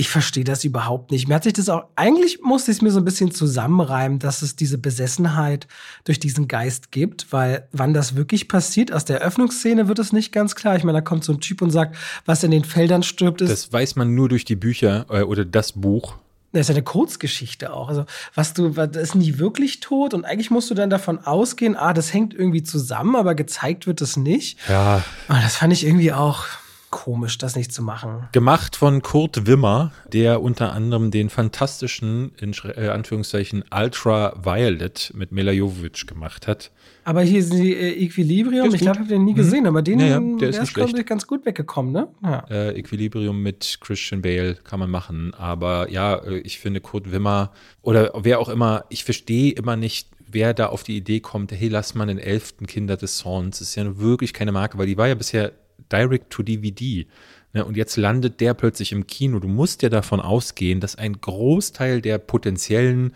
Ich 0.00 0.08
verstehe 0.08 0.44
das 0.44 0.64
überhaupt 0.64 1.10
nicht. 1.10 1.28
Mir 1.28 1.34
hat 1.34 1.44
sich 1.44 1.52
das 1.52 1.68
auch, 1.68 1.84
eigentlich 1.94 2.40
musste 2.40 2.70
ich 2.70 2.78
es 2.78 2.82
mir 2.82 2.90
so 2.90 3.00
ein 3.00 3.04
bisschen 3.04 3.32
zusammenreimen, 3.32 4.18
dass 4.18 4.40
es 4.40 4.56
diese 4.56 4.78
Besessenheit 4.78 5.68
durch 6.04 6.18
diesen 6.18 6.48
Geist 6.48 6.90
gibt, 6.90 7.30
weil 7.34 7.68
wann 7.72 7.92
das 7.92 8.16
wirklich 8.16 8.48
passiert, 8.48 8.94
aus 8.94 9.04
der 9.04 9.20
Eröffnungsszene 9.20 9.88
wird 9.88 9.98
es 9.98 10.14
nicht 10.14 10.32
ganz 10.32 10.54
klar. 10.54 10.74
Ich 10.76 10.84
meine, 10.84 10.96
da 10.96 11.02
kommt 11.02 11.22
so 11.22 11.34
ein 11.34 11.40
Typ 11.40 11.60
und 11.60 11.70
sagt, 11.70 11.96
was 12.24 12.42
in 12.42 12.50
den 12.50 12.64
Feldern 12.64 13.02
stirbt, 13.02 13.42
ist 13.42 13.50
Das 13.50 13.72
weiß 13.74 13.96
man 13.96 14.14
nur 14.14 14.30
durch 14.30 14.46
die 14.46 14.56
Bücher 14.56 15.04
äh, 15.10 15.20
oder 15.20 15.44
das 15.44 15.72
Buch. 15.72 16.14
das 16.52 16.62
ist 16.62 16.68
ja 16.68 16.76
eine 16.76 16.82
Kurzgeschichte 16.82 17.70
auch. 17.74 17.90
Also, 17.90 18.06
was 18.34 18.54
du, 18.54 18.76
was 18.76 18.96
ist 18.96 19.14
nie 19.14 19.36
wirklich 19.36 19.80
tot 19.80 20.14
und 20.14 20.24
eigentlich 20.24 20.50
musst 20.50 20.70
du 20.70 20.74
dann 20.74 20.88
davon 20.88 21.18
ausgehen, 21.18 21.76
ah, 21.76 21.92
das 21.92 22.14
hängt 22.14 22.32
irgendwie 22.32 22.62
zusammen, 22.62 23.16
aber 23.16 23.34
gezeigt 23.34 23.86
wird 23.86 24.00
es 24.00 24.16
nicht. 24.16 24.58
Ja, 24.66 25.04
Und 25.28 25.42
das 25.42 25.56
fand 25.56 25.74
ich 25.74 25.84
irgendwie 25.84 26.14
auch 26.14 26.46
komisch, 26.90 27.38
das 27.38 27.56
nicht 27.56 27.72
zu 27.72 27.82
machen. 27.82 28.28
Gemacht 28.32 28.76
von 28.76 29.02
Kurt 29.02 29.46
Wimmer, 29.46 29.92
der 30.12 30.42
unter 30.42 30.72
anderem 30.72 31.10
den 31.10 31.30
fantastischen, 31.30 32.32
in 32.40 32.54
äh, 32.76 32.88
Anführungszeichen, 32.88 33.64
Ultra 33.72 34.34
Violet 34.42 35.12
mit 35.14 35.32
Mila 35.32 35.52
Jovovich 35.52 36.06
gemacht 36.06 36.46
hat. 36.46 36.70
Aber 37.04 37.22
hier 37.22 37.42
sind 37.42 37.62
die 37.62 37.74
äh, 37.74 38.04
Equilibrium, 38.04 38.62
Der 38.62 38.66
ist 38.66 38.74
ich 38.74 38.80
glaube, 38.80 38.96
ich 38.96 39.00
habe 39.00 39.08
den 39.08 39.24
nie 39.24 39.34
gesehen, 39.34 39.66
aber 39.66 39.82
den 39.82 40.00
Ja, 40.00 40.06
ja, 40.06 40.20
der 40.20 40.50
ist 40.50 40.60
nicht 40.60 40.74
glaub 40.74 40.88
schlecht. 40.88 41.02
ich, 41.02 41.06
ganz 41.06 41.26
gut 41.26 41.46
weggekommen, 41.46 41.92
ne? 41.92 42.08
Ja. 42.22 42.44
Äh, 42.50 42.78
Equilibrium 42.78 43.42
mit 43.42 43.78
Christian 43.80 44.20
Bale 44.20 44.56
kann 44.56 44.80
man 44.80 44.90
machen. 44.90 45.32
Aber 45.34 45.90
ja, 45.90 46.16
äh, 46.16 46.38
ich 46.40 46.58
finde 46.58 46.80
Kurt 46.80 47.10
Wimmer 47.10 47.52
oder 47.82 48.12
wer 48.16 48.38
auch 48.40 48.48
immer, 48.48 48.84
ich 48.90 49.04
verstehe 49.04 49.52
immer 49.52 49.76
nicht, 49.76 50.08
wer 50.32 50.54
da 50.54 50.66
auf 50.66 50.82
die 50.82 50.96
Idee 50.96 51.20
kommt, 51.20 51.52
hey, 51.52 51.68
lass 51.68 51.94
mal 51.94 52.06
den 52.06 52.18
elften 52.18 52.66
Kinder 52.66 52.96
des 52.96 53.16
Zorns. 53.18 53.58
Das 53.58 53.68
ist 53.68 53.74
ja 53.76 53.98
wirklich 53.98 54.32
keine 54.32 54.52
Marke, 54.52 54.78
weil 54.78 54.86
die 54.86 54.96
war 54.96 55.08
ja 55.08 55.14
bisher 55.14 55.52
direct 55.90 56.30
to 56.30 56.42
DVD. 56.42 57.06
Ne, 57.52 57.64
und 57.64 57.76
jetzt 57.76 57.96
landet 57.96 58.40
der 58.40 58.54
plötzlich 58.54 58.92
im 58.92 59.06
Kino. 59.06 59.40
Du 59.40 59.48
musst 59.48 59.82
ja 59.82 59.88
davon 59.88 60.20
ausgehen, 60.20 60.80
dass 60.80 60.96
ein 60.96 61.20
Großteil 61.20 62.00
der 62.00 62.18
potenziellen 62.18 63.12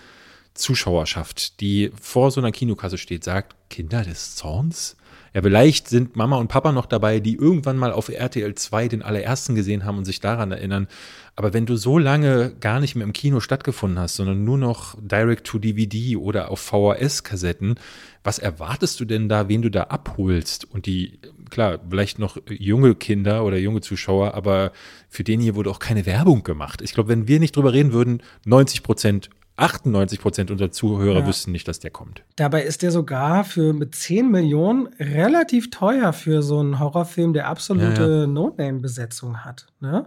Zuschauerschaft, 0.54 1.60
die 1.60 1.90
vor 2.00 2.30
so 2.30 2.40
einer 2.40 2.52
Kinokasse 2.52 2.98
steht, 2.98 3.24
sagt, 3.24 3.56
Kinder 3.70 4.02
des 4.02 4.36
Zorns? 4.36 4.96
Ja, 5.34 5.42
vielleicht 5.42 5.88
sind 5.88 6.14
Mama 6.14 6.36
und 6.36 6.46
Papa 6.46 6.70
noch 6.70 6.86
dabei, 6.86 7.18
die 7.18 7.34
irgendwann 7.34 7.76
mal 7.76 7.90
auf 7.90 8.08
RTL 8.08 8.54
2 8.54 8.86
den 8.86 9.02
allerersten 9.02 9.56
gesehen 9.56 9.84
haben 9.84 9.98
und 9.98 10.04
sich 10.04 10.20
daran 10.20 10.52
erinnern. 10.52 10.86
Aber 11.34 11.52
wenn 11.52 11.66
du 11.66 11.74
so 11.74 11.98
lange 11.98 12.54
gar 12.60 12.78
nicht 12.78 12.94
mehr 12.94 13.04
im 13.04 13.12
Kino 13.12 13.40
stattgefunden 13.40 13.98
hast, 13.98 14.14
sondern 14.14 14.44
nur 14.44 14.58
noch 14.58 14.96
direct 15.00 15.44
to 15.44 15.58
DVD 15.58 16.16
oder 16.16 16.52
auf 16.52 16.60
VHS-Kassetten, 16.60 17.74
was 18.22 18.38
erwartest 18.38 19.00
du 19.00 19.04
denn 19.04 19.28
da, 19.28 19.48
wen 19.48 19.62
du 19.62 19.72
da 19.72 19.82
abholst? 19.84 20.70
Und 20.70 20.86
die, 20.86 21.18
klar, 21.54 21.78
vielleicht 21.88 22.18
noch 22.18 22.36
junge 22.50 22.94
Kinder 22.94 23.44
oder 23.44 23.56
junge 23.56 23.80
Zuschauer, 23.80 24.34
aber 24.34 24.72
für 25.08 25.24
den 25.24 25.40
hier 25.40 25.54
wurde 25.54 25.70
auch 25.70 25.78
keine 25.78 26.04
Werbung 26.04 26.42
gemacht. 26.42 26.82
Ich 26.82 26.92
glaube, 26.92 27.08
wenn 27.08 27.26
wir 27.28 27.40
nicht 27.40 27.56
drüber 27.56 27.72
reden 27.72 27.92
würden, 27.92 28.22
90 28.44 28.82
Prozent 28.82 29.30
98 29.56 30.20
Prozent 30.20 30.50
unserer 30.50 30.72
Zuhörer 30.72 31.20
Ja. 31.20 31.26
wüssten 31.28 31.52
nicht, 31.52 31.68
dass 31.68 31.78
der 31.78 31.92
kommt. 31.92 32.24
Dabei 32.34 32.64
ist 32.64 32.82
der 32.82 32.90
sogar 32.90 33.44
für 33.44 33.72
mit 33.72 33.94
10 33.94 34.28
Millionen 34.30 34.88
relativ 34.98 35.70
teuer 35.70 36.12
für 36.12 36.42
so 36.42 36.58
einen 36.58 36.80
Horrorfilm, 36.80 37.32
der 37.32 37.46
absolute 37.46 38.02
Ja, 38.22 38.26
No-Name-Besetzung 38.26 39.44
hat. 39.44 39.66
Ne? 39.80 40.06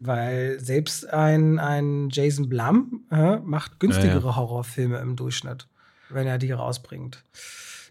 Weil 0.00 0.58
selbst 0.58 1.08
ein, 1.08 1.60
ein 1.60 2.08
Jason 2.10 2.48
Blum 2.48 3.04
äh, 3.12 3.36
macht 3.36 3.78
günstigere 3.78 4.26
Ja, 4.26 4.36
Horrorfilme 4.36 4.98
im 4.98 5.14
Durchschnitt, 5.14 5.68
wenn 6.08 6.26
er 6.26 6.38
die 6.38 6.50
rausbringt. 6.50 7.22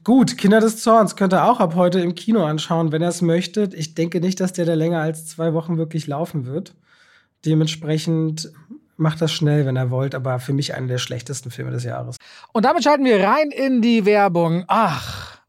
Gut, 0.09 0.39
Kinder 0.39 0.59
des 0.59 0.81
Zorns 0.81 1.15
könnt 1.15 1.35
ihr 1.35 1.45
auch 1.45 1.59
ab 1.59 1.75
heute 1.75 1.99
im 1.99 2.15
Kino 2.15 2.43
anschauen, 2.43 2.91
wenn 2.91 3.03
ihr 3.03 3.09
es 3.09 3.21
möchtet. 3.21 3.75
Ich 3.75 3.93
denke 3.93 4.21
nicht, 4.21 4.39
dass 4.39 4.53
der 4.53 4.65
da 4.65 4.73
länger 4.73 5.01
als 5.01 5.27
zwei 5.27 5.53
Wochen 5.53 5.77
wirklich 5.77 6.07
laufen 6.07 6.47
wird. 6.47 6.73
Dementsprechend 7.45 8.51
macht 8.97 9.21
das 9.21 9.31
schnell, 9.31 9.67
wenn 9.67 9.77
ihr 9.77 9.91
wollt, 9.91 10.15
aber 10.15 10.39
für 10.39 10.51
mich 10.51 10.73
einer 10.73 10.87
der 10.87 10.97
schlechtesten 10.97 11.51
Filme 11.51 11.69
des 11.69 11.83
Jahres. 11.83 12.17
Und 12.53 12.65
damit 12.65 12.83
schalten 12.83 13.05
wir 13.05 13.23
rein 13.23 13.51
in 13.51 13.83
die 13.83 14.03
Werbung. 14.03 14.63
Ach, 14.67 15.38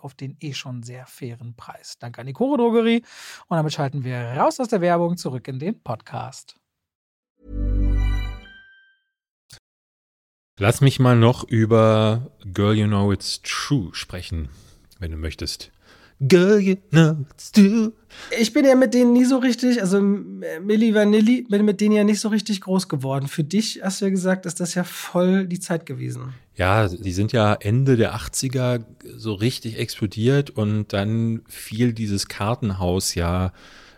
auf 0.00 0.14
den 0.14 0.36
eh 0.40 0.52
schon 0.52 0.82
sehr 0.82 1.06
fairen 1.06 1.54
Preis. 1.54 1.98
Danke 1.98 2.20
an 2.20 2.26
die 2.26 2.32
Koro 2.32 2.56
Drogerie. 2.56 3.02
Und 3.48 3.56
damit 3.56 3.72
schalten 3.72 4.04
wir 4.04 4.16
raus 4.16 4.60
aus 4.60 4.68
der 4.68 4.80
Werbung 4.80 5.16
zurück 5.16 5.48
in 5.48 5.58
den 5.58 5.80
Podcast. 5.82 6.56
Lass 10.58 10.80
mich 10.80 11.00
mal 11.00 11.16
noch 11.16 11.44
über 11.48 12.30
Girl 12.44 12.76
You 12.76 12.86
Know 12.86 13.12
It's 13.12 13.40
True 13.42 13.90
sprechen, 13.92 14.48
wenn 14.98 15.10
du 15.10 15.16
möchtest. 15.16 15.72
Girl 16.20 16.60
You 16.60 16.76
Know 16.90 17.24
It's 17.32 17.50
True. 17.50 17.92
Ich 18.38 18.52
bin 18.52 18.64
ja 18.64 18.76
mit 18.76 18.94
denen 18.94 19.12
nie 19.12 19.24
so 19.24 19.38
richtig, 19.38 19.80
also 19.80 20.00
Milli 20.00 20.94
Vanilli, 20.94 21.46
bin 21.48 21.64
mit 21.64 21.80
denen 21.80 21.96
ja 21.96 22.04
nicht 22.04 22.20
so 22.20 22.28
richtig 22.28 22.60
groß 22.60 22.88
geworden. 22.88 23.26
Für 23.26 23.42
dich 23.42 23.80
hast 23.82 24.00
du 24.00 24.04
ja 24.04 24.10
gesagt, 24.10 24.46
ist 24.46 24.60
das 24.60 24.74
ja 24.74 24.84
voll 24.84 25.46
die 25.46 25.58
Zeit 25.58 25.86
gewesen. 25.86 26.34
Ja, 26.54 26.86
die 26.88 27.12
sind 27.12 27.32
ja 27.32 27.54
Ende 27.54 27.96
der 27.96 28.14
80er 28.14 28.84
so 29.16 29.32
richtig 29.32 29.78
explodiert 29.78 30.50
und 30.50 30.92
dann 30.92 31.42
fiel 31.48 31.94
dieses 31.94 32.28
Kartenhaus 32.28 33.14
ja 33.14 33.52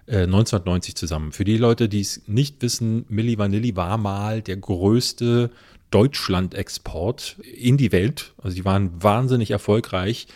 äh, 0.07 0.22
1990 0.22 0.94
zusammen. 0.94 1.32
Für 1.32 1.44
die 1.44 1.57
Leute, 1.57 1.88
die 1.88 2.00
es 2.00 2.22
nicht 2.26 2.62
wissen, 2.62 3.07
Milli 3.09 3.38
Vanilli 3.38 3.74
war 3.74 3.98
mal 3.98 4.40
der 4.40 4.57
größte 4.57 5.50
Deutschland-Export 5.90 7.36
in 7.42 7.76
die 7.76 7.92
Welt. 7.92 8.34
Also 8.42 8.55
die 8.55 8.64
waren 8.64 9.02
wahnsinnig 9.02 9.50
erfolgreich. 9.50 10.26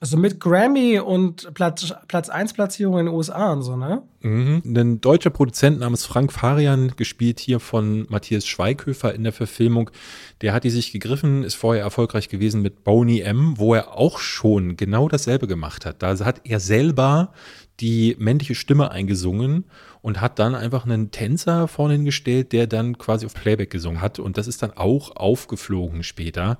Also 0.00 0.16
mit 0.16 0.38
Grammy 0.38 1.00
und 1.00 1.52
Platz, 1.54 1.92
Platz 2.06 2.28
1 2.28 2.52
Platzierung 2.52 3.00
in 3.00 3.06
den 3.06 3.14
USA 3.14 3.52
und 3.52 3.62
so, 3.62 3.76
ne? 3.76 4.02
Mhm. 4.20 4.62
Ein 4.64 5.00
deutscher 5.00 5.30
Produzent 5.30 5.80
namens 5.80 6.06
Frank 6.06 6.32
Farian, 6.32 6.92
gespielt 6.96 7.40
hier 7.40 7.58
von 7.58 8.06
Matthias 8.08 8.46
Schweighöfer 8.46 9.12
in 9.12 9.24
der 9.24 9.32
Verfilmung, 9.32 9.90
der 10.40 10.52
hat 10.52 10.62
die 10.62 10.70
sich 10.70 10.92
gegriffen, 10.92 11.42
ist 11.42 11.56
vorher 11.56 11.82
erfolgreich 11.82 12.28
gewesen 12.28 12.62
mit 12.62 12.84
Boney 12.84 13.20
M., 13.20 13.54
wo 13.58 13.74
er 13.74 13.96
auch 13.96 14.20
schon 14.20 14.76
genau 14.76 15.08
dasselbe 15.08 15.48
gemacht 15.48 15.84
hat. 15.84 16.00
Da 16.00 16.16
hat 16.24 16.42
er 16.44 16.60
selber 16.60 17.32
die 17.80 18.14
männliche 18.20 18.54
Stimme 18.54 18.92
eingesungen 18.92 19.64
und 20.00 20.20
hat 20.20 20.38
dann 20.38 20.54
einfach 20.54 20.84
einen 20.84 21.10
Tänzer 21.10 21.66
vorne 21.66 21.94
hingestellt, 21.94 22.52
der 22.52 22.68
dann 22.68 22.98
quasi 22.98 23.26
auf 23.26 23.34
Playback 23.34 23.70
gesungen 23.70 24.00
hat. 24.00 24.20
Und 24.20 24.38
das 24.38 24.46
ist 24.46 24.62
dann 24.62 24.76
auch 24.76 25.16
aufgeflogen 25.16 26.04
später. 26.04 26.58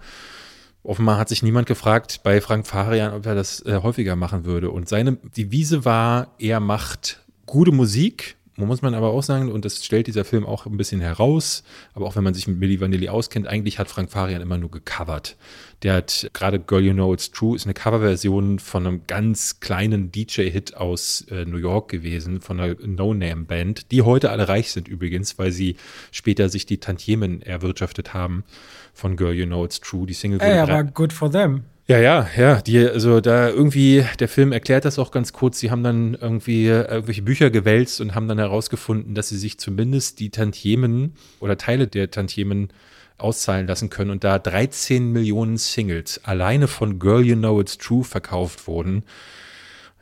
Offenbar 0.82 1.18
hat 1.18 1.28
sich 1.28 1.42
niemand 1.42 1.66
gefragt 1.66 2.20
bei 2.22 2.40
Frank 2.40 2.66
Farian, 2.66 3.12
ob 3.12 3.26
er 3.26 3.34
das 3.34 3.64
äh, 3.66 3.80
häufiger 3.82 4.16
machen 4.16 4.44
würde. 4.44 4.70
Und 4.70 4.88
seine 4.88 5.18
Devise 5.36 5.84
war, 5.84 6.34
er 6.38 6.60
macht 6.60 7.22
gute 7.46 7.72
Musik, 7.72 8.36
muss 8.66 8.82
man 8.82 8.94
aber 8.94 9.11
auch 9.11 9.22
sagen, 9.22 9.52
und 9.52 9.64
das 9.64 9.84
stellt 9.84 10.06
dieser 10.06 10.24
Film 10.24 10.44
auch 10.44 10.66
ein 10.66 10.76
bisschen 10.76 11.00
heraus, 11.00 11.62
aber 11.94 12.06
auch 12.06 12.16
wenn 12.16 12.24
man 12.24 12.34
sich 12.34 12.48
mit 12.48 12.59
Milli 12.59 12.80
Vanilli 12.80 13.09
auskennt, 13.09 13.46
eigentlich 13.46 13.78
hat 13.78 13.88
Frank 13.88 14.11
Farian 14.11 14.42
immer 14.42 14.59
nur 14.59 14.70
gecovert. 14.70 15.36
Der 15.82 15.94
hat 15.94 16.28
gerade 16.32 16.59
Girl 16.59 16.84
You 16.84 16.92
Know 16.92 17.14
It's 17.14 17.30
True 17.30 17.54
ist 17.54 17.66
eine 17.66 17.74
Coverversion 17.74 18.59
von 18.59 18.86
einem 18.86 19.02
ganz 19.06 19.61
kleinen 19.61 20.11
DJ-Hit 20.11 20.76
aus 20.76 21.24
äh, 21.30 21.44
New 21.44 21.59
York 21.59 21.88
gewesen, 21.88 22.40
von 22.40 22.59
einer 22.59 22.74
No-Name-Band, 22.84 23.92
die 23.92 24.02
heute 24.02 24.30
alle 24.30 24.48
reich 24.48 24.72
sind 24.72 24.88
übrigens, 24.88 25.38
weil 25.38 25.52
sie 25.52 25.76
später 26.11 26.48
sich 26.48 26.66
die 26.66 26.78
Tantiemen 26.78 27.42
erwirtschaftet 27.42 28.12
haben 28.12 28.44
von 28.92 29.16
Girl 29.16 29.34
You 29.34 29.46
Know 29.46 29.64
It's 29.64 29.80
True. 29.80 30.06
Die 30.06 30.14
Single 30.14 30.40
Ey, 30.40 30.59
aber 30.59 30.82
good 30.82 31.12
for 31.12 31.30
them. 31.30 31.62
Ja, 31.91 31.99
ja, 31.99 32.28
ja, 32.36 32.61
die, 32.61 32.86
also 32.86 33.22
da 33.22 33.49
irgendwie, 33.49 34.05
der 34.18 34.28
Film 34.28 34.53
erklärt 34.53 34.84
das 34.84 34.99
auch 34.99 35.11
ganz 35.11 35.32
kurz. 35.32 35.59
Sie 35.59 35.70
haben 35.70 35.82
dann 35.82 36.12
irgendwie 36.12 36.66
irgendwelche 36.66 37.22
Bücher 37.22 37.49
gewälzt 37.49 38.03
und 38.03 38.14
haben 38.14 38.28
dann 38.28 38.36
herausgefunden, 38.39 39.14
dass 39.14 39.30
sie 39.30 39.39
sich 39.39 39.59
zumindest 39.59 40.20
die 40.20 40.28
Tantiemen 40.28 41.14
oder 41.41 41.57
Teile 41.57 41.86
der 41.86 42.11
Tantiemen 42.11 42.68
auszahlen 43.16 43.66
lassen 43.66 43.89
können 43.89 44.11
und 44.11 44.22
da 44.22 44.39
13 44.39 45.12
Millionen 45.12 45.57
Singles 45.57 46.22
alleine 46.24 46.68
von 46.68 46.99
Girl 46.99 47.24
You 47.24 47.36
Know 47.36 47.59
It's 47.59 47.78
True 47.78 48.05
verkauft 48.05 48.66
wurden, 48.66 49.03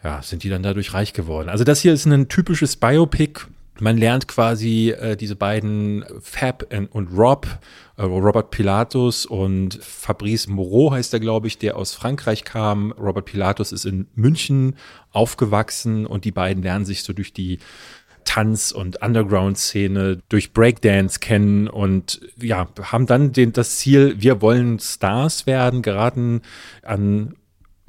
ja, 0.02 0.22
sind 0.22 0.42
die 0.42 0.48
dann 0.48 0.64
dadurch 0.64 0.92
reich 0.92 1.12
geworden. 1.12 1.48
Also 1.48 1.62
das 1.62 1.82
hier 1.82 1.92
ist 1.92 2.04
ein 2.04 2.28
typisches 2.28 2.76
Biopic 2.76 3.46
man 3.80 3.96
lernt 3.96 4.28
quasi 4.28 4.90
äh, 4.90 5.16
diese 5.16 5.36
beiden 5.36 6.04
Fab 6.20 6.66
und 6.90 7.08
Rob, 7.16 7.46
äh, 7.96 8.02
Robert 8.02 8.50
Pilatus 8.50 9.26
und 9.26 9.78
Fabrice 9.82 10.48
Moreau 10.48 10.92
heißt 10.92 11.12
er, 11.12 11.20
glaube 11.20 11.46
ich, 11.46 11.58
der 11.58 11.76
aus 11.76 11.94
Frankreich 11.94 12.44
kam. 12.44 12.92
Robert 12.92 13.26
Pilatus 13.26 13.72
ist 13.72 13.84
in 13.84 14.08
München 14.14 14.76
aufgewachsen 15.12 16.06
und 16.06 16.24
die 16.24 16.32
beiden 16.32 16.62
lernen 16.62 16.84
sich 16.84 17.02
so 17.02 17.12
durch 17.12 17.32
die 17.32 17.58
Tanz- 18.24 18.72
und 18.72 19.00
Underground-Szene 19.02 20.20
durch 20.28 20.52
Breakdance 20.52 21.20
kennen 21.20 21.68
und 21.68 22.20
ja, 22.40 22.68
haben 22.82 23.06
dann 23.06 23.32
den, 23.32 23.52
das 23.52 23.78
Ziel, 23.78 24.16
wir 24.18 24.42
wollen 24.42 24.78
Stars 24.78 25.46
werden, 25.46 25.80
geraten 25.80 26.42
an 26.82 27.36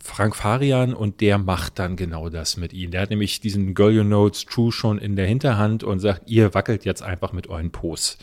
Frank 0.08 0.36
Farian 0.36 0.94
und 0.94 1.22
der 1.22 1.38
macht 1.38 1.80
dann 1.80 1.96
genau 1.96 2.30
das 2.30 2.58
mit 2.58 2.74
ihnen. 2.74 2.92
Der 2.92 3.02
hat 3.02 3.10
nämlich 3.10 3.42
diesen 3.42 3.76
Girl 3.76 3.92
You 3.92 4.04
Know 4.04 4.28
It's 4.28 4.46
True 4.46 4.72
schon 4.72 4.98
in 4.98 5.16
der 5.16 5.28
Hinterhand 5.28 5.84
und 5.84 6.00
sagt, 6.00 6.30
ihr 6.30 6.54
wackelt 6.54 6.86
jetzt 6.86 7.04
einfach 7.04 7.34
mit 7.34 7.48
euren 7.48 7.72
Pos. 7.72 8.18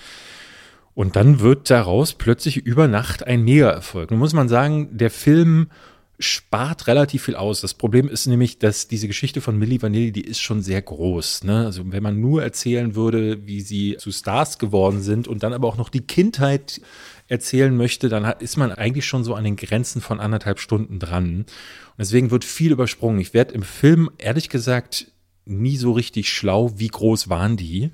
Und 0.95 1.17
dann 1.17 1.41
wird 1.41 1.71
daraus 1.71 2.15
plötzlich 2.15 2.57
über 2.57 2.89
Nacht 2.89 3.27
ein 3.27 3.43
Mega-Erfolg. 3.43 4.11
Nun 4.11 4.21
muss 4.21 4.33
man 4.33 4.49
sagen, 4.49 4.97
der 4.97 5.11
Film 5.11 5.69
spart 6.19 6.87
relativ 6.87 7.25
viel 7.25 7.35
aus. 7.35 7.61
Das 7.61 7.75
Problem 7.75 8.09
ist 8.09 8.27
nämlich, 8.27 8.59
dass 8.59 8.89
diese 8.89 9.09
Geschichte 9.09 9.41
von 9.41 9.59
Milli 9.59 9.83
Vanilli, 9.83 10.13
die 10.13 10.25
ist 10.25 10.41
schon 10.41 10.63
sehr 10.63 10.81
groß. 10.81 11.45
Ne? 11.45 11.65
Also 11.67 11.83
wenn 11.87 12.03
man 12.03 12.21
nur 12.21 12.43
erzählen 12.43 12.95
würde, 12.95 13.47
wie 13.47 13.61
sie 13.61 13.97
zu 13.99 14.13
Stars 14.13 14.59
geworden 14.59 15.03
sind 15.03 15.27
und 15.27 15.43
dann 15.43 15.53
aber 15.53 15.69
auch 15.69 15.77
noch 15.77 15.89
die 15.89 16.07
Kindheit 16.07 16.81
erzählen 17.29 17.77
möchte, 17.77 18.09
dann 18.09 18.25
ist 18.41 18.57
man 18.57 18.73
eigentlich 18.73 19.07
schon 19.07 19.25
so 19.25 19.35
an 19.35 19.45
den 19.45 19.57
Grenzen 19.57 20.01
von 20.01 20.21
anderthalb 20.21 20.59
Stunden 20.59 20.99
dran. 20.99 21.39
Und 21.39 21.47
deswegen 21.99 22.31
wird 22.31 22.45
viel 22.45 22.73
übersprungen. 22.73 23.21
Ich 23.21 23.35
werde 23.35 23.55
im 23.55 23.63
Film 23.63 24.11
ehrlich 24.19 24.49
gesagt 24.49 25.11
nie 25.47 25.77
so 25.77 25.93
richtig 25.93 26.33
schlau, 26.33 26.73
wie 26.77 26.89
groß 26.89 27.29
waren 27.29 27.57
die. 27.57 27.91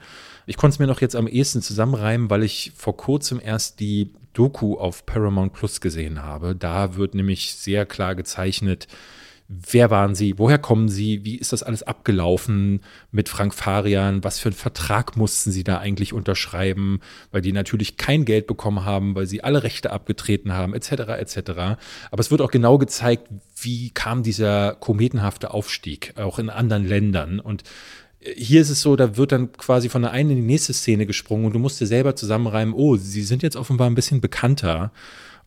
Ich 0.47 0.57
konnte 0.57 0.75
es 0.75 0.79
mir 0.79 0.87
noch 0.87 1.01
jetzt 1.01 1.17
am 1.17 1.29
ehesten 1.29 1.63
zusammenreimen, 1.63 2.31
weil 2.31 2.43
ich 2.43 2.73
vor 2.77 2.97
kurzem 2.97 3.41
erst 3.43 3.81
die 3.81 4.13
Doku 4.33 4.77
auf 4.77 5.07
Paramount 5.07 5.53
Plus 5.53 5.81
gesehen 5.81 6.23
habe. 6.23 6.55
Da 6.55 6.97
wird 6.97 7.15
nämlich 7.15 7.55
sehr 7.55 7.87
klar 7.87 8.15
gezeichnet, 8.15 8.87
Wer 9.53 9.91
waren 9.91 10.15
Sie? 10.15 10.39
Woher 10.39 10.59
kommen 10.59 10.89
Sie? 10.89 11.25
Wie 11.25 11.35
ist 11.35 11.53
das 11.53 11.65
alles 11.65 11.83
abgelaufen 11.83 12.83
mit 13.11 13.29
Frank 13.29 13.53
Farian? 13.53 14.23
Was 14.23 14.39
für 14.39 14.51
einen 14.51 14.55
Vertrag 14.55 15.17
mussten 15.17 15.51
Sie 15.51 15.65
da 15.65 15.79
eigentlich 15.79 16.13
unterschreiben? 16.13 17.01
Weil 17.33 17.43
die 17.43 17.51
natürlich 17.51 17.97
kein 17.97 18.25
Geld 18.25 18.47
bekommen 18.47 18.85
haben, 18.85 19.17
weil 19.17 19.27
sie 19.27 19.43
alle 19.43 19.65
Rechte 19.65 19.91
abgetreten 19.91 20.53
haben, 20.53 20.73
etc., 20.73 20.93
etc. 21.19 21.41
Aber 22.13 22.21
es 22.21 22.31
wird 22.31 22.43
auch 22.43 22.53
genau 22.53 22.79
gezeigt, 22.79 23.27
wie 23.61 23.91
kam 23.91 24.23
dieser 24.23 24.77
kometenhafte 24.77 25.53
Aufstieg, 25.53 26.15
auch 26.17 26.39
in 26.39 26.49
anderen 26.49 26.87
Ländern. 26.87 27.41
Und 27.41 27.65
hier 28.21 28.61
ist 28.61 28.71
es 28.71 28.83
so, 28.83 28.95
da 28.95 29.17
wird 29.17 29.33
dann 29.33 29.51
quasi 29.51 29.89
von 29.89 30.03
der 30.03 30.13
einen 30.13 30.31
in 30.31 30.37
die 30.37 30.43
nächste 30.43 30.75
Szene 30.75 31.07
gesprungen 31.07 31.47
und 31.47 31.55
du 31.55 31.59
musst 31.59 31.81
dir 31.81 31.89
selber 31.89 32.15
zusammenreimen, 32.15 32.73
oh, 32.73 32.95
sie 32.95 33.23
sind 33.23 33.43
jetzt 33.43 33.57
offenbar 33.57 33.91
ein 33.91 33.97
bisschen 33.97 34.21
bekannter. 34.21 34.93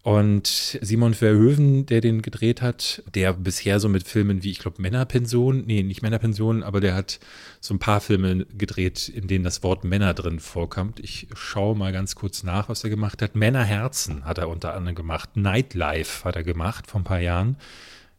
Und 0.03 0.77
Simon 0.81 1.13
Verhoeven, 1.13 1.85
der 1.85 2.01
den 2.01 2.21
gedreht 2.21 2.61
hat, 2.61 3.01
der 3.15 3.31
bisher 3.31 3.79
so 3.79 3.87
mit 3.87 4.05
Filmen 4.05 4.43
wie, 4.43 4.51
ich 4.51 4.59
glaube, 4.59 4.81
Männerpension, 4.81 5.63
nee, 5.65 5.81
nicht 5.81 6.01
Männerpension, 6.01 6.61
aber 6.61 6.81
der 6.81 6.93
hat 6.93 7.21
so 7.61 7.73
ein 7.73 7.79
paar 7.79 8.01
Filme 8.01 8.45
gedreht, 8.57 9.07
in 9.07 9.27
denen 9.27 9.45
das 9.45 9.63
Wort 9.63 9.85
Männer 9.85 10.13
drin 10.13 10.41
vorkommt. 10.41 10.99
Ich 10.99 11.27
schaue 11.35 11.77
mal 11.77 11.93
ganz 11.93 12.15
kurz 12.15 12.43
nach, 12.43 12.67
was 12.67 12.83
er 12.83 12.89
gemacht 12.89 13.21
hat. 13.21 13.35
Männerherzen 13.35 14.25
hat 14.25 14.39
er 14.39 14.49
unter 14.49 14.73
anderem 14.73 14.95
gemacht. 14.95 15.37
Nightlife 15.37 16.25
hat 16.25 16.35
er 16.35 16.43
gemacht 16.43 16.87
vor 16.87 16.99
ein 16.99 17.05
paar 17.05 17.21
Jahren 17.21 17.55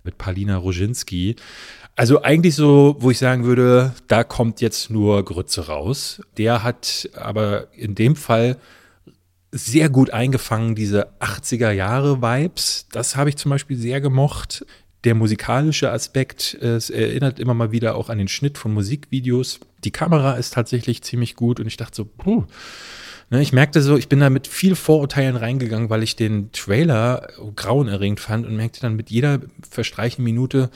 mit 0.05 0.16
Palina 0.16 0.57
Roginski. 0.57 1.37
Also 1.97 2.22
eigentlich 2.22 2.55
so, 2.55 2.97
wo 2.99 3.11
ich 3.11 3.18
sagen 3.18 3.45
würde, 3.45 3.93
da 4.09 4.24
kommt 4.24 4.62
jetzt 4.62 4.89
nur 4.89 5.22
Grütze 5.22 5.66
raus. 5.66 6.22
Der 6.39 6.62
hat 6.62 7.11
aber 7.14 7.68
in 7.74 7.95
dem 7.95 8.16
Fall 8.16 8.57
sehr 9.57 9.88
gut 9.88 10.11
eingefangen, 10.11 10.74
diese 10.74 11.12
80er 11.20 11.70
Jahre 11.70 12.20
Vibes. 12.20 12.88
Das 12.90 13.14
habe 13.14 13.30
ich 13.30 13.36
zum 13.36 13.50
Beispiel 13.50 13.76
sehr 13.76 14.00
gemocht. 14.00 14.66
Der 15.05 15.14
musikalische 15.14 15.92
Aspekt, 15.92 16.55
es 16.55 16.90
erinnert 16.90 17.38
immer 17.38 17.55
mal 17.55 17.70
wieder 17.70 17.94
auch 17.94 18.09
an 18.09 18.18
den 18.18 18.26
Schnitt 18.26 18.59
von 18.59 18.74
Musikvideos. 18.74 19.61
Die 19.84 19.92
Kamera 19.92 20.34
ist 20.34 20.55
tatsächlich 20.55 21.02
ziemlich 21.02 21.36
gut 21.36 21.61
und 21.61 21.68
ich 21.68 21.76
dachte 21.76 21.94
so, 21.94 22.05
puh. 22.05 22.44
Ne, 23.30 23.40
ich 23.40 23.52
merkte 23.52 23.80
so, 23.80 23.96
ich 23.96 24.09
bin 24.09 24.20
da 24.20 24.28
mit 24.28 24.48
viel 24.48 24.74
Vorurteilen 24.74 25.36
reingegangen, 25.36 25.88
weil 25.88 26.02
ich 26.02 26.16
den 26.16 26.50
Trailer 26.50 27.28
grauenerregend 27.55 28.18
fand 28.18 28.46
und 28.46 28.57
merkte 28.57 28.80
dann 28.80 28.96
mit 28.96 29.09
jeder 29.09 29.40
verstreichenden 29.70 30.24
Minute, 30.24 30.68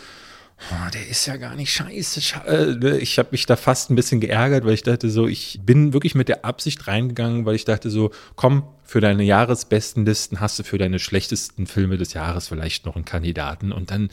oh, 0.71 0.91
der 0.93 1.09
ist 1.09 1.27
ja 1.27 1.37
gar 1.37 1.55
nicht 1.55 1.73
scheiße. 1.73 2.21
Äh, 2.47 2.75
ne, 2.77 2.99
ich 2.99 3.19
habe 3.19 3.29
mich 3.33 3.47
da 3.47 3.57
fast 3.57 3.91
ein 3.91 3.97
bisschen 3.97 4.21
geärgert, 4.21 4.65
weil 4.65 4.75
ich 4.75 4.83
dachte 4.83 5.11
so, 5.11 5.27
ich 5.27 5.61
bin 5.63 5.93
wirklich 5.93 6.15
mit 6.15 6.29
der 6.29 6.45
Absicht 6.45 6.87
reingegangen, 6.87 7.47
weil 7.47 7.55
ich 7.55 7.65
dachte 7.65 7.91
so, 7.91 8.11
komm, 8.37 8.65
für 8.85 9.01
deine 9.01 9.23
Jahresbesten 9.23 10.05
Listen 10.05 10.41
hast 10.41 10.59
du 10.59 10.63
für 10.63 10.79
deine 10.79 10.99
schlechtesten 10.99 11.67
Filme 11.67 11.97
des 11.97 12.13
Jahres 12.15 12.49
vielleicht 12.49 12.87
noch 12.87 12.97
einen 12.97 13.05
Kandidaten. 13.05 13.73
Und 13.73 13.91
dann 13.91 14.09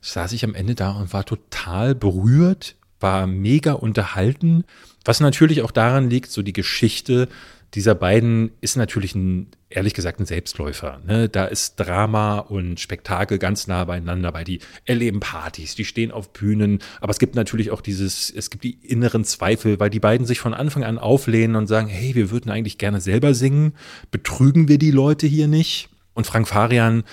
saß 0.00 0.32
ich 0.32 0.44
am 0.44 0.54
Ende 0.54 0.74
da 0.74 0.92
und 0.92 1.12
war 1.12 1.24
total 1.24 1.94
berührt, 1.94 2.76
war 3.00 3.26
mega 3.26 3.72
unterhalten, 3.72 4.64
was 5.04 5.20
natürlich 5.20 5.62
auch 5.62 5.70
daran 5.70 6.10
liegt, 6.10 6.30
so 6.30 6.42
die 6.42 6.52
Geschichte 6.52 7.28
dieser 7.74 7.94
beiden 7.94 8.52
ist 8.60 8.76
natürlich 8.76 9.14
ein, 9.14 9.48
ehrlich 9.68 9.92
gesagt, 9.92 10.20
ein 10.20 10.26
Selbstläufer. 10.26 11.00
Ne? 11.06 11.28
Da 11.28 11.46
ist 11.46 11.76
Drama 11.76 12.38
und 12.38 12.80
Spektakel 12.80 13.38
ganz 13.38 13.66
nah 13.66 13.84
beieinander, 13.84 14.32
weil 14.32 14.44
die 14.44 14.60
erleben 14.84 15.20
Partys, 15.20 15.74
die 15.74 15.84
stehen 15.84 16.10
auf 16.10 16.32
Bühnen, 16.32 16.78
aber 17.00 17.10
es 17.10 17.18
gibt 17.18 17.34
natürlich 17.34 17.70
auch 17.70 17.80
dieses, 17.80 18.30
es 18.30 18.50
gibt 18.50 18.64
die 18.64 18.78
inneren 18.82 19.24
Zweifel, 19.24 19.78
weil 19.80 19.90
die 19.90 20.00
beiden 20.00 20.26
sich 20.26 20.38
von 20.38 20.54
Anfang 20.54 20.84
an 20.84 20.98
auflehnen 20.98 21.56
und 21.56 21.66
sagen, 21.66 21.88
hey, 21.88 22.14
wir 22.14 22.30
würden 22.30 22.50
eigentlich 22.50 22.78
gerne 22.78 23.00
selber 23.00 23.34
singen, 23.34 23.74
betrügen 24.10 24.68
wir 24.68 24.78
die 24.78 24.92
Leute 24.92 25.26
hier 25.26 25.48
nicht? 25.48 25.88
Und 26.14 26.26
Frank 26.26 26.48
Farian 26.48 27.04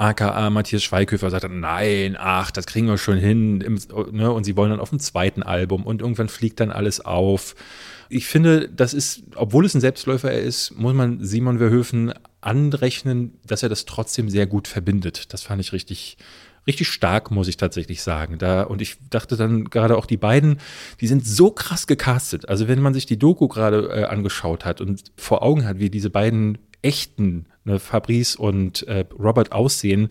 aka 0.00 0.48
Matthias 0.50 0.82
Schweighöfer 0.82 1.30
sagt 1.30 1.44
dann, 1.44 1.60
nein, 1.60 2.16
ach, 2.18 2.50
das 2.50 2.66
kriegen 2.66 2.86
wir 2.86 2.96
schon 2.96 3.18
hin. 3.18 3.60
Im, 3.60 3.78
ne? 4.12 4.30
Und 4.32 4.44
sie 4.44 4.56
wollen 4.56 4.70
dann 4.70 4.80
auf 4.80 4.90
dem 4.90 4.98
zweiten 4.98 5.42
Album 5.42 5.84
und 5.84 6.00
irgendwann 6.00 6.28
fliegt 6.28 6.60
dann 6.60 6.70
alles 6.70 7.00
auf 7.04 7.54
ich 8.10 8.26
finde, 8.26 8.68
das 8.68 8.92
ist, 8.92 9.22
obwohl 9.36 9.64
es 9.64 9.74
ein 9.74 9.80
Selbstläufer 9.80 10.32
ist, 10.32 10.72
muss 10.76 10.94
man 10.94 11.24
Simon 11.24 11.58
Verhöfen 11.58 12.12
anrechnen, 12.40 13.38
dass 13.46 13.62
er 13.62 13.68
das 13.68 13.84
trotzdem 13.84 14.28
sehr 14.28 14.46
gut 14.46 14.66
verbindet. 14.66 15.32
Das 15.32 15.42
fand 15.42 15.60
ich 15.60 15.72
richtig, 15.72 16.18
richtig 16.66 16.88
stark, 16.88 17.30
muss 17.30 17.46
ich 17.46 17.56
tatsächlich 17.56 18.02
sagen. 18.02 18.38
Da, 18.38 18.64
und 18.64 18.82
ich 18.82 18.96
dachte 19.10 19.36
dann 19.36 19.64
gerade 19.64 19.96
auch 19.96 20.06
die 20.06 20.16
beiden, 20.16 20.58
die 21.00 21.06
sind 21.06 21.24
so 21.24 21.52
krass 21.52 21.86
gecastet. 21.86 22.48
Also 22.48 22.66
wenn 22.66 22.82
man 22.82 22.94
sich 22.94 23.06
die 23.06 23.18
Doku 23.18 23.46
gerade 23.46 23.88
äh, 23.88 24.04
angeschaut 24.04 24.64
hat 24.64 24.80
und 24.80 25.12
vor 25.16 25.42
Augen 25.42 25.64
hat, 25.64 25.78
wie 25.78 25.88
diese 25.88 26.10
beiden 26.10 26.58
echten, 26.82 27.46
ne, 27.64 27.78
Fabrice 27.78 28.36
und 28.36 28.86
äh, 28.88 29.04
Robert 29.16 29.52
aussehen, 29.52 30.08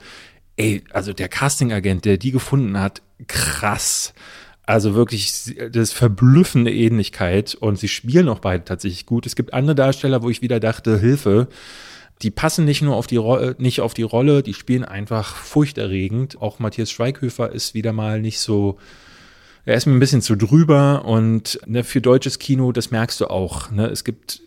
ey, 0.55 0.83
also 0.91 1.11
der 1.11 1.27
Casting-Agent, 1.27 2.05
der 2.05 2.17
die 2.17 2.31
gefunden 2.31 2.79
hat, 2.79 3.01
krass. 3.27 4.13
Also 4.69 4.93
wirklich, 4.93 5.55
das 5.71 5.93
verblüffende 5.93 6.71
Ähnlichkeit 6.71 7.55
und 7.55 7.79
sie 7.79 7.87
spielen 7.87 8.29
auch 8.29 8.37
beide 8.37 8.65
tatsächlich 8.65 9.07
gut. 9.07 9.25
Es 9.25 9.35
gibt 9.35 9.51
andere 9.51 9.73
Darsteller, 9.73 10.21
wo 10.21 10.29
ich 10.29 10.43
wieder 10.43 10.59
dachte, 10.59 10.99
Hilfe, 10.99 11.47
die 12.21 12.29
passen 12.29 12.65
nicht 12.65 12.83
nur 12.83 12.95
auf 12.95 13.07
die 13.07 13.15
Rolle, 13.15 13.55
nicht 13.57 13.81
auf 13.81 13.95
die 13.95 14.03
Rolle, 14.03 14.43
die 14.43 14.53
spielen 14.53 14.85
einfach 14.85 15.35
furchterregend. 15.35 16.39
Auch 16.39 16.59
Matthias 16.59 16.91
Schweighöfer 16.91 17.51
ist 17.51 17.73
wieder 17.73 17.93
mal 17.93 18.21
nicht 18.21 18.39
so, 18.39 18.77
er 19.65 19.73
ist 19.73 19.87
mir 19.87 19.93
ein 19.93 19.99
bisschen 19.99 20.21
zu 20.21 20.35
drüber 20.35 21.03
und 21.03 21.59
ne, 21.65 21.83
für 21.83 21.99
deutsches 21.99 22.37
Kino, 22.37 22.71
das 22.71 22.91
merkst 22.91 23.19
du 23.21 23.25
auch. 23.25 23.71
Ne? 23.71 23.87
Es 23.87 24.03
gibt 24.03 24.43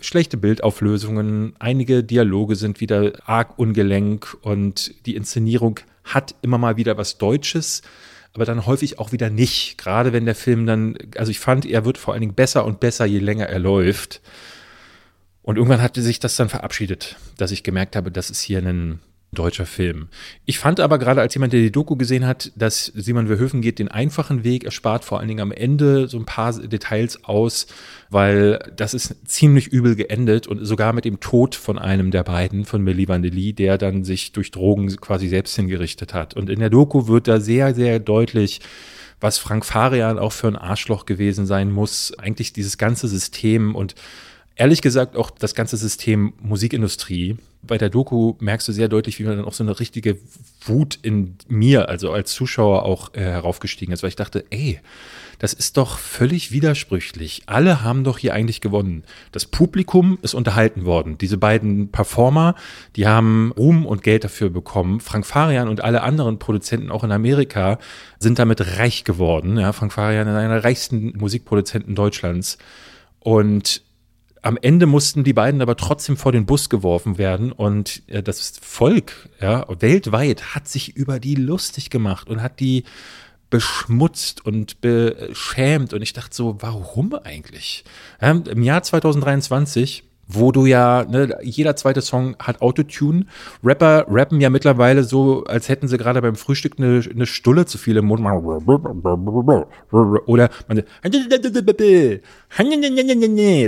schlechte 0.00 0.38
Bildauflösungen, 0.38 1.52
einige 1.58 2.02
Dialoge 2.02 2.56
sind 2.56 2.80
wieder 2.80 3.12
arg 3.26 3.58
ungelenk 3.58 4.38
und 4.40 4.94
die 5.04 5.16
Inszenierung 5.16 5.80
hat 6.02 6.34
immer 6.40 6.56
mal 6.56 6.78
wieder 6.78 6.96
was 6.96 7.18
Deutsches 7.18 7.82
aber 8.36 8.44
dann 8.44 8.66
häufig 8.66 8.98
auch 8.98 9.12
wieder 9.12 9.30
nicht. 9.30 9.78
Gerade 9.78 10.12
wenn 10.12 10.24
der 10.24 10.34
Film 10.34 10.66
dann, 10.66 10.96
also 11.16 11.30
ich 11.30 11.40
fand, 11.40 11.66
er 11.66 11.84
wird 11.84 11.98
vor 11.98 12.14
allen 12.14 12.20
Dingen 12.20 12.34
besser 12.34 12.64
und 12.64 12.80
besser, 12.80 13.04
je 13.04 13.18
länger 13.18 13.46
er 13.46 13.58
läuft. 13.58 14.20
Und 15.42 15.56
irgendwann 15.56 15.82
hatte 15.82 16.02
sich 16.02 16.20
das 16.20 16.36
dann 16.36 16.48
verabschiedet, 16.48 17.16
dass 17.36 17.50
ich 17.50 17.62
gemerkt 17.62 17.96
habe, 17.96 18.10
das 18.10 18.30
ist 18.30 18.42
hier 18.42 18.58
ein 18.58 19.00
deutscher 19.32 19.66
Film. 19.66 20.08
Ich 20.44 20.58
fand 20.58 20.80
aber 20.80 20.98
gerade 20.98 21.20
als 21.20 21.34
jemand, 21.34 21.52
der 21.52 21.60
die 21.60 21.72
Doku 21.72 21.96
gesehen 21.96 22.26
hat, 22.26 22.52
dass 22.56 22.86
Simon 22.86 23.26
Verhoeven 23.26 23.60
geht 23.60 23.78
den 23.78 23.88
einfachen 23.88 24.44
Weg. 24.44 24.64
Er 24.64 24.70
spart 24.70 25.04
vor 25.04 25.18
allen 25.18 25.28
Dingen 25.28 25.40
am 25.40 25.52
Ende 25.52 26.08
so 26.08 26.18
ein 26.18 26.24
paar 26.24 26.52
Details 26.52 27.24
aus, 27.24 27.66
weil 28.10 28.58
das 28.76 28.94
ist 28.94 29.28
ziemlich 29.28 29.68
übel 29.68 29.94
geendet 29.96 30.46
und 30.46 30.64
sogar 30.64 30.92
mit 30.92 31.04
dem 31.04 31.20
Tod 31.20 31.54
von 31.54 31.78
einem 31.78 32.10
der 32.10 32.24
beiden, 32.24 32.64
von 32.64 32.82
Milli 32.82 33.08
Vanilli, 33.08 33.52
der 33.52 33.78
dann 33.78 34.04
sich 34.04 34.32
durch 34.32 34.50
Drogen 34.50 34.88
quasi 34.96 35.28
selbst 35.28 35.56
hingerichtet 35.56 36.14
hat. 36.14 36.34
Und 36.34 36.50
in 36.50 36.60
der 36.60 36.70
Doku 36.70 37.06
wird 37.06 37.28
da 37.28 37.40
sehr, 37.40 37.74
sehr 37.74 37.98
deutlich, 37.98 38.60
was 39.20 39.38
Frank 39.38 39.64
Farian 39.64 40.18
auch 40.18 40.32
für 40.32 40.48
ein 40.48 40.56
Arschloch 40.56 41.06
gewesen 41.06 41.46
sein 41.46 41.70
muss. 41.70 42.16
Eigentlich 42.18 42.52
dieses 42.52 42.78
ganze 42.78 43.08
System 43.08 43.74
und 43.74 43.94
ehrlich 44.56 44.82
gesagt 44.82 45.16
auch 45.16 45.30
das 45.30 45.54
ganze 45.54 45.76
System 45.76 46.32
Musikindustrie. 46.40 47.36
Bei 47.66 47.78
der 47.78 47.90
Doku 47.90 48.34
merkst 48.40 48.68
du 48.68 48.72
sehr 48.72 48.88
deutlich, 48.88 49.18
wie 49.18 49.24
man 49.24 49.36
dann 49.36 49.46
auch 49.46 49.52
so 49.52 49.64
eine 49.64 49.78
richtige 49.78 50.18
Wut 50.64 50.98
in 51.02 51.36
mir, 51.48 51.88
also 51.88 52.12
als 52.12 52.32
Zuschauer 52.32 52.84
auch 52.84 53.14
äh, 53.14 53.20
heraufgestiegen 53.20 53.92
ist, 53.92 54.02
weil 54.02 54.08
ich 54.08 54.16
dachte, 54.16 54.44
ey, 54.50 54.80
das 55.38 55.52
ist 55.52 55.76
doch 55.76 55.98
völlig 55.98 56.50
widersprüchlich. 56.50 57.42
Alle 57.46 57.82
haben 57.82 58.04
doch 58.04 58.18
hier 58.18 58.32
eigentlich 58.32 58.60
gewonnen. 58.60 59.04
Das 59.32 59.44
Publikum 59.44 60.18
ist 60.22 60.34
unterhalten 60.34 60.84
worden. 60.86 61.18
Diese 61.18 61.36
beiden 61.36 61.90
Performer, 61.90 62.54
die 62.96 63.06
haben 63.06 63.52
Ruhm 63.56 63.84
und 63.84 64.02
Geld 64.02 64.24
dafür 64.24 64.48
bekommen. 64.48 65.00
Frank 65.00 65.26
Farian 65.26 65.68
und 65.68 65.82
alle 65.82 66.02
anderen 66.02 66.38
Produzenten 66.38 66.90
auch 66.90 67.04
in 67.04 67.12
Amerika 67.12 67.78
sind 68.18 68.38
damit 68.38 68.78
reich 68.78 69.04
geworden. 69.04 69.58
Ja, 69.58 69.72
Frank 69.72 69.92
Farian 69.92 70.26
ist 70.26 70.34
einer 70.34 70.54
der 70.54 70.64
reichsten 70.64 71.12
Musikproduzenten 71.18 71.94
Deutschlands. 71.94 72.56
Und 73.20 73.82
am 74.42 74.58
Ende 74.60 74.86
mussten 74.86 75.24
die 75.24 75.32
beiden 75.32 75.60
aber 75.60 75.76
trotzdem 75.76 76.16
vor 76.16 76.32
den 76.32 76.46
Bus 76.46 76.68
geworfen 76.68 77.18
werden 77.18 77.52
und 77.52 78.02
äh, 78.06 78.22
das 78.22 78.58
Volk 78.60 79.28
ja, 79.40 79.66
weltweit 79.80 80.54
hat 80.54 80.68
sich 80.68 80.96
über 80.96 81.20
die 81.20 81.34
lustig 81.34 81.90
gemacht 81.90 82.28
und 82.28 82.42
hat 82.42 82.60
die 82.60 82.84
beschmutzt 83.50 84.44
und 84.44 84.80
beschämt 84.80 85.92
und 85.92 86.02
ich 86.02 86.12
dachte 86.12 86.34
so, 86.34 86.56
warum 86.60 87.14
eigentlich? 87.14 87.84
Ja, 88.20 88.32
Im 88.32 88.62
Jahr 88.62 88.82
2023 88.82 90.04
wo 90.28 90.50
du 90.50 90.66
ja, 90.66 91.04
ne, 91.04 91.38
jeder 91.42 91.76
zweite 91.76 92.02
Song 92.02 92.36
hat 92.38 92.60
Autotune. 92.60 93.26
Rapper 93.62 94.06
rappen 94.08 94.40
ja 94.40 94.50
mittlerweile 94.50 95.04
so, 95.04 95.44
als 95.44 95.68
hätten 95.68 95.86
sie 95.88 95.98
gerade 95.98 96.20
beim 96.20 96.34
Frühstück 96.34 96.74
eine, 96.78 97.02
eine 97.08 97.26
Stulle 97.26 97.66
zu 97.66 97.78
viel 97.78 97.96
im 97.96 98.06
Mund. 98.06 98.20
Oder 100.26 100.50
man, 100.68 100.82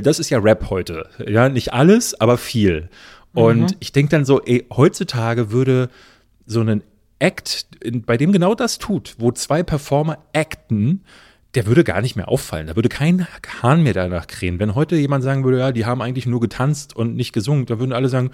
das 0.03 0.19
ist 0.19 0.31
ja 0.31 0.39
Rap 0.39 0.71
heute. 0.71 1.07
Ja, 1.27 1.49
nicht 1.49 1.73
alles, 1.73 2.21
aber 2.21 2.39
viel. 2.39 2.89
Und 3.35 3.61
mhm. 3.61 3.77
ich 3.79 3.93
denke 3.93 4.11
dann 4.11 4.25
so, 4.25 4.41
ey, 4.43 4.67
heutzutage 4.75 5.53
würde 5.53 5.91
so 6.47 6.61
ein 6.61 6.83
Act, 7.21 7.67
bei 8.07 8.17
dem 8.17 8.33
genau 8.33 8.55
das 8.55 8.79
tut, 8.79 9.17
wo 9.19 9.33
zwei 9.33 9.63
Performer 9.63 10.19
acten, 10.33 11.03
der 11.59 11.67
würde 11.67 11.83
gar 11.83 12.01
nicht 12.03 12.15
mehr 12.15 12.29
auffallen. 12.29 12.69
Da 12.69 12.77
würde 12.77 12.89
kein 12.89 13.27
Hahn 13.63 13.83
mehr 13.83 13.93
danach 13.93 14.29
krähen. 14.29 14.61
Wenn 14.61 14.77
heute 14.77 14.95
jemand 14.95 15.25
sagen 15.25 15.43
würde, 15.43 15.59
ja, 15.59 15.73
die 15.73 15.87
haben 15.87 16.01
eigentlich 16.01 16.25
nur 16.25 16.39
getanzt 16.39 16.95
und 16.95 17.17
nicht 17.17 17.33
gesungen, 17.33 17.67
da 17.67 17.81
würden 17.81 17.93
alle 17.93 18.09
sagen, 18.09 18.31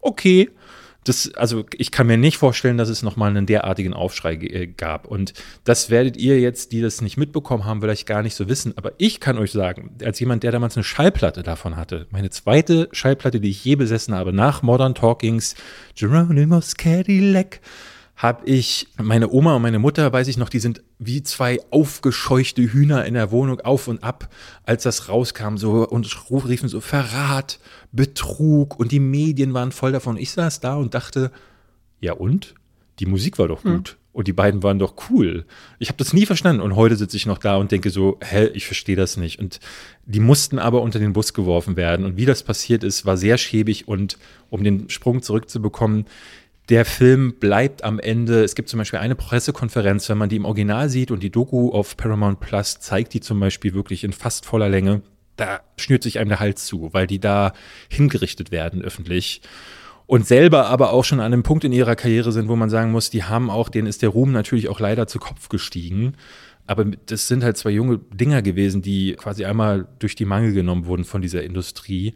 okay. 0.00 0.50
Das, 1.04 1.32
also 1.34 1.64
ich 1.74 1.90
kann 1.90 2.06
mir 2.06 2.18
nicht 2.18 2.36
vorstellen, 2.36 2.76
dass 2.76 2.90
es 2.90 3.02
nochmal 3.02 3.30
einen 3.30 3.46
derartigen 3.46 3.94
Aufschrei 3.94 4.34
äh, 4.34 4.66
gab. 4.66 5.06
Und 5.06 5.32
das 5.64 5.88
werdet 5.88 6.18
ihr 6.18 6.38
jetzt, 6.40 6.72
die 6.72 6.82
das 6.82 7.00
nicht 7.00 7.16
mitbekommen 7.16 7.64
haben, 7.64 7.80
vielleicht 7.80 8.06
gar 8.06 8.22
nicht 8.22 8.34
so 8.34 8.50
wissen. 8.50 8.76
Aber 8.76 8.92
ich 8.98 9.18
kann 9.18 9.38
euch 9.38 9.52
sagen, 9.52 9.96
als 10.04 10.20
jemand, 10.20 10.42
der 10.42 10.52
damals 10.52 10.76
eine 10.76 10.84
Schallplatte 10.84 11.42
davon 11.42 11.76
hatte, 11.76 12.06
meine 12.10 12.28
zweite 12.28 12.90
Schallplatte, 12.92 13.40
die 13.40 13.48
ich 13.48 13.64
je 13.64 13.76
besessen 13.76 14.12
habe, 14.14 14.34
nach 14.34 14.60
Modern 14.60 14.94
Talkings, 14.94 15.54
Geronimo's 15.94 16.76
Cadillac, 16.76 17.60
habe 18.18 18.44
ich 18.46 18.88
meine 19.00 19.30
Oma 19.30 19.54
und 19.54 19.62
meine 19.62 19.78
Mutter, 19.78 20.12
weiß 20.12 20.26
ich 20.26 20.36
noch, 20.36 20.48
die 20.48 20.58
sind 20.58 20.82
wie 20.98 21.22
zwei 21.22 21.60
aufgescheuchte 21.70 22.62
Hühner 22.62 23.04
in 23.04 23.14
der 23.14 23.30
Wohnung 23.30 23.60
auf 23.60 23.86
und 23.86 24.02
ab, 24.02 24.28
als 24.64 24.82
das 24.82 25.08
rauskam, 25.08 25.56
so 25.56 25.88
und 25.88 26.08
riefen 26.30 26.68
so 26.68 26.80
Verrat, 26.80 27.60
Betrug 27.92 28.78
und 28.78 28.90
die 28.90 28.98
Medien 28.98 29.54
waren 29.54 29.70
voll 29.70 29.92
davon. 29.92 30.16
Ich 30.16 30.32
saß 30.32 30.58
da 30.58 30.74
und 30.74 30.94
dachte, 30.94 31.30
ja 32.00 32.12
und? 32.12 32.56
Die 32.98 33.06
Musik 33.06 33.38
war 33.38 33.46
doch 33.46 33.62
hm. 33.62 33.76
gut. 33.76 33.92
Mhm. 33.92 33.98
Und 34.10 34.26
die 34.26 34.32
beiden 34.32 34.64
waren 34.64 34.80
doch 34.80 34.94
cool. 35.10 35.44
Ich 35.78 35.86
habe 35.88 35.98
das 35.98 36.12
nie 36.12 36.26
verstanden. 36.26 36.60
Und 36.60 36.74
heute 36.74 36.96
sitze 36.96 37.16
ich 37.16 37.24
noch 37.24 37.38
da 37.38 37.56
und 37.56 37.70
denke 37.70 37.90
so, 37.90 38.18
hä, 38.20 38.46
ich 38.46 38.66
verstehe 38.66 38.96
das 38.96 39.16
nicht. 39.16 39.38
Und 39.38 39.60
die 40.06 40.18
mussten 40.18 40.58
aber 40.58 40.82
unter 40.82 40.98
den 40.98 41.12
Bus 41.12 41.34
geworfen 41.34 41.76
werden. 41.76 42.04
Und 42.04 42.16
wie 42.16 42.26
das 42.26 42.42
passiert 42.42 42.82
ist, 42.82 43.06
war 43.06 43.16
sehr 43.16 43.38
schäbig. 43.38 43.86
Und 43.86 44.18
um 44.50 44.64
den 44.64 44.90
Sprung 44.90 45.22
zurückzubekommen, 45.22 46.06
der 46.68 46.84
Film 46.84 47.34
bleibt 47.40 47.82
am 47.82 47.98
Ende, 47.98 48.44
es 48.44 48.54
gibt 48.54 48.68
zum 48.68 48.78
Beispiel 48.78 48.98
eine 48.98 49.14
Pressekonferenz, 49.14 50.08
wenn 50.08 50.18
man 50.18 50.28
die 50.28 50.36
im 50.36 50.44
Original 50.44 50.88
sieht 50.88 51.10
und 51.10 51.22
die 51.22 51.30
Doku 51.30 51.70
auf 51.70 51.96
Paramount 51.96 52.40
Plus 52.40 52.78
zeigt 52.78 53.14
die 53.14 53.20
zum 53.20 53.40
Beispiel 53.40 53.74
wirklich 53.74 54.04
in 54.04 54.12
fast 54.12 54.44
voller 54.44 54.68
Länge, 54.68 55.02
da 55.36 55.60
schnürt 55.76 56.02
sich 56.02 56.18
einem 56.18 56.28
der 56.28 56.40
Hals 56.40 56.66
zu, 56.66 56.90
weil 56.92 57.06
die 57.06 57.20
da 57.20 57.52
hingerichtet 57.88 58.50
werden 58.50 58.82
öffentlich 58.82 59.40
und 60.06 60.26
selber 60.26 60.66
aber 60.66 60.92
auch 60.92 61.04
schon 61.04 61.20
an 61.20 61.32
einem 61.32 61.42
Punkt 61.42 61.64
in 61.64 61.72
ihrer 61.72 61.94
Karriere 61.94 62.32
sind, 62.32 62.48
wo 62.48 62.56
man 62.56 62.70
sagen 62.70 62.92
muss, 62.92 63.10
die 63.10 63.24
haben 63.24 63.50
auch, 63.50 63.68
denen 63.68 63.86
ist 63.86 64.00
der 64.02 64.08
Ruhm 64.08 64.32
natürlich 64.32 64.68
auch 64.68 64.80
leider 64.80 65.06
zu 65.06 65.18
Kopf 65.18 65.50
gestiegen. 65.50 66.14
Aber 66.66 66.84
das 66.84 67.28
sind 67.28 67.44
halt 67.44 67.56
zwei 67.56 67.70
junge 67.70 67.98
Dinger 67.98 68.42
gewesen, 68.42 68.82
die 68.82 69.14
quasi 69.14 69.44
einmal 69.44 69.86
durch 69.98 70.14
die 70.14 70.24
Mangel 70.24 70.52
genommen 70.52 70.86
wurden 70.86 71.04
von 71.04 71.22
dieser 71.22 71.42
Industrie. 71.42 72.14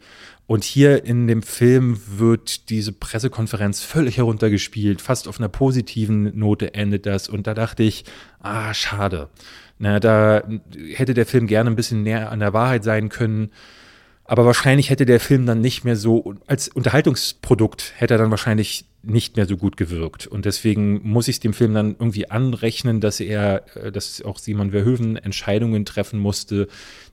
Und 0.53 0.65
hier 0.65 1.07
in 1.07 1.29
dem 1.29 1.41
Film 1.41 1.99
wird 2.19 2.69
diese 2.69 2.93
Pressekonferenz 2.93 3.81
völlig 3.81 4.19
heruntergespielt. 4.19 5.01
Fast 5.01 5.27
auf 5.27 5.41
einer 5.41 5.49
positiven 5.49 6.39
Note 6.39 6.75
endet 6.75 7.07
das. 7.07 7.31
Und 7.31 7.47
da 7.47 7.55
dachte 7.55 7.83
ich, 7.85 8.05
ah, 8.39 8.75
schade. 8.75 9.31
Na, 9.79 9.99
da 9.99 10.47
hätte 10.93 11.15
der 11.15 11.25
Film 11.25 11.47
gerne 11.47 11.71
ein 11.71 11.75
bisschen 11.75 12.03
näher 12.03 12.31
an 12.31 12.41
der 12.41 12.53
Wahrheit 12.53 12.85
sein 12.85 13.09
können. 13.09 13.51
Aber 14.25 14.45
wahrscheinlich 14.45 14.91
hätte 14.91 15.07
der 15.07 15.21
Film 15.21 15.47
dann 15.47 15.63
nicht 15.63 15.85
mehr 15.85 15.97
so, 15.97 16.35
als 16.47 16.69
Unterhaltungsprodukt 16.69 17.95
hätte 17.97 18.15
er 18.15 18.19
dann 18.19 18.31
wahrscheinlich 18.31 18.85
nicht 19.03 19.37
mehr 19.37 19.47
so 19.47 19.57
gut 19.57 19.77
gewirkt. 19.77 20.27
Und 20.27 20.45
deswegen 20.45 21.01
muss 21.03 21.29
ich 21.29 21.37
es 21.37 21.41
dem 21.41 21.55
Film 21.55 21.75
dann 21.75 21.97
irgendwie 21.99 22.31
anrechnen, 22.31 23.01
dass 23.01 23.21
er, 23.21 23.65
äh, 23.77 23.91
dass 23.91 24.23
auch 24.23 24.39
Simon 24.39 24.71
Verhoeven 24.71 25.17
Entscheidungen 25.17 25.85
treffen 25.85 26.21
musste, 26.21 26.69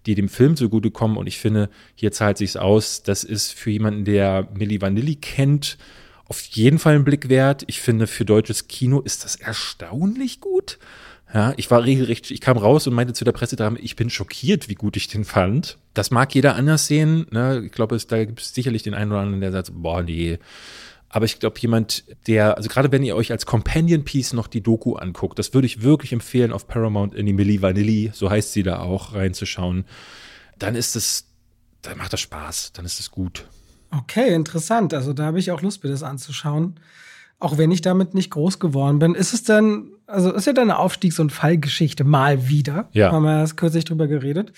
die 0.06 0.16
dem 0.16 0.30
Film 0.30 0.56
zugutekommen. 0.56 1.18
Und 1.18 1.28
ich 1.28 1.40
finde, 1.40 1.70
hier 1.96 2.12
zahlt 2.12 2.38
sich's 2.38 2.56
aus. 2.56 3.04
Das 3.04 3.24
ist 3.24 3.52
für 3.52 3.72
jemanden, 3.72 4.06
der 4.06 4.48
Milli 4.54 4.82
Vanilli 4.82 5.16
kennt, 5.16 5.78
auf 6.26 6.42
jeden 6.42 6.80
Fall 6.80 6.96
ein 6.96 7.04
Blick 7.04 7.28
wert. 7.30 7.64
Ich 7.68 7.82
finde, 7.82 8.08
für 8.08 8.24
deutsches 8.24 8.68
Kino 8.68 9.00
ist 9.02 9.24
das 9.24 9.36
erstaunlich 9.36 10.40
gut. 10.40 10.78
Ja, 11.34 11.54
ich 11.58 11.70
war 11.70 11.84
regelrecht, 11.84 12.32
ich 12.32 12.42
kam 12.42 12.58
raus 12.58 12.88
und 12.88 12.96
meinte 12.96 13.14
zu 13.14 13.24
der 13.24 13.34
Pressedame, 13.34 13.78
ich 13.80 13.96
bin 13.96 14.10
schockiert, 14.10 14.68
wie 14.68 14.76
gut 14.76 14.98
ich 14.98 15.08
den 15.08 15.26
fand. 15.26 15.78
Das 15.94 16.10
mag 16.10 16.34
jeder 16.34 16.56
anders 16.56 16.88
sehen. 16.88 17.28
Ne? 17.30 17.64
Ich 17.66 17.72
glaube, 17.72 17.98
da 17.98 18.26
gibt 18.26 18.42
es 18.42 18.54
sicherlich 18.54 18.82
den 18.82 18.96
einen 18.96 19.12
oder 19.12 19.22
anderen, 19.22 19.42
der 19.42 19.52
sagt, 19.52 19.72
boah, 19.74 20.02
nee. 20.02 20.40
Aber 21.10 21.26
ich 21.26 21.40
glaube, 21.40 21.60
jemand, 21.60 22.04
der, 22.28 22.58
also 22.58 22.70
gerade 22.70 22.92
wenn 22.92 23.04
ihr 23.04 23.16
euch 23.16 23.32
als 23.32 23.46
Companion 23.46 24.04
Piece 24.04 24.34
noch 24.34 24.48
die 24.48 24.62
Doku 24.62 24.96
anguckt, 24.96 25.40
das 25.40 25.54
würde 25.54 25.66
ich 25.66 25.82
wirklich 25.82 26.14
empfehlen, 26.14 26.52
auf 26.52 26.68
Paramount 26.68 27.16
in 27.16 27.26
die 27.26 27.34
Milli 27.34 27.62
Vanilli, 27.62 28.12
so 28.14 28.30
heißt 28.30 28.54
sie 28.54 28.64
da 28.64 28.80
auch, 28.80 29.14
reinzuschauen. 29.14 29.86
Dann 30.58 30.76
ist 30.76 30.96
es, 30.96 31.26
dann 31.82 31.98
macht 31.98 32.14
das 32.14 32.20
Spaß, 32.20 32.74
dann 32.74 32.86
ist 32.86 33.00
es 33.00 33.10
gut. 33.10 33.48
Okay, 33.92 34.34
interessant. 34.34 34.94
Also 34.94 35.14
da 35.14 35.26
habe 35.26 35.40
ich 35.40 35.52
auch 35.52 35.62
Lust, 35.62 35.84
mir 35.84 35.90
das 35.90 36.04
anzuschauen 36.04 36.80
auch 37.40 37.58
wenn 37.58 37.72
ich 37.72 37.82
damit 37.82 38.14
nicht 38.14 38.32
groß 38.32 38.60
geworden 38.60 39.00
bin, 39.00 39.16
ist 39.16 39.34
es 39.34 39.44
dann, 39.44 39.88
also 40.08 40.32
ist 40.34 40.46
ja 40.46 40.54
deine 40.54 40.78
Aufstiegs- 40.78 41.20
und 41.20 41.32
Fallgeschichte 41.32 42.04
mal 42.04 42.50
wieder. 42.50 42.90
Ja. 42.92 43.12
Haben 43.12 43.24
wir 43.24 43.40
erst 43.40 43.58
kürzlich 43.58 43.86
drüber 43.86 44.08
geredet. 44.08 44.52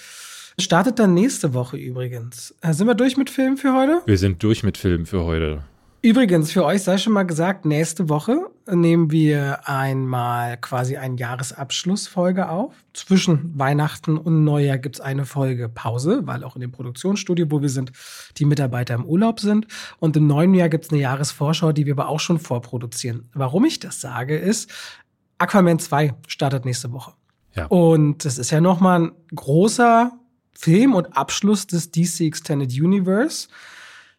Startet 0.60 1.00
dann 1.00 1.14
nächste 1.14 1.54
Woche 1.54 1.78
übrigens. 1.78 2.56
Äh, 2.62 2.74
sind 2.74 2.88
wir 2.88 2.96
durch 2.96 3.18
mit 3.18 3.30
Filmen 3.30 3.58
für 3.58 3.74
heute? 3.74 4.02
Wir 4.06 4.18
sind 4.18 4.44
durch 4.44 4.64
mit 4.64 4.78
Filmen 4.78 5.06
für 5.06 5.24
heute. 5.24 5.64
Übrigens, 6.04 6.52
für 6.52 6.66
euch 6.66 6.82
sei 6.82 6.98
schon 6.98 7.14
mal 7.14 7.28
gesagt, 7.28 7.64
nächste 7.64 8.10
Woche 8.10 8.50
nehmen 8.68 9.12
wir 9.12 9.68
einmal 9.70 10.58
quasi 10.58 10.98
eine 10.98 11.16
Jahresabschlussfolge 11.16 12.50
auf. 12.50 12.74
Zwischen 12.96 13.58
Weihnachten 13.60 14.18
und 14.18 14.44
Neujahr 14.44 14.80
gibt's 14.80 15.00
eine 15.00 15.28
Folge 15.28 15.70
Pause, 15.70 16.22
weil 16.26 16.44
auch 16.44 16.56
in 16.56 16.62
dem 16.62 16.72
Produktionsstudio, 16.72 17.52
wo 17.52 17.62
wir 17.62 17.70
sind, 17.70 17.92
die 18.38 18.46
Mitarbeiter 18.46 18.96
im 18.96 19.06
Urlaub 19.06 19.40
sind. 19.40 19.68
Und 20.00 20.18
im 20.18 20.26
neuen 20.26 20.56
Jahr 20.56 20.70
gibt's 20.70 20.90
eine 20.90 21.00
Jahresvorschau, 21.00 21.72
die 21.72 21.86
wir 21.86 21.94
aber 21.94 22.08
auch 22.08 22.20
schon 22.20 22.40
vorproduzieren. 22.40 23.30
Warum 23.36 23.66
ich 23.66 23.78
das 23.78 24.02
sage, 24.02 24.36
ist, 24.36 24.72
Aquaman 25.38 25.78
2 25.78 26.16
startet 26.26 26.66
nächste 26.66 26.92
Woche. 26.92 27.14
Ja. 27.54 27.68
Und 27.68 28.26
das 28.26 28.40
ist 28.40 28.50
ja 28.50 28.60
nochmal 28.60 29.02
ein 29.02 29.12
großer 29.36 30.14
Film 30.52 30.96
und 30.96 31.16
Abschluss 31.16 31.68
des 31.68 31.92
DC 31.92 32.22
Extended 32.22 32.72
Universe. 32.72 33.50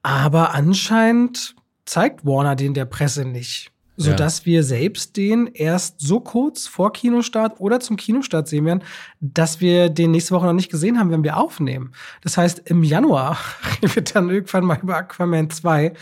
Aber 0.04 0.54
anscheinend 0.54 1.56
zeigt 1.84 2.24
Warner 2.24 2.56
den 2.56 2.74
der 2.74 2.84
Presse 2.84 3.24
nicht 3.24 3.72
sodass 3.96 4.40
ja. 4.40 4.46
wir 4.46 4.64
selbst 4.64 5.16
den 5.16 5.48
erst 5.48 6.00
so 6.00 6.20
kurz 6.20 6.66
vor 6.66 6.92
Kinostart 6.92 7.60
oder 7.60 7.80
zum 7.80 7.96
Kinostart 7.96 8.48
sehen 8.48 8.64
werden, 8.64 8.82
dass 9.20 9.60
wir 9.60 9.90
den 9.90 10.12
nächste 10.12 10.34
Woche 10.34 10.46
noch 10.46 10.52
nicht 10.54 10.70
gesehen 10.70 10.98
haben, 10.98 11.10
wenn 11.10 11.24
wir 11.24 11.36
aufnehmen. 11.36 11.92
Das 12.22 12.36
heißt, 12.36 12.70
im 12.70 12.82
Januar 12.82 13.38
wird 13.80 14.14
dann 14.14 14.30
irgendwann 14.30 14.64
mal 14.64 14.78
über 14.82 14.96
Aquaman 14.96 15.50
2. 15.50 15.92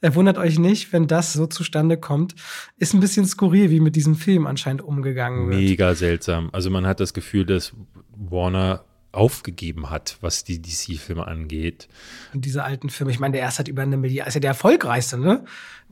Er 0.00 0.14
wundert 0.14 0.38
euch 0.38 0.58
nicht, 0.58 0.92
wenn 0.92 1.06
das 1.06 1.32
so 1.32 1.46
zustande 1.46 1.96
kommt. 1.96 2.34
Ist 2.78 2.94
ein 2.94 3.00
bisschen 3.00 3.26
skurril, 3.26 3.70
wie 3.70 3.80
mit 3.80 3.96
diesem 3.96 4.16
Film 4.16 4.46
anscheinend 4.46 4.82
umgegangen 4.82 5.48
wird. 5.50 5.60
Mega 5.60 5.94
seltsam. 5.94 6.48
Also 6.52 6.70
man 6.70 6.86
hat 6.86 7.00
das 7.00 7.12
Gefühl, 7.14 7.44
dass 7.44 7.72
Warner 8.16 8.84
aufgegeben 9.14 9.90
hat, 9.90 10.18
was 10.20 10.44
die 10.44 10.60
DC-Filme 10.60 11.26
angeht. 11.26 11.88
Und 12.32 12.44
diese 12.44 12.64
alten 12.64 12.90
Filme, 12.90 13.12
ich 13.12 13.18
meine, 13.18 13.32
der 13.32 13.42
erste 13.42 13.60
hat 13.60 13.68
über 13.68 13.82
eine 13.82 13.96
Milliarde, 13.96 14.28
ist 14.28 14.34
ja 14.34 14.40
der 14.40 14.50
erfolgreichste, 14.50 15.18
ne? 15.18 15.44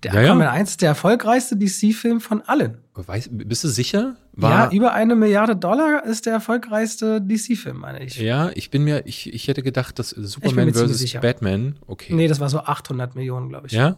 Der 0.03 0.15
ja, 0.15 0.21
Aquaman 0.23 0.47
ja. 0.47 0.51
1 0.51 0.71
ist 0.71 0.83
der 0.83 0.89
erfolgreichste 0.89 1.57
DC-Film 1.57 2.21
von 2.21 2.43
allen. 2.43 2.79
Weiß, 2.95 3.31
bist 3.31 3.63
du 3.63 3.69
sicher? 3.69 4.17
War 4.33 4.73
ja, 4.73 4.77
über 4.77 4.95
eine 4.95 5.15
Milliarde 5.15 5.55
Dollar 5.55 6.05
ist 6.05 6.27
der 6.27 6.33
erfolgreichste 6.33 7.21
DC-Film, 7.21 7.79
meine 7.79 8.03
ich. 8.03 8.17
Ja, 8.17 8.51
ich 8.55 8.71
bin 8.71 8.83
mir, 8.83 9.07
ich, 9.07 9.33
ich 9.33 9.47
hätte 9.47 9.63
gedacht, 9.63 9.99
dass 9.99 10.11
Superman 10.11 10.75
vs. 10.75 11.13
Batman, 11.21 11.77
okay. 11.87 12.15
Nee, 12.15 12.27
das 12.27 12.41
war 12.41 12.49
so 12.49 12.61
800 12.61 13.15
Millionen, 13.15 13.49
glaube 13.49 13.69
ich. 13.69 13.73
Ja? 13.73 13.97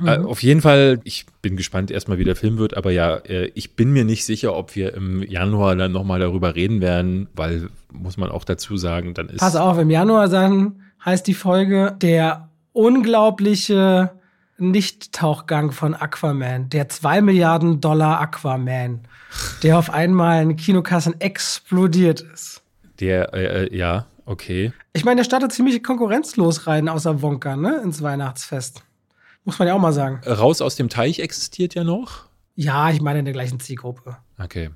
Mhm. 0.00 0.08
Äh, 0.08 0.18
auf 0.18 0.42
jeden 0.42 0.60
Fall, 0.60 1.00
ich 1.04 1.26
bin 1.40 1.56
gespannt 1.56 1.90
erstmal, 1.90 2.18
wie 2.18 2.24
der 2.24 2.36
Film 2.36 2.58
wird, 2.58 2.76
aber 2.76 2.90
ja, 2.90 3.16
äh, 3.16 3.46
ich 3.54 3.76
bin 3.76 3.92
mir 3.92 4.04
nicht 4.04 4.24
sicher, 4.24 4.56
ob 4.56 4.74
wir 4.74 4.94
im 4.94 5.22
Januar 5.22 5.76
dann 5.76 5.92
nochmal 5.92 6.20
darüber 6.20 6.54
reden 6.54 6.80
werden, 6.80 7.28
weil, 7.34 7.68
muss 7.92 8.16
man 8.16 8.30
auch 8.30 8.44
dazu 8.44 8.76
sagen, 8.76 9.14
dann 9.14 9.28
ist. 9.28 9.38
Pass 9.38 9.56
auf, 9.56 9.78
im 9.78 9.90
Januar 9.90 10.28
dann 10.28 10.80
heißt 11.04 11.26
die 11.26 11.34
Folge 11.34 11.96
der 12.00 12.48
unglaubliche 12.72 14.10
Nicht-Tauchgang 14.58 15.70
von 15.70 15.94
Aquaman, 15.94 16.70
der 16.70 16.88
zwei 16.88 17.20
Milliarden 17.20 17.80
Dollar 17.80 18.20
Aquaman, 18.20 19.00
der 19.62 19.78
auf 19.78 19.90
einmal 19.90 20.42
in 20.42 20.56
Kinokassen 20.56 21.20
explodiert 21.20 22.20
ist. 22.20 22.62
Der, 22.98 23.32
äh, 23.32 23.66
äh 23.66 23.76
ja, 23.76 24.06
okay. 24.26 24.72
Ich 24.92 25.04
meine, 25.04 25.16
der 25.18 25.24
startet 25.24 25.52
ziemlich 25.52 25.82
konkurrenzlos 25.84 26.66
rein, 26.66 26.88
außer 26.88 27.22
Wonka, 27.22 27.56
ne, 27.56 27.80
ins 27.84 28.02
Weihnachtsfest. 28.02 28.82
Muss 29.44 29.58
man 29.58 29.68
ja 29.68 29.74
auch 29.74 29.80
mal 29.80 29.92
sagen. 29.92 30.20
Raus 30.26 30.60
aus 30.60 30.76
dem 30.76 30.88
Teich 30.88 31.18
existiert 31.18 31.74
ja 31.74 31.84
noch. 31.84 32.24
Ja, 32.56 32.90
ich 32.90 33.00
meine 33.00 33.18
in 33.18 33.24
der 33.24 33.34
gleichen 33.34 33.60
Zielgruppe. 33.60 34.16
Okay. 34.38 34.70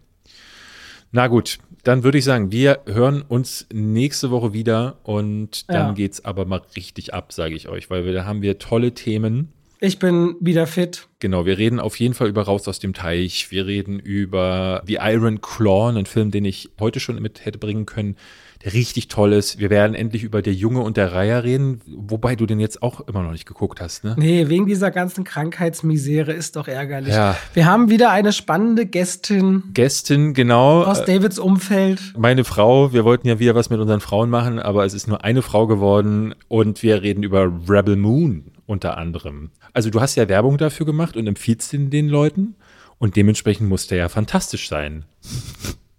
Na 1.11 1.27
gut, 1.29 1.59
dann 1.85 2.05
würde 2.05 2.19
ich 2.19 2.25
sagen, 2.25 2.53
wir 2.53 2.81
hören 2.87 3.23
uns 3.23 3.67
nächste 3.73 4.31
Woche 4.31 4.53
wieder 4.53 4.99
und 5.05 5.71
dann 5.71 5.97
ja. 5.97 6.07
es 6.07 6.23
aber 6.23 6.45
mal 6.45 6.61
richtig 6.77 7.15
ab, 7.15 7.33
sage 7.33 7.55
ich 7.55 7.69
euch, 7.69 7.89
weil 7.89 8.05
wir, 8.05 8.13
da 8.13 8.27
haben 8.27 8.43
wir 8.43 8.59
tolle 8.59 8.93
Themen. 8.93 9.53
Ich 9.81 9.99
bin 9.99 10.35
wieder 10.41 10.67
fit. 10.67 11.07
Genau, 11.21 11.47
wir 11.47 11.57
reden 11.57 11.81
auf 11.81 11.99
jeden 11.99 12.13
Fall 12.13 12.29
über 12.29 12.43
Raus 12.43 12.69
aus 12.69 12.79
dem 12.79 12.93
Teich. 12.93 13.51
Wir 13.51 13.65
reden 13.65 14.01
über 14.01 14.83
The 14.87 14.99
Iron 15.01 15.41
Claw, 15.41 15.89
einen 15.89 16.05
Film, 16.05 16.31
den 16.31 16.45
ich 16.45 16.69
heute 16.79 17.01
schon 17.01 17.23
mit 17.23 17.45
hätte 17.45 17.59
bringen 17.59 17.87
können 17.87 18.17
der 18.65 18.73
richtig 18.73 19.09
toll 19.09 19.33
ist. 19.33 19.59
Wir 19.59 19.71
werden 19.71 19.95
endlich 19.95 20.25
über 20.25 20.43
Der 20.43 20.53
Junge 20.53 20.81
und 20.81 20.97
der 20.97 21.13
Reiher 21.13 21.45
reden, 21.45 21.81
wobei 21.87 22.35
du 22.35 22.47
den 22.47 22.59
jetzt 22.59 22.83
auch 22.83 23.07
immer 23.07 23.23
noch 23.23 23.33
nicht 23.33 23.47
geguckt 23.47 23.81
hast, 23.81 24.05
ne? 24.05 24.17
Nee, 24.19 24.49
wegen 24.49 24.67
dieser 24.67 24.91
ganzen 24.91 25.25
Krankheitsmisere 25.25 26.33
ist 26.33 26.57
doch 26.57 26.67
ärgerlich. 26.67 27.15
Ja. 27.15 27.37
Wir 27.55 27.67
haben 27.67 27.89
wieder 27.89 28.11
eine 28.11 28.33
spannende 28.33 28.87
Gästin. 28.87 29.63
Gästin, 29.75 30.35
genau. 30.35 30.83
Aus 30.83 31.05
Davids 31.05 31.39
Umfeld. 31.39 32.15
Meine 32.17 32.45
Frau, 32.45 32.93
wir 32.93 33.05
wollten 33.05 33.29
ja 33.29 33.39
wieder 33.39 33.55
was 33.55 33.71
mit 33.71 33.79
unseren 33.79 34.01
Frauen 34.01 34.31
machen, 34.31 34.59
aber 34.59 34.85
es 34.85 34.95
ist 34.95 35.07
nur 35.07 35.25
eine 35.25 35.43
Frau 35.43 35.67
geworden 35.67 36.35
und 36.49 36.83
wir 36.83 37.03
reden 37.03 37.23
über 37.23 37.53
Rebel 37.69 37.97
Moon 37.97 38.53
unter 38.67 38.99
anderem. 38.99 39.51
Also 39.73 39.91
du 39.91 40.01
hast 40.01 40.17
ja 40.17 40.29
Werbung 40.29 40.59
dafür 40.59 40.85
gemacht 40.85 41.17
und 41.17 41.27
empfiehlst 41.27 41.73
den 41.73 41.91
den 41.91 42.09
Leuten 42.09 42.57
und 42.99 43.17
dementsprechend 43.17 43.69
muss 43.69 43.87
der 43.87 43.99
ja 43.99 44.09
fantastisch 44.09 44.69
sein. 44.69 45.05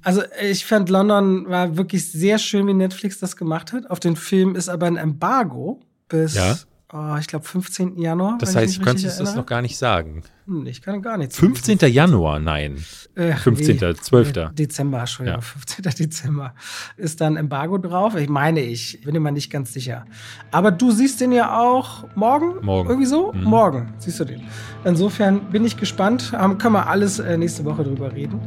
Also 0.10 0.24
ich 0.42 0.66
fand 0.66 0.90
London 0.90 1.48
war 1.48 1.78
wirklich 1.78 2.12
sehr 2.12 2.40
schön, 2.40 2.66
wie 2.66 2.74
Netflix 2.74 3.20
das 3.20 3.38
gemacht 3.38 3.74
hat. 3.74 3.92
Auf 3.92 4.00
den 4.00 4.16
Film 4.16 4.56
ist 4.56 4.68
aber 4.68 4.88
ein 4.88 4.98
Embargo 4.98 5.80
bis 6.08 6.34
ja 6.34 6.58
oh, 6.94 7.16
ich 7.20 7.28
glaube, 7.28 7.46
15. 7.46 7.98
Januar. 7.98 8.38
Das 8.40 8.56
heißt, 8.56 8.78
du 8.78 8.82
kannst 8.82 9.06
es 9.06 9.36
noch 9.36 9.46
gar 9.46 9.62
nicht 9.62 9.78
sagen. 9.78 10.24
Hm, 10.46 10.66
ich 10.66 10.82
kann 10.82 11.02
gar 11.02 11.18
nichts 11.18 11.38
15. 11.38 11.78
Sagen. 11.78 11.94
Januar, 11.94 12.40
nein. 12.40 12.84
Äh, 13.16 13.36
15. 13.36 13.78
Nee, 13.80 13.94
12. 13.94 14.34
Dezember, 14.54 15.00
Entschuldigung, 15.02 15.42
ja. 15.42 15.46
15. 15.46 15.84
Dezember 15.98 16.56
ist 16.98 17.22
dann 17.22 17.38
Embargo 17.38 17.78
drauf. 17.78 18.16
Ich 18.16 18.30
meine, 18.30 18.62
ich 18.62 19.02
bin 19.02 19.14
immer 19.14 19.32
nicht 19.32 19.52
ganz 19.52 19.74
sicher. 19.74 20.06
Aber 20.52 20.72
du 20.72 20.92
siehst 20.92 21.22
den 21.22 21.32
ja 21.32 21.60
auch 21.60 22.06
morgen? 22.16 22.66
Morgen. 22.66 22.90
Irgendwie 22.90 23.08
so? 23.08 23.32
Mhm. 23.32 23.44
Morgen 23.44 23.94
siehst 24.00 24.20
du 24.20 24.26
den. 24.26 24.42
Insofern 24.84 25.52
bin 25.52 25.66
ich 25.66 25.78
gespannt. 25.78 26.34
Ähm, 26.40 26.58
können 26.58 26.74
wir 26.74 26.88
alles 26.88 27.20
äh, 27.20 27.38
nächste 27.38 27.64
Woche 27.66 27.84
drüber 27.84 28.12
reden. 28.12 28.40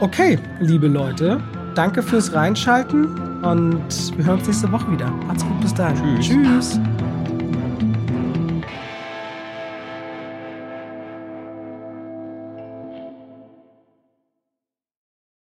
Okay, 0.00 0.38
liebe 0.60 0.86
Leute, 0.86 1.40
danke 1.74 2.02
fürs 2.02 2.32
Reinschalten 2.32 3.06
und 3.42 4.16
wir 4.16 4.24
hören 4.24 4.38
uns 4.38 4.46
nächste 4.46 4.72
Woche 4.72 4.90
wieder. 4.90 5.10
Macht's 5.26 5.44
gut, 5.44 5.60
bis 5.60 5.74
dahin. 5.74 6.20
Tschüss. 6.20 6.78
Tschüss. 6.78 6.80